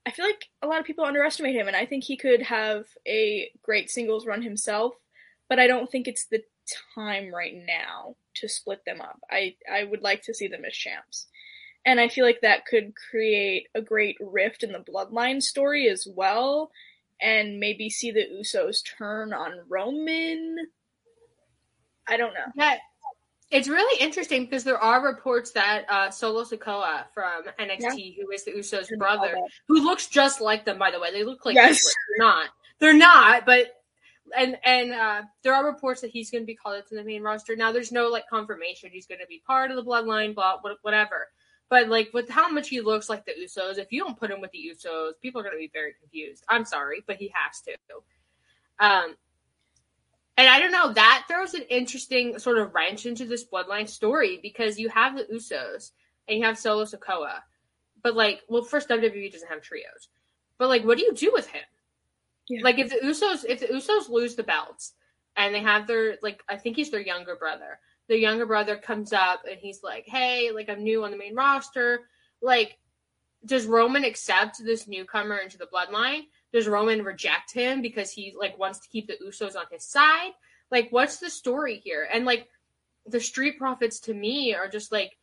I 0.06 0.12
feel 0.12 0.26
like 0.26 0.46
a 0.62 0.68
lot 0.68 0.80
of 0.80 0.86
people 0.86 1.06
underestimate 1.06 1.56
him, 1.56 1.68
and 1.68 1.76
I 1.76 1.86
think 1.86 2.04
he 2.04 2.16
could 2.18 2.42
have 2.44 2.86
a 3.08 3.52
great 3.64 3.90
singles 3.90 4.26
run 4.26 4.42
himself. 4.42 4.94
But 5.50 5.60
I 5.60 5.68
don't 5.68 5.90
think 5.92 6.08
it's 6.08 6.26
the 6.26 6.44
time 6.96 7.34
right 7.34 7.54
now 7.56 8.16
to 8.36 8.48
split 8.48 8.86
them 8.86 9.02
up. 9.02 9.20
I 9.30 9.56
I 9.72 9.84
would 9.84 10.02
like 10.02 10.22
to 10.24 10.34
see 10.34 10.48
them 10.48 10.64
as 10.66 10.74
champs. 10.74 11.28
And 11.86 12.00
I 12.00 12.10
feel 12.10 12.26
like 12.26 12.42
that 12.42 12.66
could 12.66 12.94
create 12.96 13.68
a 13.74 13.82
great 13.82 14.18
rift 14.20 14.64
in 14.64 14.72
the 14.72 14.80
bloodline 14.80 15.42
story 15.42 15.88
as 15.88 16.08
well 16.08 16.72
and 17.22 17.60
maybe 17.60 17.90
see 17.90 18.12
the 18.12 18.26
Usos 18.40 18.78
turn 18.98 19.34
on 19.34 19.60
Roman. 19.68 20.56
I 22.08 22.18
don't 22.18 22.34
know. 22.34 22.46
Yeah, 22.56 22.78
it's 23.52 23.68
really 23.68 24.02
interesting 24.02 24.46
because 24.46 24.64
there 24.64 24.78
are 24.78 25.04
reports 25.04 25.52
that 25.52 25.86
uh, 25.90 26.12
Solo 26.12 26.44
Sikoa 26.44 27.06
from 27.14 27.44
NXT, 27.60 28.16
yeah. 28.18 28.24
who 28.24 28.32
is 28.32 28.46
the 28.46 28.52
Usos' 28.52 28.98
brother, 28.98 29.36
who 29.68 29.84
looks 29.84 30.08
just 30.08 30.40
like 30.40 30.66
them. 30.66 30.78
By 30.78 30.92
the 30.92 31.00
way, 31.00 31.12
they 31.12 31.24
look 31.24 31.46
like 31.46 31.56
yes. 31.56 31.84
they're 31.84 32.28
not. 32.28 32.50
They're 32.80 32.98
not, 32.98 33.46
but 33.46 33.68
and 34.38 34.58
and 34.64 34.92
uh, 34.94 35.22
there 35.44 35.54
are 35.54 35.66
reports 35.66 36.02
that 36.02 36.12
he's 36.12 36.30
going 36.30 36.44
to 36.44 36.48
be 36.48 36.56
called 36.56 36.78
into 36.78 36.96
the 36.96 37.04
main 37.04 37.24
roster. 37.24 37.56
Now, 37.56 37.72
there's 37.72 37.92
no 37.92 38.08
like 38.08 38.26
confirmation 38.30 38.92
he's 38.92 39.08
going 39.08 39.20
to 39.20 39.28
be 39.28 39.42
part 39.46 39.72
of 39.72 39.78
the 39.78 39.84
Bloodline, 39.84 40.36
blah, 40.36 40.58
whatever. 40.84 41.28
But 41.70 41.88
like 41.88 42.10
with 42.14 42.30
how 42.30 42.50
much 42.50 42.70
he 42.70 42.82
looks 42.82 43.10
like 43.10 43.26
the 43.26 43.34
Usos, 43.34 43.78
if 43.78 43.92
you 43.92 44.04
don't 44.04 44.20
put 44.20 44.32
him 44.32 44.42
with 44.42 44.52
the 44.52 44.72
Usos, 44.74 45.14
people 45.22 45.40
are 45.40 45.44
going 45.44 45.56
to 45.56 45.60
be 45.60 45.72
very 45.72 45.94
confused. 46.00 46.44
I'm 46.50 46.66
sorry, 46.66 47.04
but 47.06 47.18
he 47.18 47.32
has 47.34 47.62
to. 47.62 47.76
Um, 48.80 49.16
and 50.38 50.48
I 50.48 50.60
don't 50.60 50.72
know, 50.72 50.94
that 50.94 51.26
throws 51.28 51.54
an 51.54 51.64
interesting 51.70 52.40
sort 52.40 52.58
of 52.58 52.74
wrench 52.74 53.06
into 53.06 53.26
this 53.26 53.46
bloodline 53.46 53.90
story 53.90 54.40
because 54.42 54.80
you 54.80 54.90
have 54.90 55.16
the 55.16 55.26
Usos 55.26 55.92
and 56.28 56.40
you 56.40 56.46
have 56.46 56.58
Solo 56.58 56.86
Sikoa. 56.86 57.40
But 58.02 58.16
like, 58.16 58.42
well, 58.48 58.64
first 58.64 58.90
WWE 58.90 59.32
doesn't 59.32 59.50
have 59.50 59.62
trios. 59.62 60.08
But 60.58 60.70
like, 60.70 60.86
what 60.86 60.98
do 60.98 61.04
you 61.04 61.14
do 61.14 61.32
with 61.34 61.48
him? 61.48 61.62
Yeah. 62.48 62.62
Like 62.64 62.80
if 62.80 62.90
the 62.90 63.06
Usos 63.06 63.46
if 63.48 63.60
the 63.60 63.68
Usos 63.68 64.10
lose 64.10 64.36
the 64.36 64.44
belts 64.44 64.94
and 65.36 65.54
they 65.54 65.62
have 65.62 65.88
their 65.88 66.18
like 66.24 66.42
I 66.50 66.58
think 66.58 66.76
he's 66.76 66.90
their 66.90 67.02
younger 67.02 67.36
brother. 67.36 67.80
The 68.10 68.20
younger 68.20 68.46
brother 68.46 68.76
comes 68.76 69.14
up 69.14 69.44
and 69.50 69.58
he's 69.58 69.82
like, 69.82 70.06
Hey, 70.06 70.52
like 70.54 70.70
I'm 70.70 70.84
new 70.84 71.06
on 71.06 71.12
the 71.12 71.18
main 71.18 71.36
roster. 71.36 72.02
Like, 72.42 72.78
does 73.46 73.66
Roman 73.66 74.04
accept 74.04 74.58
this 74.64 74.88
newcomer 74.88 75.38
into 75.38 75.58
the 75.58 75.68
bloodline? 75.74 76.24
does 76.52 76.68
Roman 76.68 77.04
reject 77.04 77.54
him 77.54 77.82
because 77.82 78.12
he 78.12 78.34
like 78.38 78.58
wants 78.58 78.80
to 78.80 78.90
keep 78.90 79.08
the 79.08 79.18
Usos 79.26 79.56
on 79.56 79.66
his 79.72 79.84
side? 79.84 80.32
Like, 80.72 80.88
what's 80.92 81.18
the 81.18 81.30
story 81.30 81.78
here? 81.84 82.08
And 82.12 82.26
like, 82.26 82.48
the 83.06 83.20
Street 83.20 83.58
Profits 83.58 84.00
to 84.02 84.14
me 84.14 84.54
are 84.54 84.68
just 84.68 84.92
like 84.92 85.18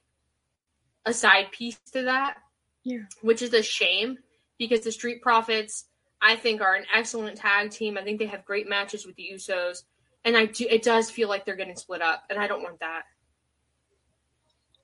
a 1.05 1.13
side 1.13 1.53
piece 1.53 1.79
to 1.93 2.03
that. 2.03 2.37
Yeah. 2.85 3.05
Which 3.23 3.43
is 3.43 3.53
a 3.55 3.63
shame 3.63 4.19
because 4.59 4.81
the 4.81 4.93
Street 4.93 5.23
Profits, 5.23 5.87
I 6.21 6.37
think, 6.37 6.61
are 6.61 6.75
an 6.75 6.87
excellent 6.95 7.37
tag 7.37 7.71
team. 7.71 7.99
I 7.99 8.03
think 8.03 8.19
they 8.19 8.27
have 8.27 8.45
great 8.45 8.69
matches 8.69 9.07
with 9.07 9.17
the 9.17 9.31
Usos. 9.35 9.83
And 10.27 10.37
I 10.37 10.47
do, 10.47 10.67
it 10.69 10.83
does 10.83 11.11
feel 11.11 11.29
like 11.29 11.47
they're 11.47 11.57
getting 11.57 11.77
split 11.77 12.03
up, 12.03 12.25
and 12.29 12.39
I 12.39 12.47
don't 12.47 12.63
want 12.63 12.81
that. 12.81 13.05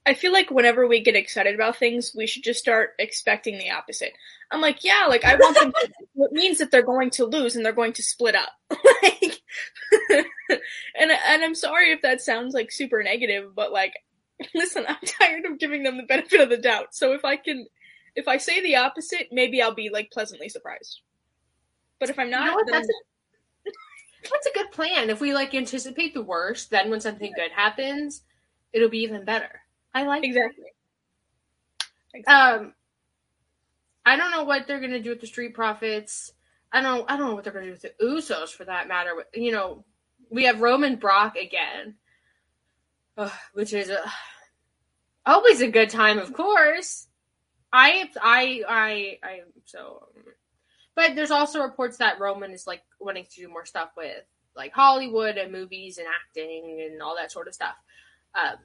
I 0.05 0.15
feel 0.15 0.33
like 0.33 0.51
whenever 0.51 0.87
we 0.87 1.01
get 1.01 1.15
excited 1.15 1.55
about 1.55 1.77
things, 1.77 2.13
we 2.17 2.27
should 2.27 2.43
just 2.43 2.59
start 2.59 2.95
expecting 2.99 3.59
the 3.59 3.71
opposite. 3.71 4.13
I'm 4.51 4.61
like, 4.61 4.83
yeah, 4.83 5.07
like 5.09 5.25
I 5.25 5.37
want 5.37 5.59
them 5.59 5.73
to, 5.73 5.93
it 6.25 6.33
means 6.33 6.59
that 6.59 6.71
they're 6.71 6.83
going 6.83 7.11
to 7.11 7.27
lose 7.27 7.55
and 7.55 7.65
they're 7.65 7.73
going 7.73 7.93
to 7.95 8.03
split 8.03 8.35
up. 8.35 8.51
like 9.03 9.41
and 10.97 11.11
and 11.11 11.45
I'm 11.45 11.55
sorry 11.55 11.93
if 11.93 12.03
that 12.03 12.21
sounds 12.21 12.55
like 12.55 12.73
super 12.73 13.03
negative, 13.03 13.55
but 13.55 13.73
like 13.73 13.95
listen, 14.55 14.85
I'm 14.89 14.97
tired 15.05 15.45
of 15.45 15.59
giving 15.59 15.83
them 15.83 15.97
the 15.97 16.03
benefit 16.05 16.41
of 16.41 16.51
the 16.51 16.57
doubt. 16.57 16.95
So 16.95 17.13
if 17.13 17.25
I 17.25 17.37
can 17.37 17.67
if 18.17 18.29
I 18.29 18.39
say 18.39 18.61
the 18.61 18.77
opposite, 18.77 19.29
maybe 19.31 19.63
I'll 19.63 19.75
be 19.75 19.91
like 19.91 20.11
pleasantly 20.11 20.49
surprised. 20.49 21.01
But 22.01 22.11
if 22.11 22.19
I'm 22.19 22.31
not, 22.31 22.45
you 22.45 22.51
know 22.51 22.63
then... 22.67 22.73
that's, 22.73 22.89
a, 22.89 23.12
that's 24.23 24.47
a 24.47 24.53
good 24.55 24.71
plan. 24.71 25.11
If 25.11 25.21
we 25.21 25.35
like 25.35 25.55
anticipate 25.55 26.15
the 26.15 26.23
worst, 26.23 26.71
then 26.71 26.91
when 26.91 27.01
something 27.01 27.33
good 27.35 27.53
happens, 27.53 28.23
it'll 28.73 28.89
be 28.89 29.01
even 29.01 29.25
better. 29.25 29.61
I 29.95 30.05
like 30.05 30.25
exactly. 30.25 30.67
exactly. 32.15 32.35
Um, 32.35 32.75
I 34.05 34.17
don't 34.17 34.31
know 34.31 34.45
what 34.45 34.67
they're 34.67 34.81
gonna 34.81 35.01
do 35.01 35.11
with 35.11 35.21
the 35.21 35.27
Street 35.27 35.55
Profits. 35.55 36.33
I 36.73 36.81
don't. 36.81 37.09
I 37.11 37.17
don't 37.17 37.29
know 37.29 37.35
what 37.35 37.45
they're 37.45 37.53
gonna 37.53 37.67
do 37.67 37.73
with 37.73 37.83
the 37.83 37.95
Usos, 38.03 38.51
for 38.51 38.65
that 38.65 38.89
matter. 38.89 39.13
You 39.35 39.53
know, 39.53 39.85
we 40.31 40.45
have 40.45 40.61
Roman 40.61 40.97
Brock 40.97 41.37
again, 41.37 41.97
which 43.53 43.73
is 43.73 43.91
a, 43.91 44.01
always 45.27 45.61
a 45.61 45.69
good 45.69 45.91
time, 45.91 46.19
of 46.19 46.33
course. 46.33 47.07
I, 47.73 48.11
I, 48.21 48.63
I, 48.69 49.19
I. 49.23 49.41
So, 49.65 50.09
but 50.95 51.15
there's 51.15 51.31
also 51.31 51.63
reports 51.63 51.97
that 51.99 52.21
Roman 52.21 52.53
is 52.53 52.67
like 52.67 52.83
wanting 53.01 53.25
to 53.25 53.41
do 53.41 53.49
more 53.49 53.65
stuff 53.65 53.91
with 53.97 54.25
like 54.55 54.73
Hollywood 54.73 55.37
and 55.37 55.53
movies 55.53 55.99
and 55.99 56.07
acting 56.07 56.87
and 56.87 57.03
all 57.03 57.17
that 57.17 57.33
sort 57.33 57.49
of 57.49 57.55
stuff. 57.55 57.75
Um, 58.35 58.57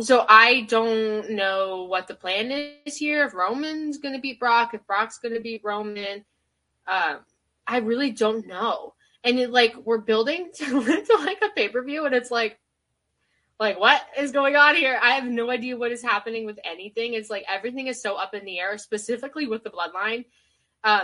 so 0.00 0.24
I 0.28 0.62
don't 0.62 1.30
know 1.30 1.84
what 1.84 2.08
the 2.08 2.14
plan 2.14 2.50
is 2.84 2.96
here. 2.96 3.24
If 3.24 3.34
Roman's 3.34 3.98
going 3.98 4.14
to 4.14 4.20
beat 4.20 4.40
Brock, 4.40 4.74
if 4.74 4.86
Brock's 4.86 5.18
going 5.18 5.34
to 5.34 5.40
beat 5.40 5.62
Roman, 5.64 6.24
uh, 6.86 7.16
I 7.66 7.78
really 7.78 8.10
don't 8.10 8.46
know. 8.46 8.94
And 9.24 9.38
it, 9.38 9.50
like 9.50 9.74
we're 9.84 9.98
building 9.98 10.50
to, 10.56 10.64
to 10.64 11.16
like 11.20 11.42
a 11.42 11.50
pay 11.54 11.68
per 11.68 11.82
view, 11.82 12.06
and 12.06 12.14
it's 12.14 12.30
like, 12.30 12.58
like 13.60 13.78
what 13.78 14.02
is 14.18 14.32
going 14.32 14.56
on 14.56 14.74
here? 14.74 14.98
I 15.00 15.12
have 15.12 15.24
no 15.24 15.50
idea 15.50 15.76
what 15.76 15.92
is 15.92 16.02
happening 16.02 16.46
with 16.46 16.58
anything. 16.64 17.14
It's 17.14 17.30
like 17.30 17.44
everything 17.48 17.86
is 17.86 18.02
so 18.02 18.16
up 18.16 18.34
in 18.34 18.44
the 18.44 18.58
air, 18.58 18.78
specifically 18.78 19.46
with 19.46 19.62
the 19.62 19.70
bloodline. 19.70 20.24
Um, 20.84 21.02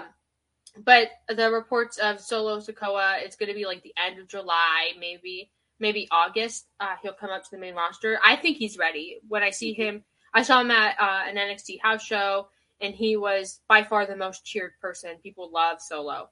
but 0.84 1.10
the 1.28 1.50
reports 1.50 1.98
of 1.98 2.20
Solo 2.20 2.58
Sikoa, 2.58 3.22
it's 3.22 3.36
going 3.36 3.48
to 3.48 3.54
be 3.54 3.64
like 3.64 3.82
the 3.82 3.94
end 4.04 4.18
of 4.18 4.28
July, 4.28 4.92
maybe 4.98 5.50
maybe 5.80 6.08
August, 6.10 6.66
uh, 6.80 6.94
he'll 7.02 7.12
come 7.12 7.30
up 7.30 7.44
to 7.44 7.50
the 7.50 7.58
main 7.58 7.74
roster. 7.74 8.18
I 8.24 8.36
think 8.36 8.56
he's 8.56 8.78
ready. 8.78 9.20
When 9.28 9.42
I 9.42 9.50
see 9.50 9.72
him, 9.72 10.02
I 10.34 10.42
saw 10.42 10.60
him 10.60 10.70
at 10.70 10.96
uh, 11.00 11.22
an 11.28 11.36
NXT 11.36 11.80
house 11.80 12.02
show, 12.02 12.48
and 12.80 12.94
he 12.94 13.16
was 13.16 13.60
by 13.68 13.84
far 13.84 14.06
the 14.06 14.16
most 14.16 14.44
cheered 14.44 14.72
person. 14.80 15.16
People 15.22 15.50
love 15.52 15.80
Solo. 15.80 16.30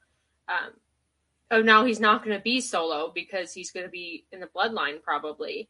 Um, 0.49 0.73
oh, 1.51 1.63
now 1.63 1.85
he's 1.85 2.01
not 2.01 2.25
going 2.25 2.37
to 2.37 2.43
be 2.43 2.61
Solo 2.61 3.13
because 3.15 3.53
he's 3.53 3.71
going 3.71 3.87
to 3.87 3.91
be 3.91 4.27
in 4.33 4.41
the 4.41 4.49
Bloodline 4.49 5.03
probably. 5.03 5.69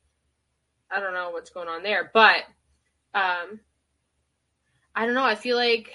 I 0.90 1.00
don't 1.00 1.14
know 1.14 1.30
what's 1.30 1.50
going 1.50 1.68
on 1.68 1.82
there, 1.82 2.10
but 2.14 2.44
um, 3.14 3.60
I 4.94 5.04
don't 5.04 5.14
know. 5.14 5.24
I 5.24 5.34
feel 5.34 5.56
like 5.56 5.92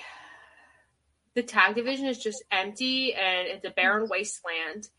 the 1.33 1.43
tag 1.43 1.75
division 1.75 2.07
is 2.07 2.19
just 2.19 2.43
empty 2.51 3.13
and 3.13 3.47
it's 3.47 3.65
a 3.65 3.69
barren 3.69 4.07
wasteland, 4.09 4.89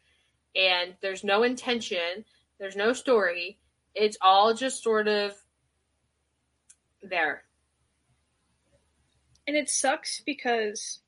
and 0.55 0.95
there's 1.01 1.25
no 1.25 1.43
intention 1.43 2.25
there's 2.63 2.77
no 2.77 2.93
story. 2.93 3.59
It's 3.93 4.17
all 4.21 4.55
just 4.55 4.85
sort 4.85 5.09
of 5.09 5.35
there. 7.03 7.43
And 9.49 9.57
it 9.57 9.69
sucks 9.69 10.23
because, 10.25 11.01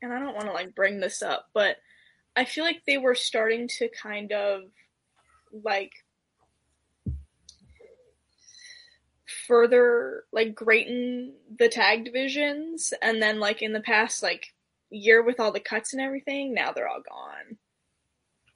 and 0.00 0.10
I 0.10 0.18
don't 0.18 0.32
want 0.32 0.46
to 0.46 0.54
like 0.54 0.74
bring 0.74 1.00
this 1.00 1.20
up, 1.20 1.50
but 1.52 1.76
I 2.34 2.46
feel 2.46 2.64
like 2.64 2.84
they 2.86 2.96
were 2.96 3.14
starting 3.14 3.68
to 3.76 3.90
kind 3.90 4.32
of 4.32 4.62
like 5.52 5.92
further 9.46 10.24
like 10.32 10.54
greaten 10.54 11.34
the 11.58 11.68
tag 11.68 12.06
divisions 12.06 12.94
and 13.02 13.20
then 13.20 13.38
like 13.38 13.60
in 13.60 13.74
the 13.74 13.80
past 13.80 14.22
like 14.22 14.54
year 14.92 15.22
with 15.22 15.40
all 15.40 15.52
the 15.52 15.60
cuts 15.60 15.92
and 15.92 16.02
everything 16.02 16.54
now 16.54 16.72
they're 16.72 16.88
all 16.88 17.02
gone 17.02 17.56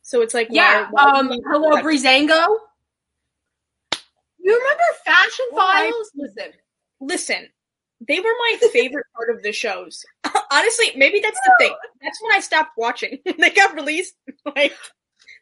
so 0.07 0.23
it's 0.23 0.35
like, 0.35 0.47
yeah. 0.53 0.87
Why, 0.93 1.03
why 1.03 1.19
um, 1.19 1.33
hello, 1.51 1.83
Breezango. 1.83 2.47
You 4.39 4.57
remember 4.57 4.83
Fashion 5.05 5.47
Files? 5.53 6.13
listen, 6.15 6.53
listen. 7.01 7.49
They 8.07 8.21
were 8.21 8.25
my 8.25 8.69
favorite 8.73 9.07
part 9.17 9.35
of 9.35 9.43
the 9.43 9.51
shows. 9.51 10.05
Honestly, 10.53 10.93
maybe 10.95 11.19
that's 11.19 11.41
the 11.45 11.53
thing. 11.59 11.75
That's 12.01 12.23
when 12.23 12.33
I 12.35 12.39
stopped 12.39 12.71
watching. 12.77 13.19
they 13.39 13.51
got 13.51 13.75
released. 13.75 14.15
Like 14.55 14.75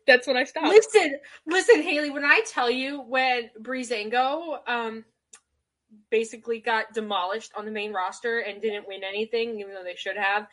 that's 0.07 0.27
when 0.27 0.39
I 0.39 0.45
stopped. 0.45 0.69
Listen, 0.69 1.19
listen, 1.47 1.83
Haley. 1.83 2.09
When 2.09 2.25
I 2.25 2.41
tell 2.47 2.71
you 2.71 3.03
when 3.03 3.51
Breezango 3.61 4.67
um 4.67 5.05
basically 6.11 6.59
got 6.59 6.95
demolished 6.95 7.53
on 7.55 7.67
the 7.67 7.71
main 7.71 7.93
roster 7.93 8.39
and 8.39 8.63
didn't 8.63 8.89
win 8.89 9.05
anything, 9.05 9.61
even 9.61 9.75
though 9.75 9.85
they 9.85 9.95
should 9.95 10.17
have. 10.17 10.47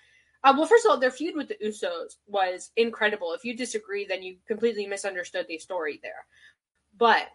Uh, 0.43 0.53
well, 0.57 0.65
first 0.65 0.85
of 0.85 0.91
all, 0.91 0.97
their 0.97 1.11
feud 1.11 1.35
with 1.35 1.47
the 1.47 1.57
Usos 1.63 2.15
was 2.27 2.71
incredible. 2.75 3.33
If 3.33 3.45
you 3.45 3.55
disagree, 3.55 4.05
then 4.05 4.23
you 4.23 4.37
completely 4.47 4.87
misunderstood 4.87 5.45
the 5.47 5.59
story 5.59 5.99
there. 6.01 6.25
But 6.97 7.27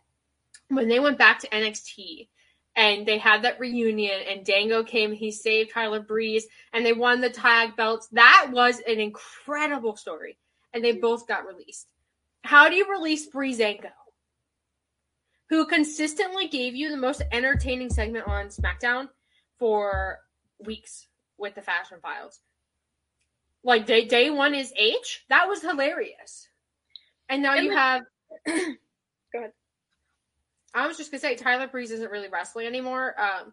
when 0.68 0.88
they 0.88 0.98
went 0.98 1.18
back 1.18 1.38
to 1.40 1.48
NXT 1.48 2.28
and 2.74 3.06
they 3.06 3.18
had 3.18 3.42
that 3.42 3.60
reunion 3.60 4.20
and 4.28 4.44
Dango 4.44 4.82
came, 4.82 5.12
he 5.12 5.30
saved 5.30 5.70
Tyler 5.72 6.00
Breeze 6.00 6.46
and 6.72 6.84
they 6.84 6.92
won 6.92 7.20
the 7.20 7.30
tag 7.30 7.76
belts, 7.76 8.08
that 8.08 8.48
was 8.50 8.80
an 8.88 8.98
incredible 8.98 9.96
story. 9.96 10.36
And 10.74 10.84
they 10.84 10.92
both 10.92 11.28
got 11.28 11.46
released. 11.46 11.86
How 12.42 12.68
do 12.68 12.74
you 12.74 12.90
release 12.90 13.28
Breezango? 13.28 13.90
Who 15.48 15.64
consistently 15.66 16.48
gave 16.48 16.74
you 16.74 16.90
the 16.90 16.96
most 16.96 17.22
entertaining 17.30 17.88
segment 17.88 18.26
on 18.26 18.48
SmackDown 18.48 19.08
for 19.58 20.18
weeks 20.58 21.06
with 21.38 21.54
the 21.54 21.62
Fashion 21.62 21.98
Files 22.02 22.40
like 23.66 23.84
day 23.84 24.06
day 24.06 24.30
one 24.30 24.54
is 24.54 24.72
H. 24.76 25.24
That 25.28 25.48
was 25.48 25.60
hilarious. 25.60 26.48
And 27.28 27.42
now 27.42 27.54
and 27.54 27.64
you 27.64 27.74
like, 27.74 27.78
have 27.78 28.02
go 28.46 29.38
ahead. 29.38 29.52
I 30.72 30.86
was 30.86 30.96
just 30.96 31.10
gonna 31.10 31.20
say 31.20 31.34
Tyler 31.34 31.66
Breeze 31.66 31.90
isn't 31.90 32.10
really 32.10 32.28
wrestling 32.28 32.66
anymore. 32.66 33.14
Um, 33.20 33.52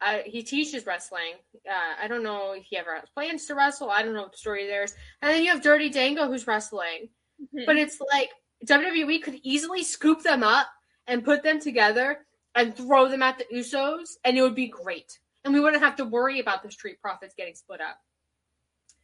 uh, 0.00 0.18
he 0.24 0.42
teaches 0.42 0.86
wrestling. 0.86 1.34
Uh, 1.68 2.02
I 2.02 2.08
don't 2.08 2.24
know 2.24 2.52
if 2.52 2.64
he 2.64 2.76
ever 2.76 2.94
has 2.94 3.08
plans 3.14 3.46
to 3.46 3.54
wrestle. 3.54 3.90
I 3.90 4.02
don't 4.02 4.14
know 4.14 4.22
what 4.22 4.32
the 4.32 4.38
story 4.38 4.66
there 4.66 4.82
is. 4.82 4.94
And 5.20 5.30
then 5.30 5.44
you 5.44 5.50
have 5.50 5.62
Dirty 5.62 5.90
Dango 5.90 6.26
who's 6.26 6.46
wrestling. 6.46 7.08
Mm-hmm. 7.40 7.66
But 7.66 7.76
it's 7.76 7.98
like 8.12 8.30
WWE 8.66 9.22
could 9.22 9.38
easily 9.42 9.84
scoop 9.84 10.22
them 10.22 10.42
up 10.42 10.66
and 11.06 11.24
put 11.24 11.42
them 11.42 11.60
together 11.60 12.18
and 12.54 12.74
throw 12.74 13.08
them 13.08 13.22
at 13.22 13.38
the 13.38 13.44
Usos, 13.54 14.10
and 14.24 14.36
it 14.36 14.42
would 14.42 14.54
be 14.54 14.68
great. 14.68 15.18
And 15.44 15.54
we 15.54 15.60
wouldn't 15.60 15.82
have 15.82 15.96
to 15.96 16.04
worry 16.04 16.40
about 16.40 16.62
the 16.62 16.70
Street 16.70 17.00
Profits 17.00 17.34
getting 17.36 17.54
split 17.54 17.80
up. 17.80 17.98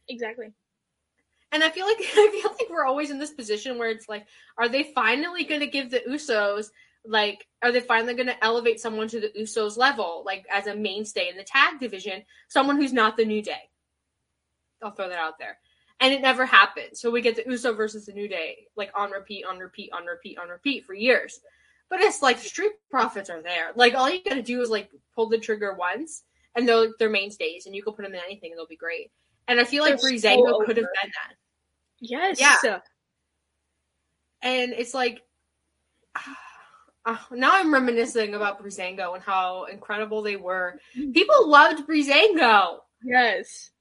Exactly. 0.09 0.51
And 1.51 1.63
I 1.63 1.69
feel 1.69 1.85
like 1.85 1.97
I 2.01 2.41
feel 2.41 2.51
like 2.51 2.69
we're 2.69 2.85
always 2.85 3.11
in 3.11 3.19
this 3.19 3.31
position 3.31 3.77
where 3.77 3.89
it's 3.89 4.09
like, 4.09 4.25
are 4.57 4.69
they 4.69 4.91
finally 4.95 5.43
going 5.43 5.61
to 5.61 5.67
give 5.67 5.89
the 5.89 6.01
Usos 6.09 6.69
like, 7.05 7.47
are 7.63 7.71
they 7.71 7.79
finally 7.79 8.13
going 8.13 8.27
to 8.27 8.43
elevate 8.43 8.79
someone 8.79 9.07
to 9.07 9.19
the 9.19 9.31
Usos 9.39 9.77
level, 9.77 10.23
like 10.25 10.45
as 10.51 10.67
a 10.67 10.75
mainstay 10.75 11.29
in 11.29 11.37
the 11.37 11.43
tag 11.43 11.79
division, 11.79 12.23
someone 12.49 12.75
who's 12.75 12.93
not 12.93 13.15
the 13.15 13.25
New 13.25 13.41
Day? 13.41 13.69
I'll 14.83 14.91
throw 14.91 15.09
that 15.09 15.19
out 15.19 15.39
there. 15.39 15.57
And 16.01 16.13
it 16.13 16.21
never 16.21 16.45
happened. 16.45 16.97
So 16.97 17.11
we 17.11 17.21
get 17.21 17.35
the 17.35 17.49
Uso 17.49 17.73
versus 17.73 18.05
the 18.05 18.13
New 18.13 18.27
Day, 18.27 18.67
like 18.75 18.91
on 18.95 19.11
repeat, 19.11 19.45
on 19.45 19.59
repeat, 19.59 19.91
on 19.93 20.05
repeat, 20.05 20.37
on 20.37 20.49
repeat 20.49 20.85
for 20.85 20.93
years. 20.93 21.39
But 21.89 22.01
it's 22.01 22.21
like 22.21 22.37
Street 22.37 22.73
Profits 22.89 23.29
are 23.29 23.41
there. 23.41 23.71
Like 23.75 23.95
all 23.95 24.09
you 24.09 24.23
gotta 24.23 24.43
do 24.43 24.61
is 24.61 24.69
like 24.69 24.89
pull 25.15 25.27
the 25.27 25.39
trigger 25.39 25.73
once, 25.73 26.23
and 26.55 26.67
they're 26.67 26.89
they're 26.99 27.09
mainstays, 27.09 27.65
and 27.65 27.75
you 27.75 27.81
can 27.81 27.93
put 27.93 28.03
them 28.03 28.13
in 28.13 28.21
anything, 28.23 28.51
and 28.51 28.59
they'll 28.59 28.67
be 28.67 28.75
great. 28.77 29.11
And 29.47 29.59
I 29.59 29.63
feel 29.63 29.83
like 29.83 29.99
Breezango 29.99 30.49
so 30.49 30.65
could 30.65 30.77
have 30.77 30.85
been 30.85 31.11
that. 31.11 31.35
Yes. 31.99 32.39
Yeah. 32.39 32.79
And 34.41 34.73
it's 34.73 34.93
like, 34.93 35.21
uh, 37.05 37.17
now 37.31 37.51
I'm 37.53 37.73
reminiscing 37.73 38.35
about 38.35 38.63
Breezango 38.63 39.15
and 39.15 39.23
how 39.23 39.65
incredible 39.65 40.21
they 40.21 40.35
were. 40.35 40.79
Mm-hmm. 40.97 41.11
People 41.11 41.49
loved 41.49 41.87
Breezango. 41.87 42.77
Yes. 43.03 43.71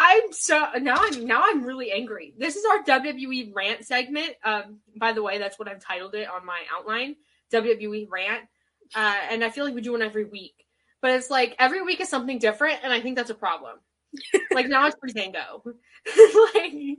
I'm 0.00 0.32
so 0.32 0.68
now 0.80 0.96
I'm 0.96 1.26
now 1.26 1.42
I'm 1.44 1.64
really 1.64 1.90
angry. 1.90 2.32
This 2.38 2.54
is 2.54 2.64
our 2.64 2.84
WWE 2.84 3.52
rant 3.52 3.84
segment. 3.84 4.34
Um, 4.44 4.78
by 4.96 5.12
the 5.12 5.22
way, 5.22 5.38
that's 5.38 5.58
what 5.58 5.66
I've 5.66 5.84
titled 5.84 6.14
it 6.14 6.28
on 6.28 6.46
my 6.46 6.60
outline. 6.72 7.16
WWE 7.52 8.06
rant. 8.08 8.44
Uh, 8.94 9.16
and 9.30 9.42
I 9.42 9.50
feel 9.50 9.64
like 9.64 9.74
we 9.74 9.80
do 9.80 9.92
one 9.92 10.02
every 10.02 10.24
week. 10.24 10.66
But 11.00 11.12
it's 11.12 11.30
like 11.30 11.56
every 11.58 11.82
week 11.82 12.00
is 12.00 12.08
something 12.08 12.38
different, 12.38 12.78
and 12.82 12.92
I 12.92 13.00
think 13.00 13.16
that's 13.16 13.30
a 13.30 13.34
problem. 13.34 13.78
Like 14.52 14.68
now 14.68 14.86
it's 14.86 14.96
Breezango. 14.96 15.62
like 16.54 16.98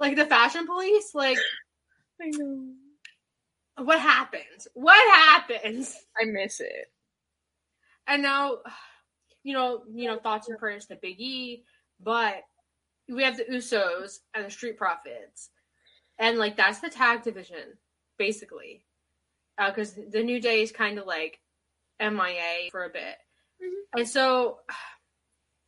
like 0.00 0.16
the 0.16 0.26
fashion 0.26 0.66
police, 0.66 1.14
like 1.14 1.38
I 2.20 2.30
know. 2.30 2.72
What 3.78 4.00
happens? 4.00 4.66
What 4.74 4.98
happens? 5.14 5.94
I 6.20 6.24
miss 6.24 6.60
it. 6.60 6.90
And 8.08 8.22
now, 8.22 8.58
you 9.44 9.52
know, 9.52 9.82
you 9.92 10.08
know, 10.08 10.18
thoughts 10.18 10.48
and 10.48 10.58
prayers 10.58 10.86
to 10.86 10.96
Big 10.96 11.20
E, 11.20 11.62
but 12.00 12.42
we 13.08 13.22
have 13.22 13.36
the 13.36 13.44
Usos 13.44 14.18
and 14.34 14.46
the 14.46 14.50
Street 14.50 14.76
Profits, 14.76 15.50
and 16.18 16.38
like 16.38 16.56
that's 16.56 16.80
the 16.80 16.90
tag 16.90 17.22
division 17.22 17.78
basically, 18.18 18.84
because 19.64 19.96
uh, 19.96 20.02
the 20.10 20.22
New 20.22 20.40
Day 20.40 20.62
is 20.62 20.72
kind 20.72 20.98
of 20.98 21.06
like 21.06 21.38
MIA 22.00 22.70
for 22.70 22.84
a 22.84 22.90
bit, 22.90 23.16
mm-hmm. 23.62 23.98
and 23.98 24.08
so 24.08 24.58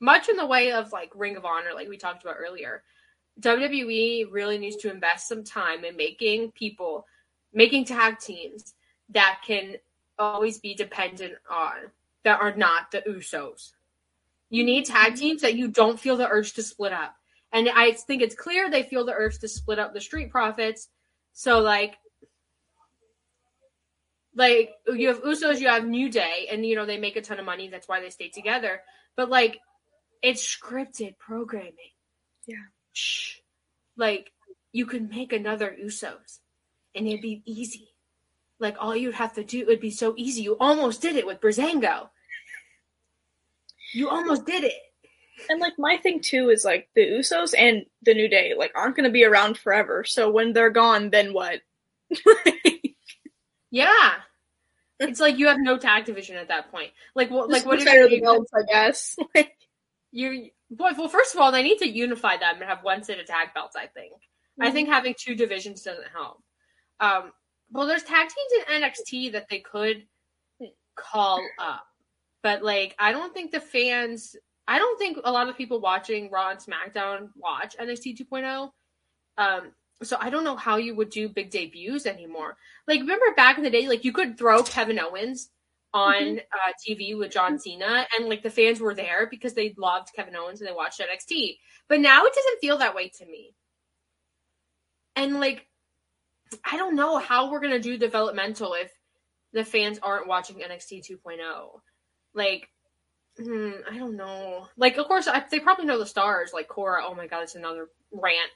much 0.00 0.28
in 0.28 0.36
the 0.36 0.46
way 0.46 0.72
of 0.72 0.92
like 0.92 1.12
Ring 1.14 1.36
of 1.36 1.44
Honor, 1.44 1.70
like 1.74 1.88
we 1.88 1.96
talked 1.96 2.22
about 2.22 2.36
earlier. 2.38 2.82
WWE 3.40 4.26
really 4.30 4.58
needs 4.58 4.76
to 4.76 4.90
invest 4.90 5.28
some 5.28 5.44
time 5.44 5.84
in 5.84 5.96
making 5.96 6.52
people, 6.52 7.06
making 7.52 7.84
tag 7.84 8.18
teams 8.18 8.74
that 9.10 9.40
can 9.46 9.76
always 10.18 10.58
be 10.58 10.74
dependent 10.74 11.34
on, 11.50 11.90
that 12.24 12.40
are 12.40 12.54
not 12.54 12.90
the 12.90 13.02
Usos. 13.08 13.72
You 14.50 14.64
need 14.64 14.86
tag 14.86 15.12
mm-hmm. 15.12 15.20
teams 15.20 15.42
that 15.42 15.54
you 15.54 15.68
don't 15.68 16.00
feel 16.00 16.16
the 16.16 16.28
urge 16.28 16.54
to 16.54 16.62
split 16.62 16.92
up. 16.92 17.14
And 17.52 17.68
I 17.68 17.92
think 17.92 18.22
it's 18.22 18.34
clear 18.34 18.70
they 18.70 18.82
feel 18.82 19.04
the 19.04 19.12
urge 19.12 19.38
to 19.38 19.48
split 19.48 19.78
up 19.78 19.94
the 19.94 20.00
Street 20.00 20.30
Profits. 20.30 20.88
So 21.32 21.60
like 21.60 21.96
like 24.34 24.74
you 24.86 25.08
have 25.08 25.22
Usos, 25.22 25.60
you 25.60 25.68
have 25.68 25.86
New 25.86 26.08
Day, 26.08 26.48
and 26.50 26.64
you 26.64 26.76
know 26.76 26.86
they 26.86 26.98
make 26.98 27.16
a 27.16 27.20
ton 27.20 27.38
of 27.38 27.44
money. 27.44 27.68
That's 27.68 27.88
why 27.88 28.00
they 28.00 28.10
stay 28.10 28.28
together. 28.28 28.80
But 29.16 29.28
like, 29.28 29.60
it's 30.22 30.44
scripted 30.44 31.18
programming. 31.18 31.74
Yeah. 32.46 32.56
Shh. 32.92 33.36
Like 33.96 34.32
you 34.72 34.86
could 34.86 35.10
make 35.10 35.32
another 35.32 35.76
Usos, 35.82 36.38
and 36.94 37.06
it'd 37.06 37.22
be 37.22 37.42
easy. 37.44 37.88
Like 38.58 38.76
all 38.78 38.94
you'd 38.94 39.14
have 39.14 39.34
to 39.34 39.44
do 39.44 39.60
it 39.60 39.66
would 39.66 39.80
be 39.80 39.90
so 39.90 40.14
easy. 40.16 40.42
You 40.42 40.56
almost 40.58 41.00
did 41.00 41.16
it 41.16 41.26
with 41.26 41.40
Breezango. 41.40 42.10
You 43.92 44.08
almost 44.08 44.46
did 44.46 44.64
it. 44.64 44.74
And 45.48 45.60
like 45.60 45.72
my 45.78 45.96
thing 45.96 46.20
too 46.20 46.50
is 46.50 46.64
like 46.64 46.88
the 46.94 47.00
Usos 47.00 47.54
and 47.56 47.86
the 48.02 48.14
New 48.14 48.28
Day 48.28 48.54
like 48.56 48.72
aren't 48.74 48.96
going 48.96 49.04
to 49.04 49.12
be 49.12 49.24
around 49.24 49.56
forever. 49.56 50.04
So 50.04 50.30
when 50.30 50.52
they're 50.52 50.70
gone, 50.70 51.10
then 51.10 51.32
what? 51.32 51.60
yeah, 53.70 54.12
it's 54.98 55.20
like 55.20 55.38
you 55.38 55.46
have 55.46 55.58
no 55.58 55.78
tag 55.78 56.04
division 56.04 56.36
at 56.36 56.48
that 56.48 56.70
point. 56.70 56.90
Like 57.14 57.30
what? 57.30 57.48
Like 57.48 57.64
what? 57.64 57.80
Are 57.86 58.08
the 58.08 58.20
belts, 58.20 58.50
I 58.54 58.62
guess. 58.70 59.16
you 60.12 60.50
boy. 60.70 60.90
Well, 60.96 61.08
first 61.08 61.34
of 61.34 61.40
all, 61.40 61.52
they 61.52 61.62
need 61.62 61.78
to 61.78 61.88
unify 61.88 62.36
them 62.36 62.56
and 62.56 62.64
have 62.64 62.82
one 62.82 63.02
set 63.02 63.20
of 63.20 63.26
tag 63.26 63.48
belts. 63.54 63.76
I 63.76 63.86
think. 63.86 64.12
Mm-hmm. 64.12 64.62
I 64.62 64.70
think 64.70 64.88
having 64.88 65.14
two 65.18 65.34
divisions 65.34 65.82
doesn't 65.82 66.08
help. 66.12 66.42
Um, 67.00 67.32
well, 67.70 67.86
there's 67.86 68.02
tag 68.02 68.28
teams 68.28 68.66
in 68.66 68.82
NXT 68.82 69.32
that 69.32 69.48
they 69.48 69.60
could 69.60 70.04
call 70.96 71.40
up 71.58 71.86
but 72.42 72.62
like, 72.62 72.94
I 72.98 73.12
don't 73.12 73.34
think 73.34 73.50
the 73.50 73.60
fans, 73.60 74.36
I 74.66 74.78
don't 74.78 74.98
think 74.98 75.18
a 75.24 75.32
lot 75.32 75.48
of 75.48 75.56
people 75.56 75.80
watching 75.80 76.30
Raw 76.30 76.50
and 76.50 76.58
SmackDown 76.58 77.30
watch 77.36 77.76
NXT 77.78 78.18
2.0. 78.18 78.70
Um, 79.38 79.72
so 80.02 80.16
I 80.18 80.30
don't 80.30 80.44
know 80.44 80.56
how 80.56 80.76
you 80.76 80.94
would 80.94 81.10
do 81.10 81.28
big 81.28 81.50
debuts 81.50 82.06
anymore. 82.06 82.56
Like, 82.88 83.00
remember 83.00 83.26
back 83.36 83.58
in 83.58 83.64
the 83.64 83.70
day, 83.70 83.86
like 83.88 84.04
you 84.04 84.12
could 84.12 84.38
throw 84.38 84.62
Kevin 84.62 84.98
Owens 84.98 85.50
on 85.92 86.22
mm-hmm. 86.22 86.36
uh, 86.36 86.72
TV 86.88 87.18
with 87.18 87.32
John 87.32 87.58
Cena, 87.58 88.06
and 88.16 88.28
like 88.28 88.42
the 88.42 88.50
fans 88.50 88.80
were 88.80 88.94
there 88.94 89.28
because 89.30 89.54
they 89.54 89.74
loved 89.76 90.12
Kevin 90.14 90.36
Owens 90.36 90.60
and 90.60 90.68
they 90.68 90.74
watched 90.74 91.00
NXT. 91.00 91.58
But 91.88 92.00
now 92.00 92.24
it 92.24 92.34
doesn't 92.34 92.60
feel 92.60 92.78
that 92.78 92.94
way 92.94 93.08
to 93.18 93.26
me. 93.26 93.54
And 95.16 95.40
like, 95.40 95.66
I 96.64 96.76
don't 96.76 96.96
know 96.96 97.18
how 97.18 97.50
we're 97.50 97.60
gonna 97.60 97.80
do 97.80 97.98
developmental 97.98 98.74
if 98.74 98.90
the 99.52 99.64
fans 99.64 99.98
aren't 100.02 100.28
watching 100.28 100.56
NXT 100.56 101.10
2.0 101.10 101.80
like 102.34 102.68
hmm, 103.38 103.70
I 103.90 103.98
don't 103.98 104.16
know. 104.16 104.68
Like, 104.76 104.96
of 104.96 105.06
course, 105.06 105.26
I, 105.26 105.44
they 105.50 105.60
probably 105.60 105.86
know 105.86 105.98
the 105.98 106.06
stars, 106.06 106.52
like 106.52 106.68
Cora. 106.68 107.02
Oh 107.06 107.14
my 107.14 107.26
god, 107.26 107.42
it's 107.42 107.54
another 107.54 107.88
rant. 108.12 108.50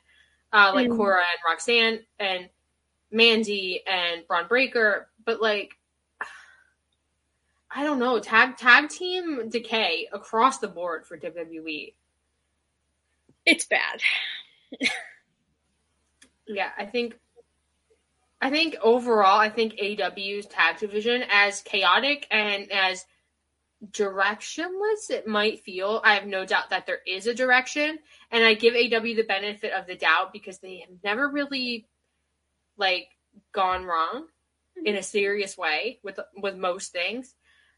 Uh, 0.53 0.73
like 0.75 0.89
mm. 0.89 0.97
Cora 0.97 1.21
and 1.21 1.51
Roxanne 1.51 2.01
and 2.19 2.49
Mandy 3.11 3.83
and 3.87 4.27
Bron 4.27 4.47
Breakker, 4.47 5.09
but 5.25 5.41
like, 5.41 5.73
I 7.75 7.83
don't 7.83 7.99
know. 7.99 8.21
Tag 8.21 8.57
tag 8.57 8.89
team 8.89 9.49
decay 9.49 10.09
across 10.13 10.59
the 10.59 10.69
board 10.69 11.07
for 11.07 11.19
WWE. 11.19 11.93
It's 13.45 13.67
bad. 13.67 14.01
yeah, 16.47 16.71
I 16.79 16.87
think. 16.87 17.19
I 18.41 18.51
think 18.51 18.77
overall, 18.83 19.41
I 19.41 19.49
think 19.49 19.75
AEW's 19.75 20.47
tag 20.47 20.79
division, 20.79 21.25
as 21.31 21.63
chaotic 21.63 22.27
and 22.31 22.71
as 22.71 23.07
directionless 23.91 25.11
it 25.11 25.27
might 25.27 25.61
feel. 25.61 26.01
I 26.05 26.15
have 26.15 26.27
no 26.27 26.45
doubt 26.45 26.71
that 26.71 26.87
there 26.87 27.01
is 27.07 27.27
a 27.27 27.35
direction, 27.35 27.99
and 28.31 28.45
I 28.45 28.55
give 28.55 28.75
AW 28.75 29.01
the 29.01 29.25
benefit 29.27 29.73
of 29.73 29.87
the 29.87 29.97
doubt 29.97 30.33
because 30.33 30.59
they 30.59 30.79
have 30.79 30.91
never 31.03 31.29
really 31.29 31.87
like 32.77 33.09
gone 33.53 33.85
wrong 33.85 34.27
in 34.77 34.95
a 34.95 34.99
mm-hmm. 34.99 35.03
serious 35.03 35.57
way 35.57 35.99
with 36.03 36.21
with 36.37 36.57
most 36.57 36.93
things. 36.93 37.35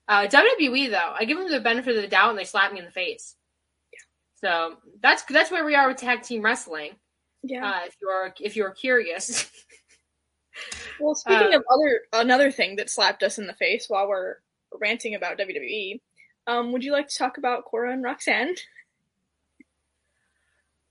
Uh, 0.09 0.27
WWE 0.29 0.91
though, 0.91 1.13
I 1.15 1.25
give 1.25 1.39
them 1.39 1.51
the 1.51 1.61
benefit 1.61 1.97
of 1.97 2.03
the 2.03 2.09
doubt 2.09 2.31
and 2.31 2.39
they 2.39 2.45
slap 2.45 2.73
me 2.73 2.79
in 2.79 2.85
the 2.85 2.91
face. 2.91 3.35
Yeah. 3.93 3.99
So 4.37 4.77
that's 5.03 5.25
that's 5.25 5.51
where 5.51 5.65
we 5.65 5.75
are 5.75 5.89
with 5.89 5.97
tag 5.97 6.23
team 6.23 6.43
wrestling. 6.43 6.93
Yeah. 7.43 7.69
Uh, 7.69 7.81
if 7.87 7.97
you're 8.01 8.35
if 8.41 8.57
you're 8.57 8.71
curious. 8.71 9.51
well, 11.01 11.15
speaking 11.15 11.55
uh, 11.55 11.59
of 11.59 11.65
other 11.73 12.01
another 12.13 12.51
thing 12.53 12.77
that 12.77 12.91
slapped 12.91 13.23
us 13.23 13.39
in 13.39 13.47
the 13.47 13.55
face 13.55 13.87
while 13.89 14.09
we're 14.09 14.37
ranting 14.81 15.15
about 15.15 15.39
WWE. 15.39 16.01
Um, 16.47 16.73
would 16.73 16.85
you 16.85 16.93
like 16.93 17.09
to 17.09 17.17
talk 17.17 17.39
about 17.39 17.65
Cora 17.65 17.93
and 17.93 18.05
Roxanne? 18.05 18.55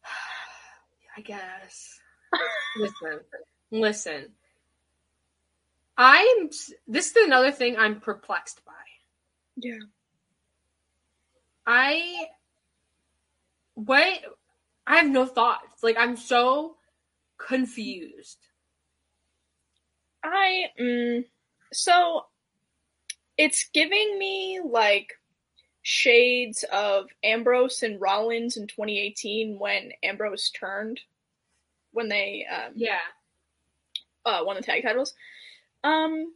I 1.17 1.21
guess. 1.21 1.99
listen, 2.77 3.19
listen. 3.71 4.25
I'm. 5.97 6.49
This 6.87 7.11
is 7.11 7.25
another 7.25 7.51
thing 7.51 7.77
I'm 7.77 8.01
perplexed 8.01 8.65
by. 8.65 8.73
Yeah. 9.57 9.79
I. 11.65 12.27
What? 13.75 14.21
I 14.87 14.97
have 14.97 15.09
no 15.09 15.25
thoughts. 15.25 15.83
Like 15.83 15.97
I'm 15.99 16.17
so 16.17 16.77
confused. 17.37 18.39
I. 20.23 20.65
Mm, 20.79 21.25
So 21.73 22.25
it's 23.37 23.69
giving 23.73 24.17
me 24.17 24.59
like 24.63 25.13
shades 25.81 26.63
of 26.71 27.07
Ambrose 27.23 27.83
and 27.83 28.01
Rollins 28.01 28.57
in 28.57 28.67
2018 28.67 29.59
when 29.59 29.91
Ambrose 30.03 30.49
turned 30.49 31.01
when 31.91 32.09
they 32.09 32.45
um, 32.51 32.73
yeah 32.75 32.97
uh, 34.25 34.41
won 34.43 34.55
the 34.55 34.61
tag 34.63 34.83
titles. 34.83 35.13
Um, 35.83 36.33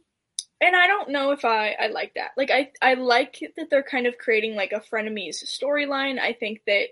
and 0.60 0.76
I 0.76 0.86
don't 0.86 1.10
know 1.10 1.30
if 1.32 1.44
I 1.44 1.72
I 1.72 1.86
like 1.88 2.14
that. 2.14 2.32
Like 2.36 2.50
I 2.50 2.70
I 2.82 2.94
like 2.94 3.42
that 3.56 3.70
they're 3.70 3.82
kind 3.82 4.06
of 4.06 4.18
creating 4.18 4.54
like 4.54 4.72
a 4.72 4.80
frenemies 4.80 5.44
storyline. 5.44 6.18
I 6.18 6.32
think 6.32 6.62
that 6.66 6.88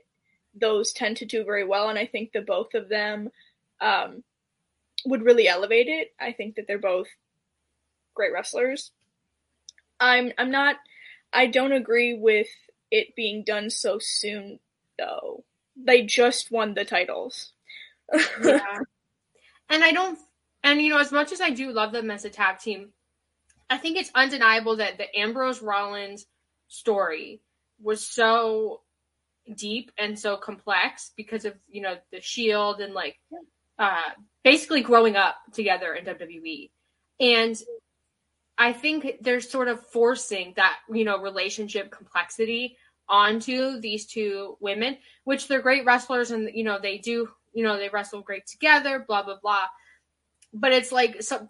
those 0.54 0.92
tend 0.92 1.18
to 1.18 1.26
do 1.26 1.44
very 1.44 1.64
well, 1.64 1.88
and 1.88 1.98
I 1.98 2.06
think 2.06 2.32
the 2.32 2.40
both 2.40 2.74
of 2.74 2.88
them 2.88 3.30
um, 3.80 4.24
would 5.04 5.22
really 5.22 5.48
elevate 5.48 5.88
it. 5.88 6.12
I 6.20 6.32
think 6.32 6.56
that 6.56 6.66
they're 6.66 6.78
both 6.78 7.08
great 8.14 8.32
wrestlers. 8.32 8.90
I'm 10.00 10.32
I'm 10.38 10.50
not 10.50 10.76
I 11.32 11.46
don't 11.46 11.72
agree 11.72 12.14
with 12.14 12.48
it 12.90 13.14
being 13.14 13.44
done 13.44 13.70
so 13.70 13.98
soon 13.98 14.60
though. 14.98 15.44
They 15.76 16.02
just 16.02 16.50
won 16.50 16.74
the 16.74 16.84
titles. 16.84 17.52
yeah. 18.42 18.78
And 19.70 19.84
I 19.84 19.92
don't 19.92 20.18
and 20.64 20.80
you 20.80 20.90
know 20.90 20.98
as 20.98 21.12
much 21.12 21.32
as 21.32 21.40
I 21.40 21.50
do 21.50 21.70
love 21.70 21.92
them 21.92 22.10
as 22.10 22.24
a 22.24 22.30
tag 22.30 22.58
team, 22.58 22.90
I 23.70 23.78
think 23.78 23.96
it's 23.96 24.10
undeniable 24.14 24.76
that 24.76 24.98
the 24.98 25.18
Ambrose 25.18 25.62
Rollins 25.62 26.26
story 26.68 27.40
was 27.82 28.06
so 28.06 28.80
deep 29.54 29.90
and 29.98 30.18
so 30.18 30.36
complex 30.36 31.12
because 31.16 31.44
of 31.44 31.54
you 31.68 31.82
know 31.82 31.96
the 32.12 32.20
Shield 32.20 32.80
and 32.80 32.94
like 32.94 33.16
uh, 33.78 34.10
basically 34.44 34.82
growing 34.82 35.16
up 35.16 35.36
together 35.52 35.94
in 35.94 36.04
WWE, 36.04 36.70
and 37.20 37.56
I 38.56 38.72
think 38.72 39.18
they're 39.20 39.40
sort 39.40 39.68
of 39.68 39.86
forcing 39.86 40.54
that 40.56 40.78
you 40.92 41.04
know 41.04 41.18
relationship 41.18 41.90
complexity 41.90 42.76
onto 43.08 43.80
these 43.80 44.06
two 44.06 44.56
women, 44.60 44.98
which 45.24 45.48
they're 45.48 45.62
great 45.62 45.84
wrestlers 45.84 46.30
and 46.30 46.50
you 46.54 46.64
know 46.64 46.78
they 46.80 46.98
do 46.98 47.28
you 47.52 47.64
know 47.64 47.76
they 47.76 47.88
wrestle 47.88 48.22
great 48.22 48.46
together, 48.46 49.04
blah 49.06 49.22
blah 49.22 49.38
blah. 49.40 49.66
But 50.54 50.72
it's 50.72 50.92
like 50.92 51.22
some 51.22 51.48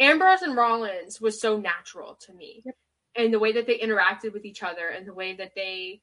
Ambrose 0.00 0.42
and 0.42 0.56
Rollins 0.56 1.20
was 1.20 1.40
so 1.40 1.56
natural 1.56 2.16
to 2.26 2.32
me. 2.32 2.62
Yep. 2.64 2.76
And 3.16 3.32
the 3.32 3.38
way 3.38 3.52
that 3.52 3.66
they 3.66 3.78
interacted 3.78 4.32
with 4.32 4.44
each 4.44 4.62
other 4.62 4.88
and 4.88 5.06
the 5.06 5.14
way 5.14 5.34
that 5.34 5.52
they 5.54 6.00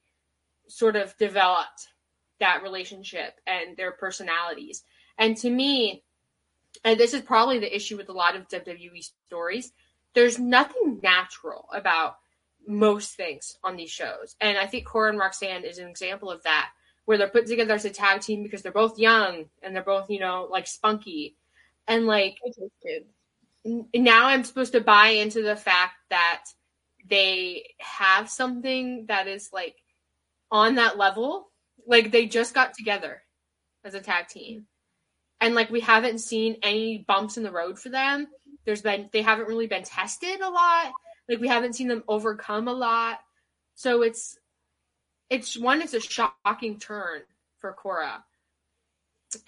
sort 0.66 0.96
of 0.96 1.16
developed 1.18 1.88
that 2.40 2.62
relationship 2.62 3.38
and 3.46 3.76
their 3.76 3.92
personalities. 3.92 4.82
And 5.18 5.36
to 5.38 5.50
me, 5.50 6.02
and 6.84 6.98
this 6.98 7.12
is 7.12 7.20
probably 7.20 7.58
the 7.58 7.74
issue 7.74 7.96
with 7.96 8.08
a 8.08 8.14
lot 8.14 8.34
of 8.34 8.48
WWE 8.48 9.10
stories, 9.26 9.72
there's 10.14 10.38
nothing 10.38 11.00
natural 11.02 11.68
about 11.72 12.16
most 12.66 13.14
things 13.14 13.58
on 13.62 13.76
these 13.76 13.90
shows. 13.90 14.36
And 14.40 14.56
I 14.56 14.66
think 14.66 14.86
Cora 14.86 15.10
and 15.10 15.18
Roxanne 15.18 15.64
is 15.64 15.78
an 15.78 15.88
example 15.88 16.30
of 16.30 16.42
that, 16.44 16.70
where 17.04 17.18
they're 17.18 17.28
put 17.28 17.46
together 17.46 17.74
as 17.74 17.84
a 17.84 17.90
tag 17.90 18.20
team 18.20 18.42
because 18.42 18.62
they're 18.62 18.72
both 18.72 18.98
young 18.98 19.46
and 19.62 19.74
they're 19.74 19.82
both, 19.82 20.08
you 20.08 20.20
know, 20.20 20.48
like 20.50 20.66
spunky. 20.66 21.36
And 21.88 22.06
like 22.06 22.38
now 23.64 24.26
I'm 24.26 24.44
supposed 24.44 24.72
to 24.72 24.80
buy 24.80 25.08
into 25.08 25.42
the 25.42 25.56
fact 25.56 25.94
that 26.10 26.44
they 27.08 27.74
have 27.78 28.28
something 28.28 29.06
that 29.06 29.28
is 29.28 29.50
like 29.52 29.76
on 30.50 30.76
that 30.76 30.98
level. 30.98 31.48
Like 31.86 32.12
they 32.12 32.26
just 32.26 32.54
got 32.54 32.74
together 32.74 33.22
as 33.84 33.94
a 33.94 34.00
tag 34.00 34.28
team. 34.28 34.66
And 35.40 35.54
like 35.54 35.70
we 35.70 35.80
haven't 35.80 36.18
seen 36.18 36.58
any 36.62 36.98
bumps 36.98 37.36
in 37.36 37.42
the 37.42 37.50
road 37.50 37.78
for 37.78 37.88
them. 37.88 38.28
There's 38.64 38.82
been 38.82 39.08
they 39.12 39.22
haven't 39.22 39.48
really 39.48 39.66
been 39.66 39.82
tested 39.82 40.40
a 40.40 40.48
lot. 40.48 40.92
Like 41.28 41.40
we 41.40 41.48
haven't 41.48 41.74
seen 41.74 41.88
them 41.88 42.04
overcome 42.06 42.68
a 42.68 42.72
lot. 42.72 43.18
So 43.74 44.02
it's 44.02 44.38
it's 45.30 45.58
one, 45.58 45.82
it's 45.82 45.94
a 45.94 46.00
shocking 46.00 46.78
turn 46.78 47.22
for 47.58 47.72
Cora. 47.72 48.22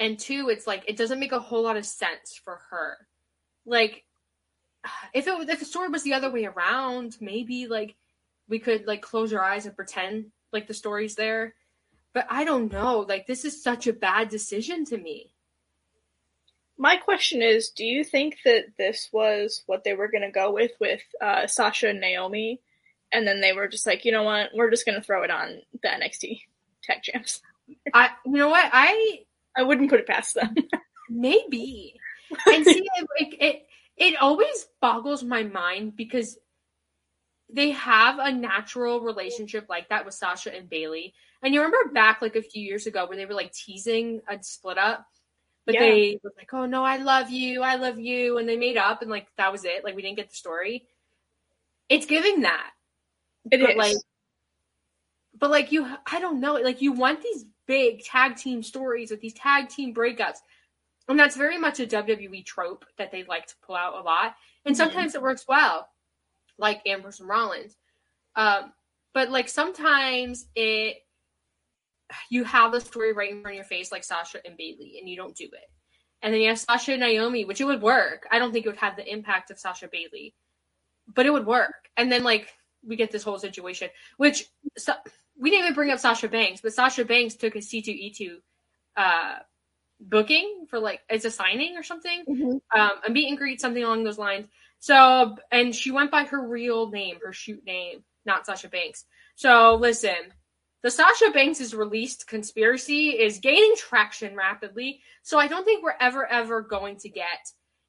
And 0.00 0.18
two, 0.18 0.48
it's 0.48 0.66
like 0.66 0.82
it 0.88 0.96
doesn't 0.96 1.20
make 1.20 1.32
a 1.32 1.38
whole 1.38 1.62
lot 1.62 1.76
of 1.76 1.84
sense 1.84 2.40
for 2.42 2.60
her. 2.70 2.96
Like 3.66 4.04
if 5.14 5.26
it 5.26 5.48
if 5.48 5.58
the 5.58 5.64
story 5.64 5.88
was 5.88 6.02
the 6.02 6.14
other 6.14 6.30
way 6.30 6.44
around, 6.46 7.16
maybe 7.20 7.66
like 7.66 7.94
we 8.48 8.58
could 8.58 8.86
like 8.86 9.02
close 9.02 9.32
our 9.32 9.42
eyes 9.42 9.66
and 9.66 9.76
pretend 9.76 10.26
like 10.52 10.66
the 10.66 10.74
story's 10.74 11.14
there. 11.14 11.54
But 12.12 12.26
I 12.30 12.44
don't 12.44 12.72
know. 12.72 13.00
Like 13.00 13.26
this 13.26 13.44
is 13.44 13.62
such 13.62 13.86
a 13.86 13.92
bad 13.92 14.28
decision 14.28 14.84
to 14.86 14.98
me. 14.98 15.30
My 16.76 16.96
question 16.96 17.40
is, 17.40 17.70
do 17.70 17.84
you 17.84 18.02
think 18.02 18.38
that 18.44 18.64
this 18.76 19.08
was 19.12 19.62
what 19.66 19.84
they 19.84 19.94
were 19.94 20.08
going 20.08 20.22
to 20.24 20.30
go 20.30 20.52
with 20.52 20.72
with 20.80 21.02
uh, 21.20 21.46
Sasha 21.46 21.88
and 21.88 22.00
Naomi, 22.00 22.60
and 23.12 23.26
then 23.26 23.40
they 23.40 23.52
were 23.52 23.68
just 23.68 23.86
like, 23.86 24.04
you 24.04 24.10
know 24.10 24.24
what, 24.24 24.50
we're 24.52 24.70
just 24.70 24.84
going 24.84 24.96
to 24.96 25.04
throw 25.04 25.22
it 25.22 25.30
on 25.30 25.60
the 25.72 25.88
NXT 25.88 26.40
Tag 26.82 27.02
Champs? 27.02 27.40
I, 27.92 28.10
you 28.26 28.32
know 28.32 28.48
what, 28.48 28.68
I, 28.72 29.20
I 29.56 29.62
wouldn't 29.62 29.88
put 29.88 30.00
it 30.00 30.08
past 30.08 30.34
them. 30.34 30.56
maybe. 31.08 31.94
And 32.46 32.64
see, 32.64 32.86
it, 32.96 33.34
it, 33.40 33.66
it 33.96 34.16
always 34.20 34.66
boggles 34.80 35.22
my 35.22 35.42
mind 35.42 35.96
because 35.96 36.38
they 37.52 37.70
have 37.70 38.18
a 38.18 38.32
natural 38.32 39.00
relationship 39.00 39.66
like 39.68 39.88
that 39.88 40.04
with 40.04 40.14
Sasha 40.14 40.54
and 40.54 40.68
Bayley. 40.68 41.14
And 41.42 41.52
you 41.52 41.62
remember 41.62 41.92
back 41.92 42.22
like 42.22 42.36
a 42.36 42.42
few 42.42 42.62
years 42.62 42.86
ago 42.86 43.06
where 43.06 43.16
they 43.16 43.26
were 43.26 43.34
like 43.34 43.52
teasing 43.52 44.22
a 44.28 44.42
split 44.42 44.78
up, 44.78 45.06
but 45.66 45.74
yeah. 45.74 45.80
they 45.80 46.20
were 46.22 46.32
like, 46.36 46.52
"Oh 46.52 46.66
no, 46.66 46.84
I 46.84 46.96
love 46.96 47.30
you, 47.30 47.62
I 47.62 47.76
love 47.76 47.98
you," 47.98 48.38
and 48.38 48.48
they 48.48 48.56
made 48.56 48.76
up, 48.76 49.02
and 49.02 49.10
like 49.10 49.26
that 49.36 49.52
was 49.52 49.64
it. 49.64 49.84
Like 49.84 49.94
we 49.94 50.02
didn't 50.02 50.16
get 50.16 50.30
the 50.30 50.36
story. 50.36 50.86
It's 51.88 52.06
giving 52.06 52.40
that. 52.42 52.70
It 53.50 53.60
but, 53.60 53.70
is. 53.70 53.76
like, 53.76 53.96
but 55.38 55.50
like 55.50 55.70
you, 55.70 55.86
I 56.10 56.18
don't 56.18 56.40
know. 56.40 56.54
Like 56.54 56.80
you 56.80 56.92
want 56.92 57.22
these 57.22 57.44
big 57.66 58.02
tag 58.04 58.36
team 58.36 58.62
stories 58.62 59.10
with 59.10 59.20
these 59.20 59.34
tag 59.34 59.68
team 59.68 59.94
breakups. 59.94 60.38
And 61.08 61.18
that's 61.18 61.36
very 61.36 61.58
much 61.58 61.80
a 61.80 61.86
WWE 61.86 62.44
trope 62.44 62.84
that 62.96 63.12
they 63.12 63.24
like 63.24 63.46
to 63.46 63.54
pull 63.66 63.76
out 63.76 63.94
a 63.94 64.02
lot. 64.02 64.34
And 64.64 64.74
mm-hmm. 64.74 64.82
sometimes 64.82 65.12
mm-hmm. 65.12 65.18
it 65.18 65.22
works 65.22 65.44
well, 65.46 65.88
like 66.58 66.80
Ambrose 66.86 67.20
and 67.20 67.28
Rollins. 67.28 67.76
Um, 68.36 68.72
but 69.12 69.30
like 69.30 69.48
sometimes 69.48 70.46
it 70.54 70.96
you 72.30 72.44
have 72.44 72.72
the 72.72 72.80
story 72.80 73.12
right 73.12 73.30
in 73.30 73.40
front 73.40 73.54
of 73.54 73.56
your 73.56 73.64
face, 73.64 73.90
like 73.90 74.04
Sasha 74.04 74.38
and 74.44 74.56
Bayley, 74.56 74.96
and 74.98 75.08
you 75.08 75.16
don't 75.16 75.34
do 75.34 75.44
it. 75.44 75.70
And 76.22 76.32
then 76.32 76.40
you 76.40 76.48
have 76.48 76.58
Sasha 76.58 76.92
and 76.92 77.00
Naomi, 77.00 77.44
which 77.44 77.60
it 77.60 77.64
would 77.64 77.82
work. 77.82 78.26
I 78.30 78.38
don't 78.38 78.52
think 78.52 78.66
it 78.66 78.68
would 78.68 78.78
have 78.78 78.96
the 78.96 79.10
impact 79.10 79.50
of 79.50 79.58
Sasha 79.58 79.88
Bayley, 79.90 80.34
but 81.12 81.26
it 81.26 81.32
would 81.32 81.46
work. 81.46 81.74
And 81.96 82.10
then 82.10 82.24
like 82.24 82.52
we 82.86 82.96
get 82.96 83.10
this 83.10 83.22
whole 83.22 83.38
situation, 83.38 83.88
which 84.16 84.46
so, 84.76 84.94
we 85.38 85.50
didn't 85.50 85.64
even 85.64 85.74
bring 85.74 85.90
up 85.90 85.98
Sasha 85.98 86.28
Banks, 86.28 86.60
but 86.60 86.72
Sasha 86.72 87.04
Banks 87.04 87.34
took 87.34 87.56
a 87.56 87.62
C 87.62 87.82
two 87.82 87.90
E 87.90 88.12
two 88.16 88.38
uh, 88.96 89.36
booking 90.00 90.66
for 90.68 90.78
like 90.78 91.00
it's 91.08 91.24
a 91.24 91.30
signing 91.30 91.76
or 91.76 91.82
something, 91.82 92.24
mm-hmm. 92.28 92.78
um, 92.78 92.92
a 93.06 93.10
meet 93.10 93.28
and 93.28 93.38
greet, 93.38 93.60
something 93.60 93.82
along 93.82 94.04
those 94.04 94.18
lines. 94.18 94.46
So, 94.78 95.36
and 95.50 95.74
she 95.74 95.90
went 95.90 96.10
by 96.10 96.24
her 96.24 96.46
real 96.46 96.90
name, 96.90 97.18
her 97.24 97.32
shoot 97.32 97.64
name, 97.64 98.04
not 98.26 98.46
Sasha 98.46 98.68
Banks. 98.68 99.04
So, 99.34 99.76
listen, 99.76 100.32
the 100.82 100.90
Sasha 100.90 101.30
Banks 101.30 101.60
is 101.60 101.74
released 101.74 102.26
conspiracy 102.26 103.10
is 103.10 103.38
gaining 103.38 103.74
traction 103.76 104.36
rapidly. 104.36 105.00
So, 105.22 105.38
I 105.38 105.48
don't 105.48 105.64
think 105.64 105.82
we're 105.82 105.94
ever, 106.00 106.30
ever 106.30 106.60
going 106.60 106.96
to 106.98 107.08
get 107.08 107.48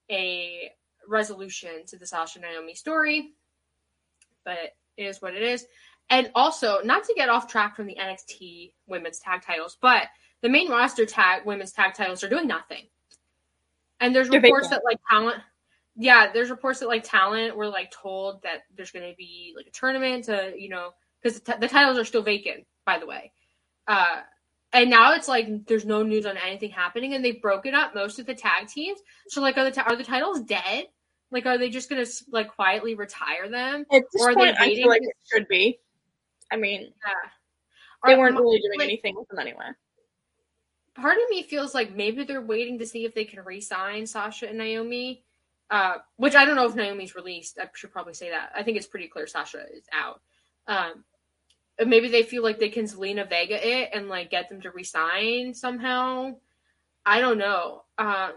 a 0.10 0.72
resolution 1.08 1.86
to 1.88 1.98
the 1.98 2.08
Sasha 2.08 2.40
Naomi 2.40 2.76
story, 2.76 3.34
but 4.46 4.58
it 4.98 5.04
is 5.04 5.22
what 5.22 5.34
it 5.34 5.42
is. 5.42 5.66
And 6.10 6.32
also, 6.36 6.82
not 6.84 7.04
to 7.06 7.14
get 7.16 7.30
off 7.30 7.48
track 7.48 7.76
from 7.76 7.88
the 7.88 7.98
NXT 8.00 8.74
women's 8.88 9.20
tag 9.20 9.42
titles, 9.42 9.78
but 9.82 10.04
the 10.46 10.50
main 10.52 10.70
roster 10.70 11.08
tag 11.08 11.44
women's 11.44 11.72
tag 11.72 11.96
titles 11.96 12.24
are 12.24 12.30
doing 12.30 12.46
nothing. 12.46 12.84
And 14.00 14.16
there's 14.16 14.30
reports 14.30 14.70
that 14.70 14.84
like 14.86 15.00
talent 15.10 15.42
yeah, 15.96 16.32
there's 16.32 16.52
reports 16.52 16.82
that 16.82 16.88
like 16.88 17.04
talent 17.04 17.58
were 17.58 17.68
like 17.68 17.90
told 17.90 18.44
that 18.44 18.60
there's 18.78 18.92
going 18.92 19.10
to 19.10 19.16
be 19.16 19.56
like 19.58 19.66
a 19.66 19.72
tournament 19.72 20.26
to, 20.26 20.54
you 20.56 20.70
know, 20.70 20.92
because 21.20 21.40
the, 21.40 21.54
t- 21.54 21.60
the, 21.60 21.68
titles 21.68 21.98
are 21.98 22.06
still 22.06 22.22
vacant, 22.22 22.68
by 22.86 23.00
the 23.00 23.08
way. 23.08 23.32
Uh, 23.88 24.22
and 24.72 24.92
now 24.92 25.14
it's 25.14 25.28
like 25.28 25.66
there's 25.66 25.84
no 25.84 26.04
news 26.04 26.28
on 26.28 26.38
anything 26.38 26.70
happening, 26.70 27.16
and 27.16 27.26
they've 27.26 27.42
broken 27.42 27.74
up 27.74 27.96
most 27.96 28.20
of 28.20 28.28
the 28.28 28.36
tag 28.36 28.68
teams. 28.68 29.00
So 29.30 29.42
like, 29.42 29.58
are 29.58 29.64
the 29.64 29.72
ta- 29.72 29.86
are 29.88 29.96
the 29.96 30.04
titles 30.04 30.42
dead? 30.42 30.86
Like, 31.32 31.48
are 31.48 31.58
they 31.58 31.72
just 31.72 31.90
gonna 31.90 32.06
like 32.30 32.54
quietly 32.54 32.94
retire 32.94 33.50
them? 33.50 33.88
At 33.92 34.04
this 34.14 34.22
or 34.22 34.30
are 34.30 34.36
point, 34.36 34.58
they 34.60 34.68
waiting? 34.68 34.78
I 34.78 34.82
feel 34.84 34.90
like 34.90 35.02
it 35.02 35.16
should 35.34 35.48
be. 35.48 35.80
I 36.52 36.58
mean, 36.58 36.82
yeah. 36.82 37.30
they 38.06 38.16
weren't 38.16 38.38
really 38.38 38.60
doing 38.60 38.80
like, 38.80 38.90
anything 38.90 39.16
with 39.16 39.28
them 39.30 39.40
anyway 39.40 39.72
part 40.96 41.18
of 41.18 41.30
me 41.30 41.44
feels 41.44 41.74
like 41.74 41.96
maybe 41.96 42.24
they're 42.24 42.42
waiting 42.42 42.80
to 42.80 42.86
see 42.86 43.06
if 43.06 43.14
they 43.14 43.26
can 43.26 43.44
re-sign 43.44 44.08
Sasha 44.08 44.50
and 44.50 44.58
Naomi. 44.58 45.24
Uh, 45.72 45.96
which 46.18 46.36
I 46.36 46.46
don't 46.46 46.56
know 46.56 46.68
if 46.68 46.76
Naomi's 46.76 47.16
released. 47.16 47.58
I 47.60 47.68
should 47.74 47.92
probably 47.92 48.14
say 48.14 48.30
that. 48.30 48.52
I 48.56 48.62
think 48.62 48.78
it's 48.78 48.86
pretty 48.86 49.08
clear 49.08 49.26
Sasha 49.26 49.64
is 49.74 49.86
out. 49.92 50.22
Um, 50.68 51.04
maybe 51.84 52.08
they 52.08 52.22
feel 52.22 52.44
like 52.44 52.60
they 52.60 52.70
can 52.70 52.86
Zelina 52.86 53.28
Vega 53.28 53.68
it 53.68 53.90
and 53.92 54.08
like 54.08 54.30
get 54.30 54.48
them 54.48 54.62
to 54.62 54.70
resign 54.72 55.54
somehow. 55.56 56.36
I 57.06 57.20
don't 57.20 57.40
know. 57.40 57.84
Um, 57.98 58.34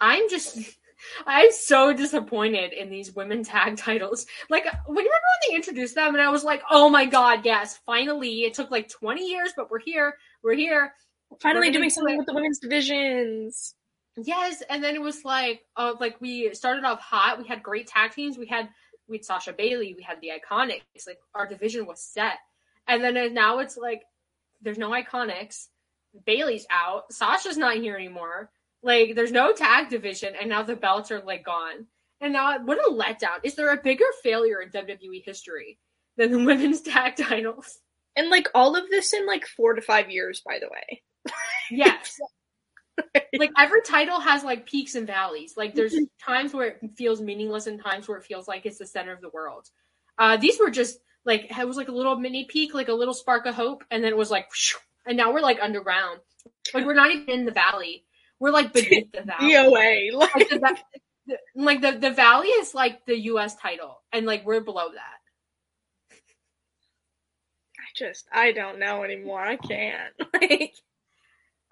I'm 0.00 0.28
just 0.28 0.58
I'm 1.26 1.50
so 1.52 1.92
disappointed 1.92 2.72
in 2.72 2.90
these 2.90 3.14
women 3.14 3.42
tag 3.42 3.76
titles. 3.78 4.26
Like, 4.48 4.64
when 4.64 5.04
you 5.04 5.10
remember 5.10 5.10
when 5.10 5.50
they 5.50 5.56
introduced 5.56 5.94
them, 5.94 6.14
and 6.14 6.22
I 6.22 6.30
was 6.30 6.44
like, 6.44 6.62
"Oh 6.70 6.88
my 6.88 7.04
god, 7.04 7.40
yes! 7.44 7.78
Finally! 7.84 8.44
It 8.44 8.54
took 8.54 8.70
like 8.70 8.88
20 8.88 9.26
years, 9.26 9.52
but 9.56 9.70
we're 9.70 9.80
here. 9.80 10.16
We're 10.42 10.54
here. 10.54 10.94
Finally 11.40 11.70
doing 11.70 11.84
do 11.84 11.90
something 11.90 12.14
it. 12.14 12.18
with 12.18 12.26
the 12.26 12.34
women's 12.34 12.58
divisions. 12.58 13.74
Yes!" 14.16 14.62
And 14.68 14.82
then 14.82 14.94
it 14.94 15.02
was 15.02 15.24
like, 15.24 15.62
uh, 15.76 15.94
like 15.98 16.20
we 16.20 16.52
started 16.54 16.84
off 16.84 17.00
hot. 17.00 17.38
We 17.38 17.46
had 17.48 17.62
great 17.62 17.86
tag 17.88 18.12
teams. 18.12 18.38
We 18.38 18.46
had 18.46 18.68
we 19.08 19.18
had 19.18 19.24
Sasha 19.24 19.52
Bayley. 19.52 19.94
We 19.96 20.02
had 20.02 20.20
the 20.20 20.30
Iconics. 20.30 21.06
Like 21.06 21.18
our 21.34 21.46
division 21.46 21.86
was 21.86 22.00
set. 22.02 22.38
And 22.86 23.02
then 23.02 23.16
it- 23.16 23.32
now 23.32 23.58
it's 23.58 23.76
like 23.76 24.02
there's 24.62 24.78
no 24.78 24.90
Iconics. 24.90 25.66
Bayley's 26.26 26.66
out. 26.70 27.12
Sasha's 27.12 27.56
not 27.56 27.76
here 27.76 27.96
anymore. 27.96 28.50
Like 28.82 29.14
there's 29.14 29.32
no 29.32 29.52
tag 29.52 29.88
division, 29.88 30.34
and 30.38 30.48
now 30.48 30.62
the 30.62 30.76
belts 30.76 31.10
are 31.10 31.20
like 31.20 31.44
gone. 31.44 31.86
And 32.20 32.32
now 32.32 32.58
what 32.64 32.78
a 32.78 32.90
letdown! 32.92 33.40
Is 33.42 33.54
there 33.56 33.72
a 33.72 33.82
bigger 33.82 34.04
failure 34.22 34.60
in 34.60 34.70
WWE 34.70 35.24
history 35.24 35.78
than 36.16 36.30
the 36.30 36.44
women's 36.44 36.82
tag 36.82 37.16
titles? 37.16 37.78
And 38.16 38.28
like 38.30 38.48
all 38.54 38.76
of 38.76 38.88
this 38.90 39.12
in 39.12 39.26
like 39.26 39.44
four 39.46 39.74
to 39.74 39.82
five 39.82 40.10
years, 40.10 40.40
by 40.46 40.58
the 40.60 40.68
way. 40.68 41.02
Yes. 41.70 42.18
like 43.38 43.50
every 43.58 43.82
title 43.82 44.20
has 44.20 44.44
like 44.44 44.66
peaks 44.66 44.94
and 44.94 45.06
valleys. 45.06 45.54
Like 45.56 45.74
there's 45.74 45.94
times 46.24 46.52
where 46.54 46.68
it 46.68 46.90
feels 46.96 47.20
meaningless 47.20 47.66
and 47.66 47.82
times 47.82 48.06
where 48.08 48.18
it 48.18 48.24
feels 48.24 48.46
like 48.46 48.66
it's 48.66 48.78
the 48.78 48.86
center 48.86 49.12
of 49.12 49.20
the 49.20 49.30
world. 49.30 49.66
Uh 50.18 50.36
these 50.36 50.58
were 50.60 50.70
just 50.70 50.98
like 51.24 51.46
it 51.58 51.66
was 51.66 51.76
like 51.76 51.88
a 51.88 51.92
little 51.92 52.16
mini 52.16 52.44
peak, 52.44 52.74
like 52.74 52.88
a 52.88 52.92
little 52.92 53.14
spark 53.14 53.46
of 53.46 53.54
hope, 53.54 53.82
and 53.90 54.04
then 54.04 54.12
it 54.12 54.16
was 54.16 54.30
like 54.30 54.48
whoosh, 54.50 54.74
and 55.06 55.16
now 55.16 55.32
we're 55.32 55.40
like 55.40 55.58
underground. 55.60 56.20
Like 56.72 56.84
we're 56.84 56.94
not 56.94 57.10
even 57.10 57.30
in 57.30 57.44
the 57.46 57.52
valley. 57.52 58.04
We're 58.38 58.50
like 58.50 58.72
beneath 58.72 59.10
the 59.12 59.22
valley. 59.22 59.52
DOA. 59.54 60.12
Like, 60.12 60.34
Like 60.34 60.48
the, 60.50 60.58
the- 61.26 61.38
like 61.56 61.80
the, 61.80 61.92
the 61.92 62.10
valley 62.10 62.48
is 62.48 62.74
like 62.74 63.06
the 63.06 63.18
US 63.30 63.56
title 63.56 64.02
and 64.12 64.26
like 64.26 64.44
we're 64.44 64.60
below 64.60 64.88
that. 64.92 66.18
I 67.78 67.86
just 67.96 68.26
I 68.30 68.52
don't 68.52 68.78
know 68.78 69.02
anymore. 69.04 69.40
I 69.40 69.56
can't. 69.56 70.12
Like 70.34 70.74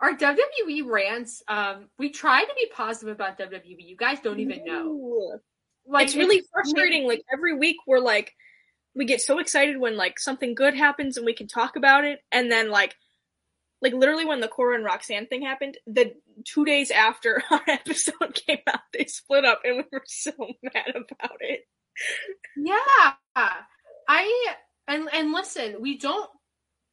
Our 0.03 0.17
WWE 0.17 0.85
rants, 0.85 1.43
um, 1.47 1.89
we 1.97 2.11
try 2.11 2.43
to 2.43 2.55
be 2.57 2.67
positive 2.75 3.15
about 3.15 3.39
WWE. 3.39 3.77
You 3.79 3.97
guys 3.97 4.19
don't 4.21 4.41
even 4.41 4.65
know. 4.65 4.83
no. 4.83 5.39
Like 5.87 6.07
it's 6.07 6.17
really 6.17 6.43
frustrating. 6.53 7.07
Like 7.07 7.23
every 7.33 7.57
week 7.57 7.77
we're 7.87 8.01
like 8.01 8.35
we 8.95 9.05
get 9.05 9.21
so 9.21 9.39
excited 9.39 9.79
when 9.79 9.97
like 9.97 10.19
something 10.19 10.55
good 10.55 10.75
happens 10.75 11.17
and 11.17 11.25
we 11.25 11.35
can 11.35 11.47
talk 11.47 11.77
about 11.77 12.05
it 12.05 12.19
and 12.31 12.51
then 12.51 12.71
like 12.71 12.95
like 13.81 13.93
literally 13.93 14.25
when 14.25 14.41
the 14.41 14.49
Cora 14.49 14.77
and 14.77 14.85
Roxanne 14.85 15.27
thing 15.27 15.43
happened, 15.43 15.77
the 15.87 16.15
two 16.45 16.65
days 16.65 16.91
after 16.91 17.43
our 17.51 17.63
episode 17.67 18.35
came 18.35 18.61
out, 18.69 18.81
they 18.93 19.05
split 19.05 19.45
up 19.45 19.61
and 19.65 19.79
we 19.79 19.85
were 19.93 20.05
so 20.07 20.33
mad 20.63 20.95
about 20.95 21.37
it. 21.41 21.67
Yeah. 22.57 23.15
I 24.09 24.55
and 24.89 25.09
and 25.13 25.33
listen, 25.33 25.77
we 25.81 25.99
don't 25.99 26.29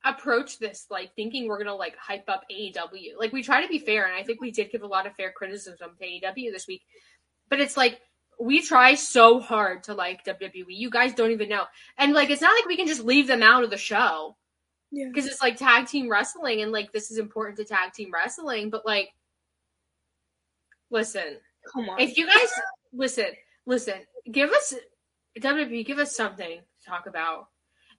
approach 0.10 0.60
this 0.60 0.86
like 0.89 1.16
thinking 1.16 1.47
we're 1.47 1.57
gonna 1.57 1.76
like 1.76 1.95
hype 1.97 2.28
up 2.28 2.43
AEW. 2.51 3.18
Like 3.18 3.34
we 3.34 3.43
try 3.43 3.62
to 3.62 3.68
be 3.68 3.80
fair, 3.80 4.05
and 4.05 4.16
I 4.16 4.24
think 4.24 4.41
we 4.41 4.51
did 4.51 4.72
give 4.72 4.84
a 4.84 4.88
lot 4.88 5.05
of 5.05 5.16
fair 5.16 5.32
criticism 5.32 5.91
to 5.99 6.05
AEW 6.05 6.51
this 6.51 6.68
week. 6.68 6.84
But 7.49 7.60
it's 7.60 7.78
like 7.78 7.99
we 8.39 8.62
try 8.62 8.95
so 8.95 9.39
hard 9.39 9.84
to 9.84 9.93
like 9.93 10.24
WWE. 10.24 10.66
You 10.68 10.89
guys 10.89 11.14
don't 11.14 11.32
even 11.32 11.49
know. 11.49 11.66
And 11.97 12.14
like 12.14 12.30
it's 12.30 12.41
not 12.41 12.55
like 12.55 12.66
we 12.66 12.78
can 12.78 12.88
just 12.88 13.03
leave 13.03 13.28
them 13.28 13.43
out 13.43 13.64
of 13.64 13.70
the 13.70 13.78
show. 13.78 14.36
Yeah. 14.91 15.05
Because 15.07 15.28
it's 15.28 15.41
like 15.41 15.57
tag 15.57 15.88
team 15.88 16.10
wrestling 16.10 16.62
and 16.62 16.72
like 16.72 16.91
this 16.91 17.12
is 17.12 17.18
important 17.18 17.57
to 17.57 17.66
tag 17.66 17.93
team 17.93 18.12
wrestling, 18.14 18.70
but 18.70 18.86
like 18.86 19.10
listen, 20.89 21.38
Come 21.74 21.89
on. 21.89 21.99
if 21.99 22.18
you 22.18 22.26
guys 22.26 22.49
listen, 22.93 23.28
listen, 23.66 23.95
give 24.32 24.49
us 24.51 24.74
WWE, 25.39 25.86
give 25.86 25.99
us 25.99 26.16
something 26.16 26.60
to 26.60 26.89
talk 26.89 27.05
about, 27.07 27.47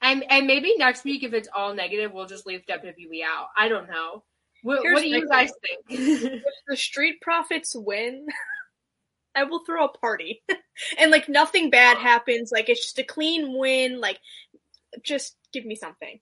and 0.02 0.24
and 0.30 0.46
maybe 0.46 0.74
next 0.76 1.04
week 1.04 1.22
if 1.22 1.32
it's 1.32 1.48
all 1.54 1.74
negative, 1.74 2.12
we'll 2.12 2.26
just 2.26 2.46
leave 2.46 2.62
WWE 2.68 3.22
out. 3.24 3.48
I 3.56 3.68
don't 3.68 3.88
know. 3.88 4.24
What, 4.62 4.80
what 4.82 5.02
do 5.02 5.08
you 5.08 5.26
guys 5.26 5.50
think? 5.62 5.80
if 5.88 6.42
the 6.68 6.76
Street 6.76 7.20
Profits 7.22 7.74
win, 7.74 8.26
I 9.34 9.44
will 9.44 9.64
throw 9.64 9.86
a 9.86 9.88
party. 9.88 10.42
and 10.98 11.10
like 11.10 11.28
nothing 11.28 11.70
bad 11.70 11.96
happens. 11.96 12.50
Like 12.52 12.68
it's 12.68 12.82
just 12.82 12.98
a 12.98 13.04
clean 13.04 13.58
win. 13.58 14.00
Like 14.00 14.18
just 15.02 15.36
give 15.52 15.64
me 15.64 15.76
something. 15.76 16.20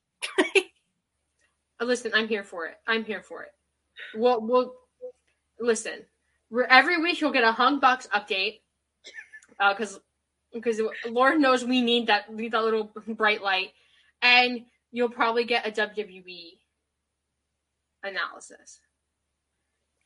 Uh, 1.80 1.84
listen, 1.84 2.12
I'm 2.14 2.28
here 2.28 2.44
for 2.44 2.66
it. 2.66 2.74
I'm 2.86 3.04
here 3.04 3.22
for 3.22 3.44
it. 3.44 3.50
We'll 4.14 4.40
we'll 4.40 4.72
listen. 5.60 6.04
We're, 6.50 6.64
every 6.64 7.00
week 7.00 7.20
you'll 7.20 7.32
get 7.32 7.44
a 7.44 7.52
Hung 7.52 7.78
Bucks 7.78 8.08
update, 8.14 8.60
uh, 9.60 9.74
because 9.74 10.00
because 10.52 10.80
Lord 11.08 11.40
knows 11.40 11.64
we 11.64 11.80
need 11.80 12.06
that 12.06 12.32
need 12.32 12.52
that 12.52 12.64
little 12.64 12.90
bright 13.08 13.42
light, 13.42 13.72
and 14.22 14.64
you'll 14.92 15.10
probably 15.10 15.44
get 15.44 15.66
a 15.66 15.70
WWE 15.70 16.58
analysis. 18.02 18.80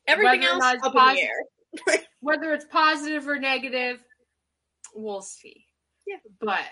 Everything 0.07 0.41
Whether 0.41 0.53
else 0.53 0.85
up 0.85 0.95
in 0.95 1.15
the 1.15 1.23
air. 1.23 1.99
whether 2.21 2.53
it's 2.53 2.67
positive 2.67 3.27
or 3.27 3.39
negative, 3.39 4.03
we'll 4.95 5.23
see. 5.23 5.65
Yeah. 6.07 6.17
But 6.41 6.65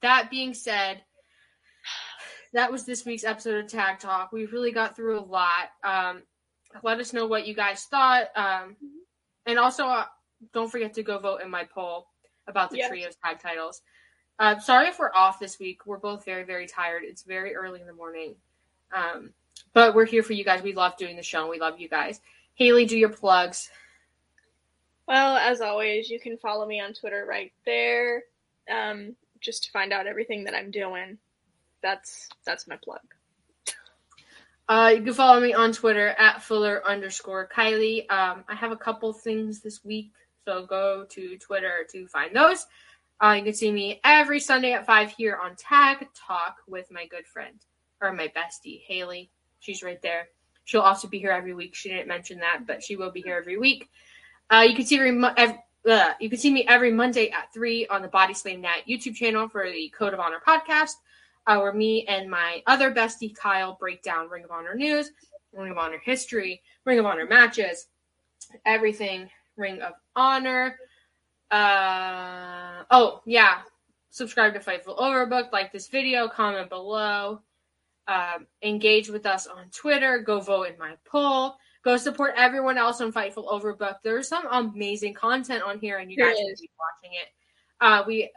that 0.00 0.30
being 0.30 0.54
said, 0.54 1.02
that 2.54 2.70
was 2.70 2.84
this 2.84 3.04
week's 3.04 3.24
episode 3.24 3.64
of 3.64 3.70
Tag 3.70 3.98
Talk. 3.98 4.32
We 4.32 4.46
really 4.46 4.72
got 4.72 4.96
through 4.96 5.18
a 5.18 5.24
lot. 5.24 5.70
Um, 5.84 6.22
let 6.82 6.98
us 6.98 7.12
know 7.12 7.26
what 7.26 7.46
you 7.46 7.54
guys 7.54 7.84
thought. 7.84 8.28
Um, 8.36 8.76
and 9.46 9.58
also, 9.58 9.84
uh, 9.84 10.04
don't 10.54 10.70
forget 10.70 10.94
to 10.94 11.02
go 11.02 11.18
vote 11.18 11.42
in 11.42 11.50
my 11.50 11.64
poll 11.64 12.06
about 12.52 12.70
the 12.70 12.76
Yes. 12.78 12.88
trios 12.88 13.16
tag 13.24 13.40
titles. 13.40 13.82
Uh, 14.38 14.58
sorry 14.60 14.86
if 14.88 14.98
we're 14.98 15.12
off 15.14 15.38
this 15.40 15.58
week. 15.58 15.84
We're 15.86 15.98
both 15.98 16.24
very, 16.24 16.44
very 16.44 16.66
tired. 16.66 17.02
It's 17.04 17.22
very 17.22 17.54
early 17.54 17.80
in 17.80 17.86
the 17.86 17.92
morning. 17.92 18.36
Um, 18.92 19.32
but 19.72 19.94
we're 19.94 20.06
here 20.06 20.22
for 20.22 20.32
you 20.34 20.44
guys. 20.44 20.62
We 20.62 20.72
love 20.74 20.96
doing 20.96 21.16
the 21.16 21.22
show. 21.22 21.40
and 21.42 21.50
We 21.50 21.58
love 21.58 21.80
you 21.80 21.88
guys. 21.88 22.20
Haley, 22.54 22.84
do 22.86 22.96
your 22.98 23.08
plugs. 23.08 23.70
Well, 25.06 25.36
as 25.36 25.60
always, 25.60 26.08
you 26.10 26.20
can 26.20 26.36
follow 26.38 26.64
me 26.66 26.80
on 26.80 26.94
Twitter 26.94 27.24
right 27.28 27.52
there. 27.66 28.22
Um, 28.70 29.16
just 29.40 29.64
to 29.64 29.70
find 29.72 29.92
out 29.92 30.06
everything 30.06 30.44
that 30.44 30.54
I'm 30.54 30.70
doing. 30.70 31.18
That's 31.82 32.28
that's 32.44 32.68
my 32.68 32.76
plug. 32.76 33.00
Uh, 34.68 34.92
you 34.96 35.02
can 35.02 35.12
follow 35.14 35.40
me 35.40 35.52
on 35.52 35.72
Twitter 35.72 36.08
at 36.08 36.42
Fuller 36.42 36.80
underscore 36.86 37.48
Kiley. 37.48 38.10
Um, 38.10 38.44
I 38.48 38.54
have 38.54 38.70
a 38.70 38.76
couple 38.76 39.12
things 39.12 39.60
this 39.60 39.84
week, 39.84 40.12
so 40.46 40.66
go 40.66 41.04
to 41.10 41.38
Twitter 41.38 41.86
to 41.92 42.06
find 42.08 42.34
those. 42.34 42.66
Uh, 43.22 43.34
you 43.38 43.44
can 43.44 43.54
see 43.54 43.70
me 43.70 44.00
every 44.04 44.40
Sunday 44.40 44.72
at 44.72 44.86
5 44.86 45.10
here 45.10 45.38
on 45.42 45.54
Tag 45.56 46.08
Talk 46.14 46.56
with 46.66 46.90
my 46.90 47.06
good 47.06 47.26
friend, 47.26 47.54
or 48.00 48.12
my 48.12 48.32
bestie, 48.36 48.82
Haley. 48.86 49.30
She's 49.60 49.82
right 49.82 50.02
there. 50.02 50.28
She'll 50.64 50.80
also 50.80 51.08
be 51.08 51.18
here 51.18 51.30
every 51.30 51.54
week. 51.54 51.74
She 51.74 51.88
didn't 51.88 52.08
mention 52.08 52.38
that, 52.40 52.66
but 52.66 52.82
she 52.82 52.96
will 52.96 53.12
be 53.12 53.22
here 53.22 53.36
every 53.36 53.58
week. 53.58 53.88
Uh, 54.50 54.64
you 54.68 54.74
can 54.74 54.84
see 54.84 54.96
every, 54.96 55.12
mo- 55.12 55.34
ev- 55.36 55.58
uh, 55.88 56.12
you 56.20 56.28
can 56.28 56.38
see 56.38 56.52
me 56.52 56.66
every 56.68 56.92
Monday 56.92 57.30
at 57.30 57.52
3 57.54 57.86
on 57.88 58.02
the 58.02 58.08
Body 58.08 58.34
Slam 58.34 58.60
Net 58.60 58.82
YouTube 58.88 59.14
channel 59.14 59.48
for 59.48 59.70
the 59.70 59.88
Code 59.96 60.14
of 60.14 60.20
Honor 60.20 60.40
podcast 60.46 60.94
uh, 61.46 61.58
where 61.58 61.72
me 61.72 62.06
and 62.06 62.30
my 62.30 62.62
other 62.66 62.92
bestie 62.92 63.34
Kyle 63.34 63.76
break 63.78 64.02
down 64.02 64.28
Ring 64.28 64.44
of 64.44 64.50
Honor 64.50 64.74
news, 64.74 65.10
Ring 65.52 65.72
of 65.72 65.78
Honor 65.78 66.00
history, 66.02 66.62
Ring 66.84 66.98
of 66.98 67.06
Honor 67.06 67.26
matches, 67.26 67.88
everything 68.64 69.30
Ring 69.56 69.80
of 69.80 69.92
Honor. 70.16 70.78
Uh, 71.50 72.84
oh 72.90 73.20
yeah, 73.26 73.58
subscribe 74.10 74.54
to 74.54 74.60
Fightful 74.60 74.98
Overbooked, 74.98 75.52
like 75.52 75.72
this 75.72 75.88
video, 75.88 76.28
comment 76.28 76.68
below, 76.68 77.40
um, 78.08 78.46
engage 78.62 79.08
with 79.08 79.26
us 79.26 79.46
on 79.46 79.68
Twitter, 79.70 80.18
go 80.18 80.40
vote 80.40 80.68
in 80.68 80.78
my 80.78 80.94
poll. 81.04 81.56
Go 81.84 81.96
support 81.96 82.34
everyone 82.36 82.78
else 82.78 83.00
on 83.00 83.12
Fightful 83.12 83.48
Overbooked. 83.48 84.02
There's 84.04 84.28
some 84.28 84.46
amazing 84.50 85.14
content 85.14 85.64
on 85.64 85.80
here, 85.80 85.98
and 85.98 86.10
you 86.12 86.16
guys 86.16 86.36
should 86.36 86.60
be 86.60 86.70
watching 86.78 87.16
it. 87.20 87.28
Uh, 87.80 88.04
we, 88.06 88.30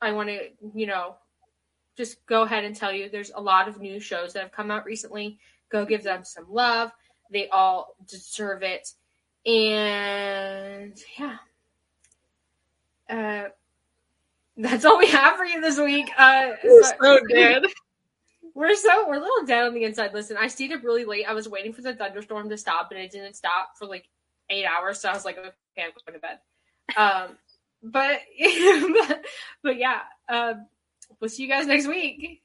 I 0.00 0.12
want 0.12 0.30
to, 0.30 0.48
you 0.74 0.86
know, 0.86 1.16
just 1.98 2.24
go 2.26 2.42
ahead 2.42 2.64
and 2.64 2.74
tell 2.74 2.90
you 2.90 3.10
there's 3.10 3.32
a 3.34 3.40
lot 3.40 3.68
of 3.68 3.78
new 3.78 4.00
shows 4.00 4.32
that 4.32 4.42
have 4.42 4.52
come 4.52 4.70
out 4.70 4.86
recently. 4.86 5.38
Go 5.70 5.84
give 5.84 6.02
them 6.02 6.24
some 6.24 6.46
love. 6.48 6.90
They 7.30 7.48
all 7.48 7.94
deserve 8.08 8.62
it. 8.62 8.88
And 9.46 10.96
yeah. 11.18 11.36
Uh 13.08 13.48
that's 14.56 14.84
all 14.84 14.98
we 14.98 15.08
have 15.08 15.36
for 15.36 15.44
you 15.44 15.60
this 15.60 15.78
week. 15.78 16.10
Uh 16.16 16.50
so- 16.82 17.20
dead. 17.30 17.62
We're 18.54 18.74
so 18.74 19.06
we're 19.06 19.14
a 19.14 19.20
little 19.20 19.46
dead 19.46 19.66
on 19.68 19.74
the 19.74 19.84
inside. 19.84 20.12
Listen, 20.12 20.36
I 20.36 20.48
stayed 20.48 20.72
up 20.72 20.82
really 20.82 21.04
late. 21.04 21.26
I 21.28 21.32
was 21.32 21.48
waiting 21.48 21.72
for 21.72 21.80
the 21.80 21.94
thunderstorm 21.94 22.48
to 22.48 22.56
stop, 22.56 22.90
and 22.90 22.98
it 22.98 23.12
didn't 23.12 23.34
stop 23.36 23.76
for 23.78 23.86
like 23.86 24.08
eight 24.50 24.64
hours. 24.64 24.98
So 25.00 25.08
I 25.08 25.12
was 25.12 25.24
like, 25.24 25.38
okay, 25.38 25.52
I'm 25.78 25.92
going 26.04 26.14
to 26.14 26.18
bed. 26.18 26.38
Um, 26.96 27.38
but 27.84 28.20
but, 29.08 29.24
but 29.62 29.76
yeah, 29.78 30.00
um, 30.28 30.66
we'll 31.20 31.30
see 31.30 31.44
you 31.44 31.48
guys 31.48 31.68
next 31.68 31.86
week. 31.86 32.42